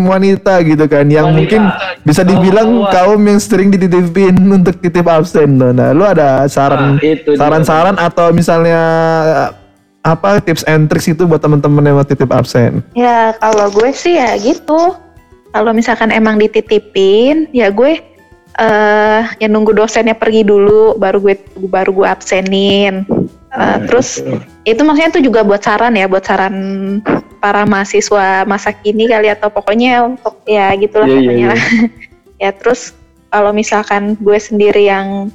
wanita 0.07 0.63
gitu 0.63 0.87
kan 0.87 1.11
yang 1.11 1.31
Wanita. 1.31 1.39
mungkin 1.39 1.63
bisa 2.03 2.23
dibilang 2.23 2.87
Kaum 2.87 3.19
kaum 3.19 3.21
yang 3.27 3.39
sering 3.43 3.71
dititipin 3.71 4.39
untuk 4.63 4.79
titip 4.79 5.11
absen 5.11 5.59
tuh. 5.59 5.75
Nah, 5.75 5.91
lu 5.91 6.07
ada 6.07 6.47
saran 6.47 6.99
Nah, 6.99 7.35
saran-saran 7.35 7.97
atau 7.99 8.31
misalnya 8.31 8.79
apa 10.01 10.41
tips 10.41 10.65
and 10.65 10.89
tricks 10.89 11.11
itu 11.11 11.29
buat 11.29 11.43
teman-teman 11.43 11.85
yang 11.85 11.97
mau 11.99 12.07
titip 12.07 12.31
absen? 12.33 12.81
Ya 12.95 13.37
kalau 13.37 13.69
gue 13.69 13.91
sih 13.93 14.17
ya 14.17 14.39
gitu. 14.39 14.97
Kalau 15.51 15.75
misalkan 15.75 16.15
emang 16.15 16.39
dititipin, 16.39 17.51
ya 17.51 17.75
gue 17.75 17.99
eh 18.61 19.23
ya 19.41 19.49
nunggu 19.49 19.73
dosennya 19.73 20.13
pergi 20.13 20.45
dulu, 20.45 21.01
baru 21.01 21.17
gue 21.17 21.37
baru 21.65 21.91
gue 21.97 22.09
absenin. 22.09 23.09
Eh, 23.51 23.79
terus 23.89 24.21
itu 24.69 24.81
maksudnya 24.85 25.11
itu 25.17 25.33
juga 25.33 25.41
buat 25.43 25.65
saran 25.65 25.97
ya, 25.97 26.05
buat 26.07 26.23
saran 26.23 26.55
para 27.41 27.65
mahasiswa 27.65 28.45
masa 28.45 28.71
kini 28.77 29.09
kali 29.09 29.33
atau 29.33 29.49
pokoknya 29.49 30.05
untuk 30.05 30.45
ya 30.45 30.71
gitulah 30.77 31.09
Iya, 31.09 31.17
iya, 31.17 31.21
pokoknya 31.25 31.41
iya. 31.41 31.53
lah. 31.57 31.63
ya 32.45 32.51
terus 32.53 32.81
kalau 33.33 33.51
misalkan 33.57 34.15
gue 34.21 34.39
sendiri 34.39 34.87
yang 34.87 35.33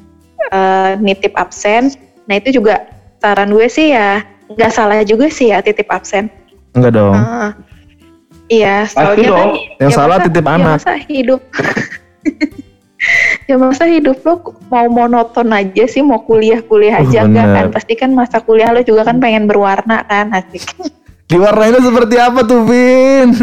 eh, 0.53 0.93
nitip 1.01 1.33
absen, 1.33 1.91
nah 2.29 2.37
itu 2.37 2.61
juga 2.61 2.85
saran 3.19 3.49
gue 3.49 3.65
sih 3.65 3.89
ya 3.91 4.21
nggak 4.53 4.69
salah 4.71 5.01
juga 5.01 5.33
sih 5.33 5.49
ya 5.49 5.65
titip 5.65 5.89
absen. 5.89 6.29
Enggak 6.77 6.93
dong. 6.93 7.15
Ah, 7.17 7.51
iya, 8.53 8.85
Pasti 8.85 9.01
soalnya 9.01 9.25
kan 9.25 9.31
dong. 9.33 9.51
Yang 9.81 9.91
salah 9.97 10.17
titip 10.21 10.45
ya 10.45 10.53
anak. 10.53 10.77
masa 10.77 10.93
hidup 11.09 11.41
ya 13.45 13.55
masa 13.61 13.85
hidup 13.85 14.17
lo 14.25 14.57
mau 14.73 14.85
monoton 14.89 15.49
aja 15.53 15.85
sih 15.85 16.01
mau 16.01 16.21
kuliah-kuliah 16.25 16.97
Oh, 16.97 17.03
aja 17.05 17.25
enggak 17.25 17.47
kan 17.53 17.65
pasti 17.69 17.93
kan 17.93 18.09
masa 18.13 18.41
kuliah 18.41 18.73
lo 18.73 18.81
juga 18.81 19.05
kan 19.05 19.21
pengen 19.21 19.45
berwarna 19.45 20.01
kan 20.05 20.33
asik 20.33 20.65
Diwarnainnya 21.25 21.81
seperti 21.81 22.21
apa 22.21 22.45
tuh, 22.45 22.69
Vin? 22.69 23.33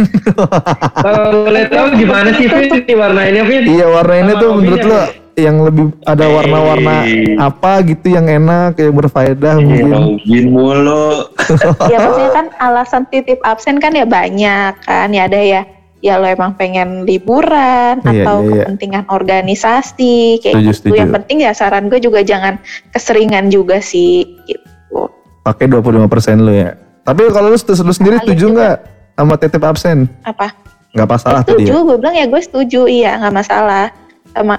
Kalau 1.03 1.51
boleh 1.51 1.67
tahu 1.67 1.99
gimana 1.99 2.31
sih 2.39 2.47
Vin 2.47 2.87
diwarnainnya 2.87 3.43
Vin? 3.43 3.63
iya, 3.67 3.91
warnainnya 3.91 4.39
Sama 4.39 4.43
tuh 4.47 4.51
menurut 4.55 4.83
lu 4.87 4.99
yang 5.35 5.57
lebih 5.67 5.91
ada 6.07 6.27
warna-warna 6.31 6.97
apa 7.43 7.83
gitu 7.83 8.15
yang 8.15 8.31
enak, 8.31 8.79
yang 8.79 8.95
berfaedah 8.95 9.59
mungkin. 9.59 10.15
Login 10.15 10.47
mulu. 10.55 11.27
ya 11.91 11.99
maksudnya 11.99 12.31
kan 12.39 12.47
alasan 12.63 13.03
titip 13.11 13.43
absen 13.43 13.83
kan 13.83 13.99
ya 13.99 14.07
banyak 14.07 14.79
kan 14.87 15.11
ya 15.11 15.27
ada 15.27 15.41
ya 15.43 15.67
ya 16.03 16.19
lo 16.19 16.27
emang 16.27 16.59
pengen 16.59 17.07
liburan 17.07 18.03
Iya, 18.03 18.27
atau 18.27 18.37
iya, 18.43 18.51
iya. 18.51 18.63
kepentingan 18.67 19.05
organisasi 19.07 20.43
kayak 20.43 20.55
Setuju, 20.59 20.67
gitu 20.67 20.79
setuju. 20.91 20.99
yang 20.99 21.11
penting 21.15 21.37
ya 21.41 21.53
saran 21.55 21.87
gue 21.87 22.03
juga 22.03 22.21
jangan 22.21 22.59
keseringan 22.91 23.49
juga 23.49 23.79
sih 23.79 24.27
gitu 24.45 25.07
Pakai 25.43 25.67
25% 25.67 26.07
lu 26.39 26.55
ya. 26.55 26.75
Tapi 27.03 27.27
kalau 27.31 27.51
lu, 27.51 27.59
lu 27.59 27.65
sendiri 27.93 28.19
Paling 28.19 28.27
setuju 28.29 28.45
nggak 28.53 28.77
sama 29.15 29.35
titip 29.37 29.63
absen? 29.63 29.99
apa 30.23 30.51
Nggak 30.93 31.09
masalah 31.09 31.41
tadi 31.41 31.65
setuju 31.65 31.73
ya? 31.73 31.83
gue 31.83 31.97
bilang 31.97 32.17
ya 32.19 32.27
gue 32.29 32.43
setuju 32.43 32.81
iya 32.85 33.13
nggak 33.17 33.35
masalah 33.35 33.85
sama 34.35 34.55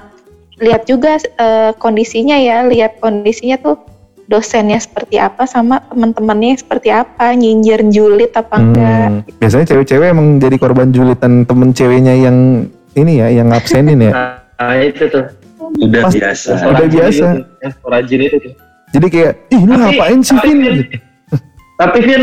lihat 0.58 0.82
juga 0.84 1.16
eh, 1.20 1.70
kondisinya 1.76 2.36
ya 2.36 2.64
lihat 2.64 2.98
kondisinya 2.98 3.56
tuh 3.58 3.76
dosennya 4.24 4.78
seperti 4.78 5.16
apa 5.16 5.44
sama 5.44 5.84
teman-temannya 5.84 6.56
seperti 6.56 6.88
apa 6.88 7.32
nyinjir 7.32 7.84
julid 7.88 8.32
apa 8.32 8.56
enggak 8.56 9.06
Hmm, 9.06 9.20
biasanya 9.36 9.66
cewek-cewek 9.68 10.06
emang 10.10 10.40
jadi 10.40 10.56
korban 10.56 10.88
julitan 10.88 11.44
temen 11.44 11.70
ceweknya 11.70 12.14
yang 12.14 12.64
ini 12.94 13.20
ya, 13.20 13.28
yang 13.28 13.48
absenin 13.50 14.00
ya. 14.00 14.12
Nah 14.56 14.74
itu 14.82 15.04
tuh. 15.06 15.24
Udah 15.76 16.06
Pas- 16.06 16.14
biasa. 16.14 16.50
Udah 16.62 16.86
biasa. 16.86 17.26
itu, 17.42 17.84
rajin 17.84 18.20
itu 18.22 18.36
tuh. 18.38 18.52
Jadi 18.94 19.06
kayak, 19.10 19.32
ih 19.50 19.60
lu 19.60 19.72
Tapi- 19.72 19.82
ngapain 19.82 20.18
sih 20.22 20.36
tapi 20.36 20.50
Vin? 20.54 20.76
Tapi 21.74 21.98
Vin, 22.00 22.22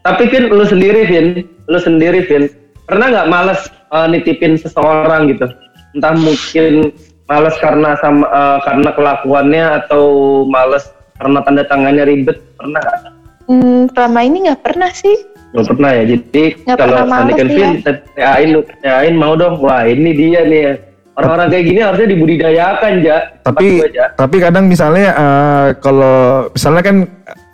tapi 0.00 0.22
Vin 0.30 0.44
lu 0.46 0.62
sendiri 0.62 1.00
Vin, 1.04 1.26
lu 1.66 1.78
sendiri 1.78 2.22
Vin, 2.22 2.46
pernah 2.86 3.10
nggak 3.10 3.28
males 3.28 3.60
eh, 3.90 4.06
nitipin 4.08 4.54
seseorang 4.54 5.26
gitu? 5.28 5.50
Entah 5.92 6.14
mungkin 6.14 6.94
males 7.26 7.54
karena 7.58 7.98
sama 7.98 8.24
eh, 8.24 8.58
karena 8.62 8.90
kelakuannya 8.94 9.64
atau 9.82 10.04
males 10.46 10.86
karena 11.22 11.38
tanda 11.40 11.62
tangannya 11.64 12.04
ribet, 12.04 12.38
pernah 12.58 12.82
nggak? 12.82 12.98
Hmm, 13.42 13.80
selama 13.90 14.20
ini 14.22 14.36
nggak 14.46 14.62
pernah 14.62 14.90
sih 14.90 15.16
Belum 15.52 15.66
pernah 15.68 15.90
ya. 15.92 16.04
Jadi 16.08 16.44
Nggak 16.64 16.76
kalau 16.76 16.96
pernah 16.96 17.06
males 17.06 17.20
Sonic 17.20 17.36
sih 17.36 17.46
Vin, 17.52 17.72
tain 18.16 18.48
lu, 18.48 18.60
tain 18.80 19.14
mau 19.14 19.32
dong. 19.36 19.54
Wah 19.60 19.84
ini 19.84 20.10
dia 20.10 20.40
nih. 20.42 20.60
ya. 20.64 20.72
Orang-orang 21.12 21.52
kayak 21.52 21.64
gini 21.68 21.80
harusnya 21.84 22.08
dibudidayakan 22.08 22.92
ja. 23.04 23.16
Tapi 23.44 23.84
tapi 24.16 24.36
kadang 24.40 24.64
misalnya 24.64 25.12
eh, 25.12 25.66
kalau 25.78 26.48
misalnya 26.50 26.82
kan 26.82 26.96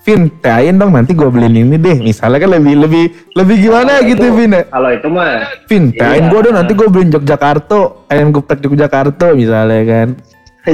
Vin, 0.06 0.30
teain 0.40 0.78
dong 0.78 0.94
nanti 0.94 1.10
gue 1.10 1.26
beliin 1.26 1.58
ini 1.58 1.74
deh. 1.76 1.98
Misalnya 1.98 2.38
kan 2.38 2.54
lebih 2.54 2.74
lebih 2.80 3.04
lebih 3.34 3.56
gimana 3.60 3.98
Kalau 3.98 4.08
gitu 4.08 4.24
itu- 4.24 4.36
Vin 4.38 4.50
ya. 4.54 4.62
Kalau 4.70 4.90
itu 4.94 5.08
mah 5.10 5.28
Vin, 5.66 5.84
teain 5.90 6.22
Iya. 6.22 6.30
gue 6.30 6.40
dong 6.46 6.54
nanti 6.54 6.72
gue 6.72 6.88
beliin 6.88 7.10
Yogyakarta, 7.10 7.80
ayam 8.06 8.30
geprek 8.30 8.62
Yogyakarta 8.62 9.26
misalnya 9.34 9.82
kan. 9.84 10.08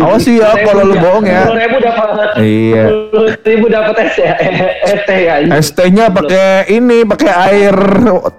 Awas 0.01 0.21
sih 0.25 0.41
ya 0.41 0.51
kalau 0.65 0.83
lu 0.91 0.95
bohong 0.99 1.25
ya. 1.29 1.45
Sepuluh 1.47 1.59
ribu 1.61 1.77
dapat. 1.79 2.09
Iya. 2.41 2.85
Ribu 3.45 3.67
dapat 3.71 3.95
ya, 4.17 4.33
ST 4.89 5.09
ya. 5.13 5.35
ST-nya 5.61 6.05
pakai 6.11 6.67
ini, 6.73 7.07
pakai 7.07 7.31
air 7.31 7.77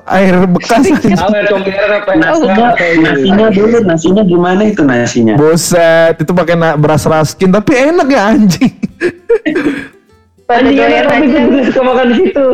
air 0.10 0.36
bekas. 0.50 0.84
Awet 0.84 1.46
comberan 1.48 1.90
apa? 2.02 2.12
Nasinya, 2.18 2.68
nasinya 2.76 3.48
dulu, 3.54 3.78
nasinya 3.86 4.24
gimana 4.26 4.62
itu 4.68 4.82
nasinya? 4.84 5.34
Buset, 5.38 6.20
itu 6.20 6.32
pakai 6.34 6.56
na- 6.58 6.76
beras 6.76 7.08
raskin 7.08 7.54
tapi 7.54 7.72
enak 7.78 8.08
ya 8.10 8.22
anjing. 8.34 8.74
Pada 10.46 10.62
doyan 10.70 11.10
tapi 11.10 11.26
aja. 11.26 11.40
gue 11.50 11.62
suka 11.74 11.82
makan 11.82 12.06
di 12.12 12.16
situ. 12.22 12.46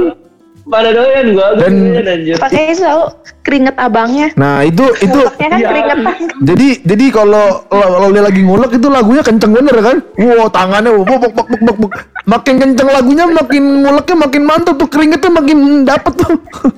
Pada 0.71 0.95
doyan 0.95 1.35
gua, 1.35 1.47
gue 1.51 1.67
Dan-. 1.67 2.39
Pakai 2.39 2.71
selalu 2.71 3.11
keringet 3.43 3.75
abangnya. 3.75 4.31
Nah, 4.33 4.63
itu 4.63 4.87
itu 5.03 5.19
kan 5.35 5.51
Iya. 5.51 5.67
keringetan. 5.67 6.15
jadi 6.39 6.67
jadi 6.87 7.05
kalau 7.11 7.45
kalau 7.67 8.07
dia 8.09 8.23
lagi 8.23 8.39
ngulek 8.39 8.79
itu 8.79 8.87
lagunya 8.87 9.19
kenceng 9.19 9.51
bener 9.51 9.75
kan? 9.77 9.97
Wow, 10.15 10.47
tangannya 10.47 10.95
buk 10.95 11.11
buk 11.11 11.33
buk 11.35 11.47
buk, 11.59 11.75
buk. 11.77 11.91
Makin 12.23 12.55
kenceng 12.55 12.87
lagunya 12.87 13.27
makin 13.27 13.83
nguleknya 13.83 14.15
makin 14.17 14.41
mantap 14.47 14.79
tuh 14.79 14.87
keringetnya 14.87 15.29
makin 15.29 15.57
dapet 15.83 16.13
tuh. 16.15 16.39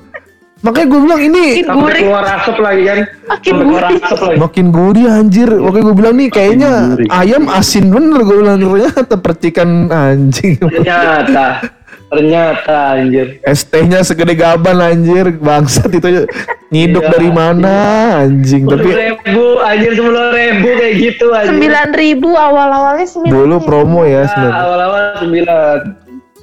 Makanya 0.64 0.88
gue 0.88 1.00
bilang 1.04 1.20
ini 1.22 1.46
Makin 1.60 1.76
gurih. 1.76 2.02
keluar 2.08 2.24
asap 2.40 2.58
lagi 2.64 2.84
kan. 2.88 3.00
Makin 3.28 3.54
gurih. 3.60 4.00
lagi. 4.00 4.38
makin 4.40 4.66
gurih 4.72 5.06
anjir. 5.12 5.50
Makanya 5.52 5.84
gue 5.84 5.96
bilang 6.00 6.16
nih 6.16 6.30
kayaknya 6.32 6.72
ayam 7.12 7.44
asin 7.52 7.92
bener 7.92 8.24
gue 8.24 8.36
bilang 8.40 8.58
ternyata 8.58 9.16
percikan 9.20 9.70
anjing. 9.92 10.56
Ternyata. 10.58 11.46
Ternyata 12.14 12.76
anjir. 12.94 13.28
ST-nya 13.44 14.00
segede 14.02 14.34
gaban 14.34 14.78
anjir 14.78 15.34
bangsat 15.34 15.90
itu 15.90 16.30
nyiduk 16.70 17.02
Iya. 17.02 17.12
dari 17.12 17.30
mana 17.30 17.76
anjing 18.22 18.66
Sepuluh 18.66 18.80
tapi 18.80 18.92
ribu, 18.94 19.46
anjir 19.60 19.92
sepuluh 19.94 20.26
ribu 20.30 20.68
kayak 20.74 20.94
gitu 20.96 21.26
anjir. 21.30 21.50
Sembilan 21.54 21.88
ribu 21.94 22.30
awal-awalnya 22.32 23.06
sembilan. 23.06 23.34
dulu 23.34 23.56
promo 23.62 24.02
ya 24.04 24.22
Nah, 24.22 24.30
sebenarnya. 24.30 24.62
awal-awal 24.62 25.04
sembilan. 25.20 25.78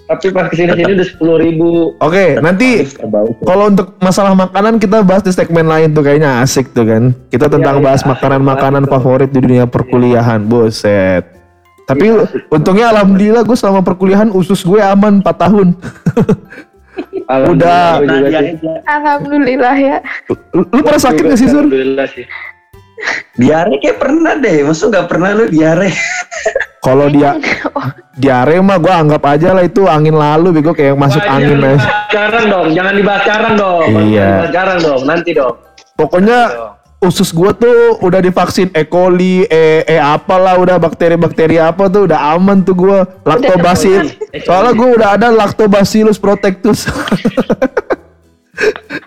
Tapi 0.05 0.27
pas 0.35 0.51
ke 0.51 0.59
sini 0.59 0.75
sini 0.75 0.91
udah 0.91 1.07
sepuluh 1.07 1.37
ribu. 1.39 1.95
Oke, 1.97 2.35
nanti 2.37 2.83
kalau 3.41 3.71
untuk 3.71 3.95
masalah 3.99 4.35
makanan 4.35 4.83
kita 4.83 5.07
bahas 5.07 5.23
di 5.23 5.31
segmen 5.31 5.71
lain 5.71 5.95
tuh 5.95 6.03
kayaknya 6.03 6.43
asik 6.43 6.75
tuh 6.75 6.83
kan. 6.83 7.15
Kita 7.31 7.47
tentang 7.47 7.79
iya, 7.79 7.85
bahas 7.87 8.03
makanan-makanan 8.03 8.91
favorit 8.91 9.31
di 9.31 9.39
dunia 9.39 9.71
perkuliahan, 9.71 10.43
buset. 10.43 11.40
Tapi 11.91 12.07
untungnya 12.49 12.95
alhamdulillah 12.95 13.43
gue 13.43 13.57
selama 13.59 13.83
perkuliahan 13.83 14.31
usus 14.31 14.63
gue 14.63 14.79
aman 14.79 15.19
4 15.19 15.27
tahun. 15.27 15.69
Udah. 17.27 17.99
Alhamdulillah, 18.87 19.75
Nah, 19.75 19.77
ya. 19.77 19.97
lu, 20.51 20.63
lu 20.67 20.81
pernah 20.81 21.03
sakit 21.03 21.23
gak 21.25 21.39
sih 21.39 21.47
Sur? 21.47 21.63
Alhamdulillah 21.63 22.07
sih. 22.11 22.25
Diare 23.35 23.81
kayak 23.81 23.97
pernah 23.97 24.37
deh, 24.37 24.61
maksud 24.61 24.93
nggak 24.93 25.09
pernah 25.09 25.33
lu 25.33 25.49
diare? 25.49 25.89
Kalau 26.87 27.09
dia 27.09 27.37
diare 28.15 28.57
mah 28.61 28.77
gue 28.77 28.89
anggap 28.89 29.23
aja 29.27 29.53
lah 29.53 29.65
itu 29.65 29.85
angin 29.85 30.17
lalu 30.17 30.61
bego 30.61 30.73
kayak 30.73 30.97
masuk 30.97 31.21
Wah, 31.21 31.37
angin 31.37 31.61
aja. 31.61 31.77
dibahas 31.77 31.85
Sekarang 32.09 32.45
dong, 32.49 32.67
jangan 32.73 32.95
dibahas 32.97 33.23
sekarang 33.25 33.53
dong. 33.57 33.83
Iya. 33.85 33.97
Jangan 33.97 34.09
dibahas 34.09 34.49
sekarang 34.49 34.79
dong, 34.81 35.01
nanti 35.05 35.31
dong. 35.33 35.55
Pokoknya 35.93 36.39
usus 37.01 37.33
gua 37.33 37.57
tuh 37.57 37.97
udah 38.05 38.21
divaksin 38.21 38.69
E. 38.77 38.85
coli, 38.85 39.49
E, 39.49 39.89
e 39.89 39.97
apalah 39.97 40.61
udah 40.61 40.77
bakteri-bakteri 40.77 41.57
apa 41.57 41.89
tuh 41.89 42.05
udah 42.05 42.37
aman 42.37 42.61
tuh 42.61 42.77
gua 42.77 43.09
lactobacillus. 43.25 44.13
Soalnya 44.45 44.73
gua 44.77 44.89
udah 45.01 45.09
ada 45.17 45.27
lactobacillus 45.33 46.21
protectus. 46.21 46.85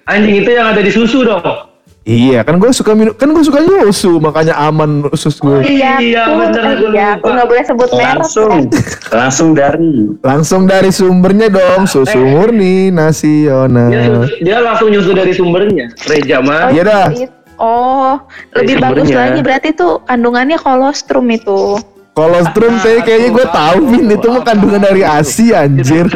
Anjing 0.10 0.42
itu 0.42 0.50
yang 0.50 0.74
ada 0.74 0.82
di 0.82 0.90
susu 0.90 1.22
dong. 1.22 1.70
iya, 2.04 2.44
kan 2.44 2.60
gua 2.60 2.74
suka 2.76 2.92
minum, 2.98 3.16
kan 3.16 3.32
gua 3.32 3.46
suka 3.46 3.64
susu 3.64 4.20
makanya 4.20 4.58
aman 4.60 5.08
usus 5.14 5.38
gua. 5.40 5.62
Iya, 5.64 6.02
Iya, 6.02 6.24
bener, 6.34 6.64
eh, 6.66 6.74
iya, 6.74 6.84
lupa. 6.84 7.06
aku 7.16 7.28
nggak 7.32 7.48
boleh 7.48 7.64
sebut 7.64 7.90
merek. 7.94 8.10
Langsung, 8.20 8.52
ya. 8.52 8.82
langsung 9.14 9.50
dari. 9.56 9.94
Langsung 10.20 10.62
dari 10.66 10.90
sumbernya 10.92 11.48
dong, 11.48 11.86
susu 11.86 12.20
murni 12.20 12.90
Dia, 12.90 12.92
nasional. 12.92 14.28
dia 14.42 14.58
langsung 14.60 14.90
nyusu 14.92 15.14
dari 15.14 15.32
sumbernya. 15.32 15.94
Reja 16.10 16.42
mah. 16.42 16.74
Iya 16.74 16.84
dah. 16.84 17.08
It- 17.14 17.43
Oh, 17.58 18.18
lebih 18.58 18.82
bagus 18.82 19.10
sumbernya. 19.10 19.30
lagi 19.30 19.40
berarti 19.46 19.70
tuh 19.78 20.02
kandungannya 20.06 20.58
kolostrum 20.58 21.30
itu. 21.30 21.78
Kolostrum 22.14 22.78
teh 22.86 23.02
kayaknya 23.02 23.34
gua 23.34 23.50
tahu 23.50 23.90
Vin 23.90 24.06
itu 24.06 24.30
mah 24.30 24.46
kandungan 24.46 24.86
dari 24.86 25.02
ASI 25.02 25.50
anjir. 25.50 26.06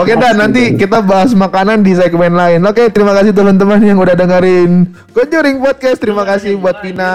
Oke 0.00 0.12
dah 0.16 0.32
nanti 0.32 0.72
kita 0.72 1.04
bahas 1.04 1.36
makanan 1.36 1.84
di 1.84 1.92
segmen 1.92 2.32
lain. 2.32 2.64
Oke 2.64 2.88
terima 2.88 3.12
kasih 3.12 3.36
teman-teman 3.36 3.76
yang 3.84 4.00
udah 4.00 4.16
dengerin 4.16 4.88
Conjuring 5.12 5.60
Podcast. 5.60 6.00
Terima 6.00 6.24
kasih 6.24 6.56
buat 6.56 6.80
Pina 6.80 7.12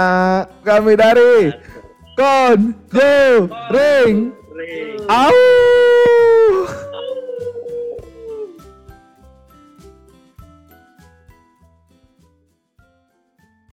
kami 0.62 0.94
dari 0.94 1.58
Conjuring. 2.14 4.14
Au. 5.10 5.34